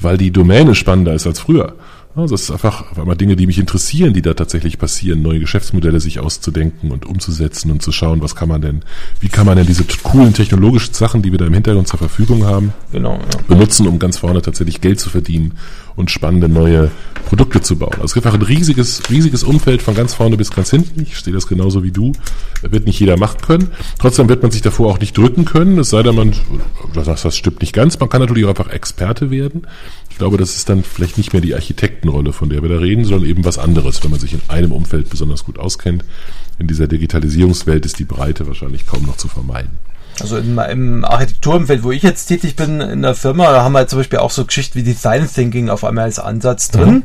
weil 0.00 0.16
die 0.16 0.30
Domäne 0.30 0.74
spannender 0.74 1.12
ist 1.12 1.26
als 1.26 1.40
früher. 1.40 1.76
Also 2.14 2.34
es 2.34 2.42
ist 2.42 2.50
einfach 2.50 2.90
auf 2.90 2.98
einmal 2.98 3.16
Dinge, 3.16 3.36
die 3.36 3.46
mich 3.46 3.58
interessieren, 3.58 4.12
die 4.12 4.20
da 4.20 4.34
tatsächlich 4.34 4.78
passieren, 4.78 5.22
neue 5.22 5.40
Geschäftsmodelle 5.40 5.98
sich 5.98 6.20
auszudenken 6.20 6.90
und 6.90 7.06
umzusetzen 7.06 7.70
und 7.70 7.80
zu 7.82 7.90
schauen, 7.90 8.20
was 8.20 8.36
kann 8.36 8.48
man 8.48 8.60
denn, 8.60 8.82
wie 9.20 9.28
kann 9.28 9.46
man 9.46 9.56
denn 9.56 9.66
diese 9.66 9.84
coolen 10.02 10.34
technologischen 10.34 10.92
Sachen, 10.92 11.22
die 11.22 11.32
wir 11.32 11.38
da 11.38 11.46
im 11.46 11.54
Hintergrund 11.54 11.88
zur 11.88 11.98
Verfügung 11.98 12.44
haben, 12.44 12.74
genau, 12.92 13.14
ja. 13.14 13.40
benutzen, 13.48 13.86
um 13.86 13.98
ganz 13.98 14.18
vorne 14.18 14.42
tatsächlich 14.42 14.82
Geld 14.82 15.00
zu 15.00 15.08
verdienen 15.08 15.54
und 15.96 16.10
spannende 16.10 16.48
neue 16.48 16.90
Produkte 17.26 17.62
zu 17.62 17.76
bauen. 17.76 17.92
Also 17.94 18.06
es 18.06 18.14
gibt 18.14 18.26
einfach 18.26 18.38
ein 18.38 18.44
riesiges, 18.44 19.02
riesiges 19.10 19.42
Umfeld 19.42 19.80
von 19.80 19.94
ganz 19.94 20.14
vorne 20.14 20.36
bis 20.36 20.50
ganz 20.50 20.70
hinten. 20.70 21.02
Ich 21.02 21.16
stehe 21.16 21.34
das 21.34 21.46
genauso 21.46 21.82
wie 21.82 21.90
du. 21.90 22.12
Wird 22.62 22.86
nicht 22.86 23.00
jeder 23.00 23.16
machen 23.16 23.40
können. 23.40 23.68
Trotzdem 23.98 24.28
wird 24.28 24.42
man 24.42 24.50
sich 24.50 24.62
davor 24.62 24.90
auch 24.90 25.00
nicht 25.00 25.16
drücken 25.16 25.44
können, 25.44 25.78
es 25.78 25.90
sei 25.90 26.02
denn, 26.02 26.14
man, 26.14 26.34
das, 26.94 27.22
das 27.22 27.36
stimmt 27.36 27.60
nicht 27.60 27.72
ganz. 27.72 27.98
Man 27.98 28.08
kann 28.08 28.20
natürlich 28.20 28.44
auch 28.44 28.50
einfach 28.50 28.68
Experte 28.68 29.30
werden. 29.30 29.66
Ich 30.12 30.18
glaube, 30.18 30.36
das 30.36 30.56
ist 30.56 30.68
dann 30.68 30.84
vielleicht 30.84 31.16
nicht 31.16 31.32
mehr 31.32 31.40
die 31.40 31.54
Architektenrolle, 31.54 32.34
von 32.34 32.50
der 32.50 32.60
wir 32.60 32.68
da 32.68 32.76
reden, 32.76 33.06
sondern 33.06 33.26
eben 33.26 33.46
was 33.46 33.56
anderes, 33.56 34.04
wenn 34.04 34.10
man 34.10 34.20
sich 34.20 34.34
in 34.34 34.42
einem 34.48 34.70
Umfeld 34.70 35.08
besonders 35.08 35.42
gut 35.42 35.58
auskennt. 35.58 36.04
In 36.58 36.66
dieser 36.66 36.86
Digitalisierungswelt 36.86 37.86
ist 37.86 37.98
die 37.98 38.04
Breite 38.04 38.46
wahrscheinlich 38.46 38.86
kaum 38.86 39.06
noch 39.06 39.16
zu 39.16 39.28
vermeiden. 39.28 39.70
Also 40.20 40.36
im, 40.36 40.58
im 40.58 41.04
Architekturumfeld, 41.06 41.82
wo 41.82 41.90
ich 41.90 42.02
jetzt 42.02 42.26
tätig 42.26 42.56
bin 42.56 42.82
in 42.82 43.00
der 43.00 43.14
Firma, 43.14 43.50
da 43.52 43.64
haben 43.64 43.72
wir 43.72 43.88
zum 43.88 44.00
Beispiel 44.00 44.18
auch 44.18 44.30
so 44.30 44.44
Geschichten 44.44 44.78
wie 44.78 44.82
Design 44.82 45.26
Thinking 45.26 45.70
auf 45.70 45.82
einmal 45.82 46.04
als 46.04 46.18
Ansatz 46.18 46.70
drin. 46.70 47.04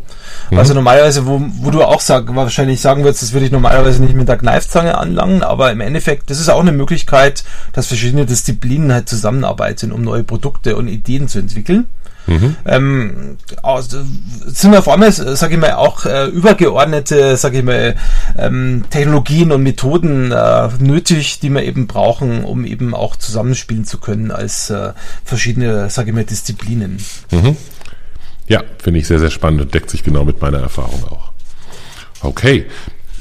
Mhm. 0.52 0.58
Also 0.58 0.74
normalerweise, 0.74 1.26
wo, 1.26 1.42
wo 1.62 1.72
du 1.72 1.84
auch 1.84 2.02
sag, 2.02 2.36
wahrscheinlich 2.36 2.82
sagen 2.82 3.06
würdest, 3.06 3.24
das 3.24 3.32
würde 3.32 3.46
ich 3.46 3.54
normalerweise 3.54 4.04
nicht 4.04 4.16
mit 4.16 4.28
der 4.28 4.38
Kneifzange 4.38 4.98
anlangen, 4.98 5.44
aber 5.44 5.72
im 5.72 5.80
Endeffekt, 5.80 6.30
das 6.30 6.42
ist 6.42 6.50
auch 6.50 6.60
eine 6.60 6.74
Möglichkeit, 6.74 7.46
dass 7.72 7.88
verschiedene 7.88 8.26
Disziplinen 8.26 8.92
halt 8.92 9.08
zusammenarbeiten, 9.08 9.94
um 9.94 10.02
neue 10.02 10.26
Produkte 10.26 10.76
und 10.76 10.90
Ideen 10.90 11.30
zu 11.30 11.40
entwickeln. 11.40 11.88
Mhm. 12.28 12.56
Ähm, 12.66 13.38
sind 14.46 14.76
auf 14.76 14.88
einmal, 14.90 15.12
sage 15.12 15.56
ich 15.56 15.60
mal, 15.60 15.74
auch 15.74 16.06
äh, 16.06 16.26
übergeordnete, 16.26 17.38
sage 17.38 17.60
ich 17.60 17.64
mal, 17.64 17.96
ähm, 18.38 18.84
Technologien 18.90 19.52
und 19.52 19.64
Methoden 19.64 20.32
äh, 20.32 20.70
nötig, 20.80 21.40
die 21.40 21.50
wir 21.50 21.64
eben 21.64 21.88
brauchen, 21.88 22.44
um 22.44 22.66
eben 22.66 22.94
auch 22.94 23.16
zusammenspielen 23.16 23.86
zu 23.86 23.98
können 23.98 24.32
als 24.32 24.70
äh, 24.70 24.94
verschiedene, 25.24 25.90
sage 25.90 26.10
ich 26.10 26.16
mal, 26.16 26.26
Disziplinen. 26.26 26.98
Mhm. 27.32 27.56
Ja, 28.48 28.64
finde 28.82 29.00
ich 29.00 29.08
sehr, 29.08 29.20
sehr 29.20 29.32
spannend 29.32 29.62
und 29.62 29.74
deckt 29.74 29.90
sich 29.90 30.04
genau 30.04 30.24
mit 30.24 30.42
meiner 30.42 30.60
Erfahrung 30.60 31.04
auch. 31.06 31.32
Okay, 32.22 32.66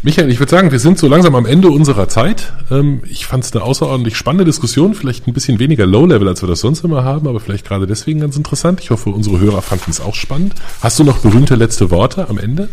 Michael, 0.06 0.30
ich 0.30 0.38
würde 0.38 0.50
sagen, 0.50 0.70
wir 0.70 0.78
sind 0.78 1.00
so 1.00 1.08
langsam 1.08 1.34
am 1.34 1.46
Ende 1.46 1.68
unserer 1.68 2.08
Zeit. 2.08 2.52
Ähm, 2.70 3.02
ich 3.10 3.26
fand 3.26 3.42
es 3.42 3.52
eine 3.52 3.64
außerordentlich 3.64 4.16
spannende 4.16 4.44
Diskussion, 4.44 4.94
vielleicht 4.94 5.26
ein 5.26 5.32
bisschen 5.32 5.58
weniger 5.58 5.84
Low-Level, 5.84 6.28
als 6.28 6.44
wir 6.44 6.48
das 6.48 6.60
sonst 6.60 6.84
immer 6.84 7.02
haben, 7.02 7.26
aber 7.26 7.40
vielleicht 7.40 7.66
gerade 7.66 7.88
deswegen 7.88 8.20
ganz 8.20 8.36
interessant. 8.36 8.78
Ich 8.80 8.90
hoffe, 8.90 9.10
unsere 9.10 9.40
Hörer 9.40 9.62
fanden 9.62 9.90
es 9.90 10.00
auch 10.00 10.14
spannend. 10.14 10.54
Hast 10.80 11.00
du 11.00 11.02
noch 11.02 11.18
berühmte 11.18 11.56
letzte 11.56 11.90
Worte 11.90 12.28
am 12.30 12.38
Ende? 12.38 12.68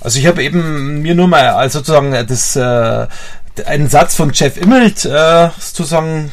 Also 0.00 0.18
ich 0.18 0.26
habe 0.26 0.42
eben 0.42 1.02
mir 1.02 1.14
nur 1.14 1.28
mal 1.28 1.48
also 1.48 1.80
sozusagen 1.80 2.12
das 2.12 2.56
äh, 2.56 3.08
einen 3.66 3.90
Satz 3.90 4.14
von 4.14 4.30
Jeff 4.32 4.56
Immelt 4.56 5.04
äh, 5.04 5.50
sozusagen 5.60 6.30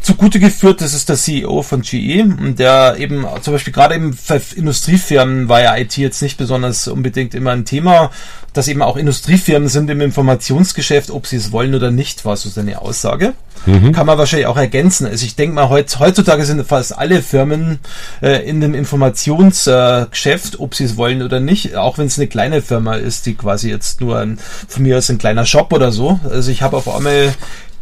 zugute 0.00 0.40
geführt. 0.40 0.80
Das 0.80 0.94
ist 0.94 1.08
der 1.08 1.16
CEO 1.16 1.62
von 1.62 1.82
GE 1.82 2.22
und 2.22 2.58
der 2.58 2.96
eben 2.98 3.26
zum 3.42 3.52
Beispiel 3.52 3.72
gerade 3.72 3.94
eben 3.94 4.12
für 4.12 4.40
Industriefirmen 4.56 5.48
war 5.48 5.62
ja 5.62 5.76
IT 5.76 5.96
jetzt 5.96 6.22
nicht 6.22 6.38
besonders 6.38 6.88
unbedingt 6.88 7.34
immer 7.34 7.52
ein 7.52 7.64
Thema, 7.64 8.10
dass 8.52 8.68
eben 8.68 8.82
auch 8.82 8.96
Industriefirmen 8.96 9.68
sind 9.68 9.90
im 9.90 10.00
Informationsgeschäft, 10.00 11.10
ob 11.10 11.26
sie 11.26 11.36
es 11.36 11.52
wollen 11.52 11.74
oder 11.74 11.90
nicht, 11.90 12.24
war 12.24 12.36
so 12.36 12.48
seine 12.48 12.80
Aussage. 12.80 13.34
Mhm. 13.66 13.92
Kann 13.92 14.06
man 14.06 14.18
wahrscheinlich 14.18 14.46
auch 14.46 14.56
ergänzen. 14.56 15.06
Also 15.06 15.26
ich 15.26 15.36
denke 15.36 15.54
mal, 15.54 15.68
heutzutage 15.68 16.44
sind 16.44 16.66
fast 16.66 16.96
alle 16.96 17.22
Firmen 17.22 17.78
äh, 18.22 18.48
in 18.48 18.60
dem 18.60 18.74
Informationsgeschäft, 18.74 20.54
äh, 20.54 20.58
ob 20.58 20.74
sie 20.74 20.84
es 20.84 20.96
wollen 20.96 21.22
oder 21.22 21.40
nicht, 21.40 21.76
auch 21.76 21.98
wenn 21.98 22.06
es 22.06 22.18
eine 22.18 22.28
kleine 22.28 22.62
Firma 22.62 22.94
ist, 22.94 23.26
die 23.26 23.34
quasi 23.34 23.68
jetzt 23.68 24.00
nur 24.00 24.18
ein, 24.18 24.38
von 24.66 24.82
mir 24.82 24.98
aus 24.98 25.10
ein 25.10 25.18
kleiner 25.18 25.46
Shop 25.46 25.72
oder 25.72 25.92
so. 25.92 26.18
Also 26.28 26.50
ich 26.50 26.62
habe 26.62 26.76
auf 26.76 26.88
einmal 26.88 27.34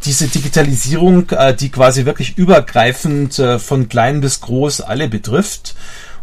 diese 0.05 0.27
Digitalisierung, 0.27 1.29
äh, 1.31 1.53
die 1.53 1.69
quasi 1.69 2.05
wirklich 2.05 2.37
übergreifend 2.37 3.37
äh, 3.39 3.59
von 3.59 3.89
klein 3.89 4.21
bis 4.21 4.41
groß 4.41 4.81
alle 4.81 5.07
betrifft. 5.07 5.75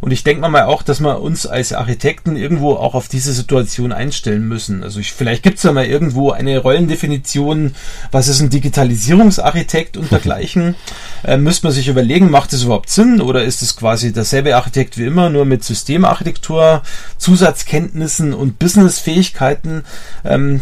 Und 0.06 0.12
ich 0.12 0.22
denke 0.22 0.48
mal 0.48 0.62
auch, 0.62 0.84
dass 0.84 1.00
wir 1.00 1.20
uns 1.20 1.48
als 1.48 1.72
Architekten 1.72 2.36
irgendwo 2.36 2.74
auch 2.74 2.94
auf 2.94 3.08
diese 3.08 3.32
Situation 3.32 3.90
einstellen 3.90 4.46
müssen. 4.46 4.84
Also 4.84 5.00
ich, 5.00 5.12
vielleicht 5.12 5.42
gibt 5.42 5.56
es 5.56 5.64
ja 5.64 5.72
mal 5.72 5.84
irgendwo 5.84 6.30
eine 6.30 6.58
Rollendefinition, 6.58 7.74
was 8.12 8.28
ist 8.28 8.40
ein 8.40 8.48
Digitalisierungsarchitekt 8.48 9.96
und 9.96 10.08
dergleichen. 10.12 10.76
Äh, 11.24 11.38
müsste 11.38 11.66
man 11.66 11.74
sich 11.74 11.88
überlegen, 11.88 12.30
macht 12.30 12.52
das 12.52 12.62
überhaupt 12.62 12.88
Sinn 12.88 13.20
oder 13.20 13.42
ist 13.42 13.62
es 13.62 13.74
quasi 13.74 14.12
derselbe 14.12 14.54
Architekt 14.54 14.96
wie 14.96 15.06
immer, 15.06 15.28
nur 15.28 15.44
mit 15.44 15.64
Systemarchitektur, 15.64 16.82
Zusatzkenntnissen 17.18 18.32
und 18.32 18.60
Businessfähigkeiten? 18.60 19.82
Ähm, 20.24 20.60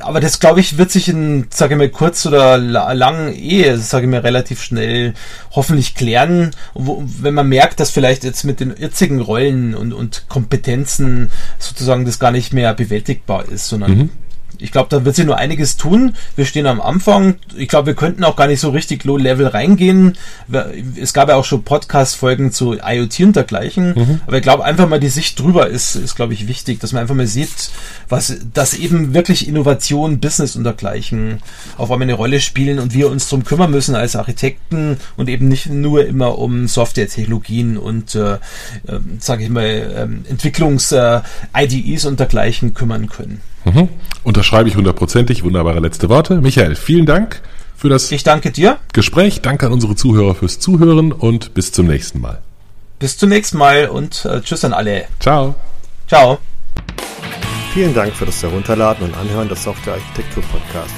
aber 0.00 0.20
das 0.20 0.40
glaube 0.40 0.60
ich 0.60 0.78
wird 0.78 0.90
sich 0.90 1.08
in, 1.08 1.46
sage 1.50 1.74
ich 1.74 1.78
mal, 1.78 1.88
kurz 1.88 2.24
oder 2.26 2.58
lang 2.58 3.32
eh, 3.34 3.76
sage 3.76 4.04
ich 4.04 4.10
mal, 4.10 4.20
relativ 4.20 4.62
schnell 4.62 5.14
hoffentlich 5.52 5.94
klären, 5.94 6.52
wo, 6.74 7.02
wenn 7.04 7.34
man 7.34 7.48
merkt, 7.48 7.80
dass 7.80 7.90
vielleicht 7.90 8.24
jetzt 8.24 8.44
mit 8.44 8.57
den 8.60 8.74
jetzigen 8.76 9.20
Rollen 9.20 9.74
und, 9.74 9.92
und 9.92 10.26
Kompetenzen 10.28 11.30
sozusagen 11.58 12.04
das 12.04 12.18
gar 12.18 12.30
nicht 12.30 12.52
mehr 12.52 12.74
bewältigbar 12.74 13.48
ist, 13.48 13.68
sondern 13.68 13.96
mhm 13.96 14.10
ich 14.58 14.72
glaube, 14.72 14.88
da 14.90 15.04
wird 15.04 15.14
sich 15.14 15.24
nur 15.24 15.36
einiges 15.36 15.76
tun. 15.76 16.14
Wir 16.36 16.44
stehen 16.44 16.66
am 16.66 16.80
Anfang. 16.80 17.36
Ich 17.56 17.68
glaube, 17.68 17.88
wir 17.88 17.94
könnten 17.94 18.24
auch 18.24 18.36
gar 18.36 18.46
nicht 18.46 18.60
so 18.60 18.70
richtig 18.70 19.04
low-level 19.04 19.46
reingehen. 19.46 20.16
Es 21.00 21.12
gab 21.12 21.28
ja 21.28 21.36
auch 21.36 21.44
schon 21.44 21.62
Podcast-Folgen 21.62 22.50
zu 22.52 22.74
IoT 22.74 23.20
und 23.20 23.36
dergleichen. 23.36 23.94
Mhm. 23.94 24.20
Aber 24.26 24.36
ich 24.36 24.42
glaube, 24.42 24.64
einfach 24.64 24.88
mal 24.88 25.00
die 25.00 25.08
Sicht 25.08 25.38
drüber 25.38 25.68
ist, 25.68 25.94
ist 25.94 26.16
glaube 26.16 26.34
ich, 26.34 26.48
wichtig, 26.48 26.80
dass 26.80 26.92
man 26.92 27.02
einfach 27.02 27.14
mal 27.14 27.26
sieht, 27.26 27.70
was, 28.08 28.36
dass 28.52 28.74
eben 28.74 29.14
wirklich 29.14 29.46
Innovation, 29.46 30.18
Business 30.18 30.56
und 30.56 30.64
dergleichen 30.64 31.38
auf 31.76 31.90
einmal 31.90 32.06
eine 32.06 32.14
Rolle 32.14 32.40
spielen 32.40 32.78
und 32.78 32.94
wir 32.94 33.10
uns 33.10 33.28
drum 33.28 33.44
kümmern 33.44 33.70
müssen 33.70 33.94
als 33.94 34.16
Architekten 34.16 34.98
und 35.16 35.28
eben 35.28 35.48
nicht 35.48 35.66
nur 35.66 36.06
immer 36.06 36.38
um 36.38 36.66
Software-Technologien 36.66 37.76
und, 37.76 38.14
äh, 38.14 38.34
äh, 38.34 38.38
sage 39.18 39.44
ich 39.44 39.50
mal, 39.50 39.64
äh, 39.64 40.30
Entwicklungs-IDEs 40.30 42.04
und 42.06 42.18
dergleichen 42.18 42.74
kümmern 42.74 43.08
können. 43.08 43.40
Mhm. 43.72 43.88
Unterschreibe 44.22 44.68
ich 44.68 44.76
hundertprozentig. 44.76 45.44
Wunderbare 45.44 45.80
letzte 45.80 46.08
Worte. 46.08 46.40
Michael, 46.40 46.74
vielen 46.74 47.06
Dank 47.06 47.42
für 47.76 47.88
das 47.88 48.10
ich 48.10 48.24
danke 48.24 48.50
dir. 48.50 48.78
Gespräch. 48.92 49.40
Danke 49.40 49.66
an 49.66 49.72
unsere 49.72 49.94
Zuhörer 49.94 50.34
fürs 50.34 50.58
Zuhören 50.58 51.12
und 51.12 51.54
bis 51.54 51.72
zum 51.72 51.86
nächsten 51.86 52.20
Mal. 52.20 52.40
Bis 52.98 53.16
zum 53.16 53.28
nächsten 53.28 53.58
Mal 53.58 53.88
und 53.88 54.24
äh, 54.24 54.40
tschüss 54.40 54.64
an 54.64 54.72
alle. 54.72 55.04
Ciao. 55.20 55.54
Ciao. 56.08 56.38
Vielen 57.72 57.94
Dank 57.94 58.12
für 58.14 58.26
das 58.26 58.42
Herunterladen 58.42 59.06
und 59.06 59.16
Anhören 59.16 59.48
des 59.48 59.62
Software 59.62 59.94
Architektur 59.94 60.42
Podcasts. 60.50 60.94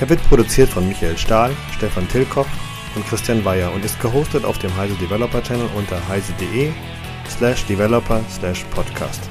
Er 0.00 0.08
wird 0.08 0.22
produziert 0.28 0.68
von 0.68 0.86
Michael 0.86 1.16
Stahl, 1.16 1.52
Stefan 1.76 2.06
Tilkoff 2.08 2.48
und 2.94 3.06
Christian 3.06 3.44
Weyer 3.44 3.72
und 3.72 3.84
ist 3.84 3.98
gehostet 4.00 4.44
auf 4.44 4.58
dem 4.58 4.76
Heise 4.76 4.94
Developer 4.94 5.42
Channel 5.42 5.68
unter 5.76 5.96
heise.de 6.08 6.70
slash 7.38 7.64
developer 7.64 8.20
slash 8.38 8.64
podcast. 8.74 9.30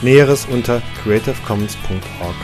Näheres 0.00 0.46
unter 0.46 0.80
creativecommons.org. 1.02 2.36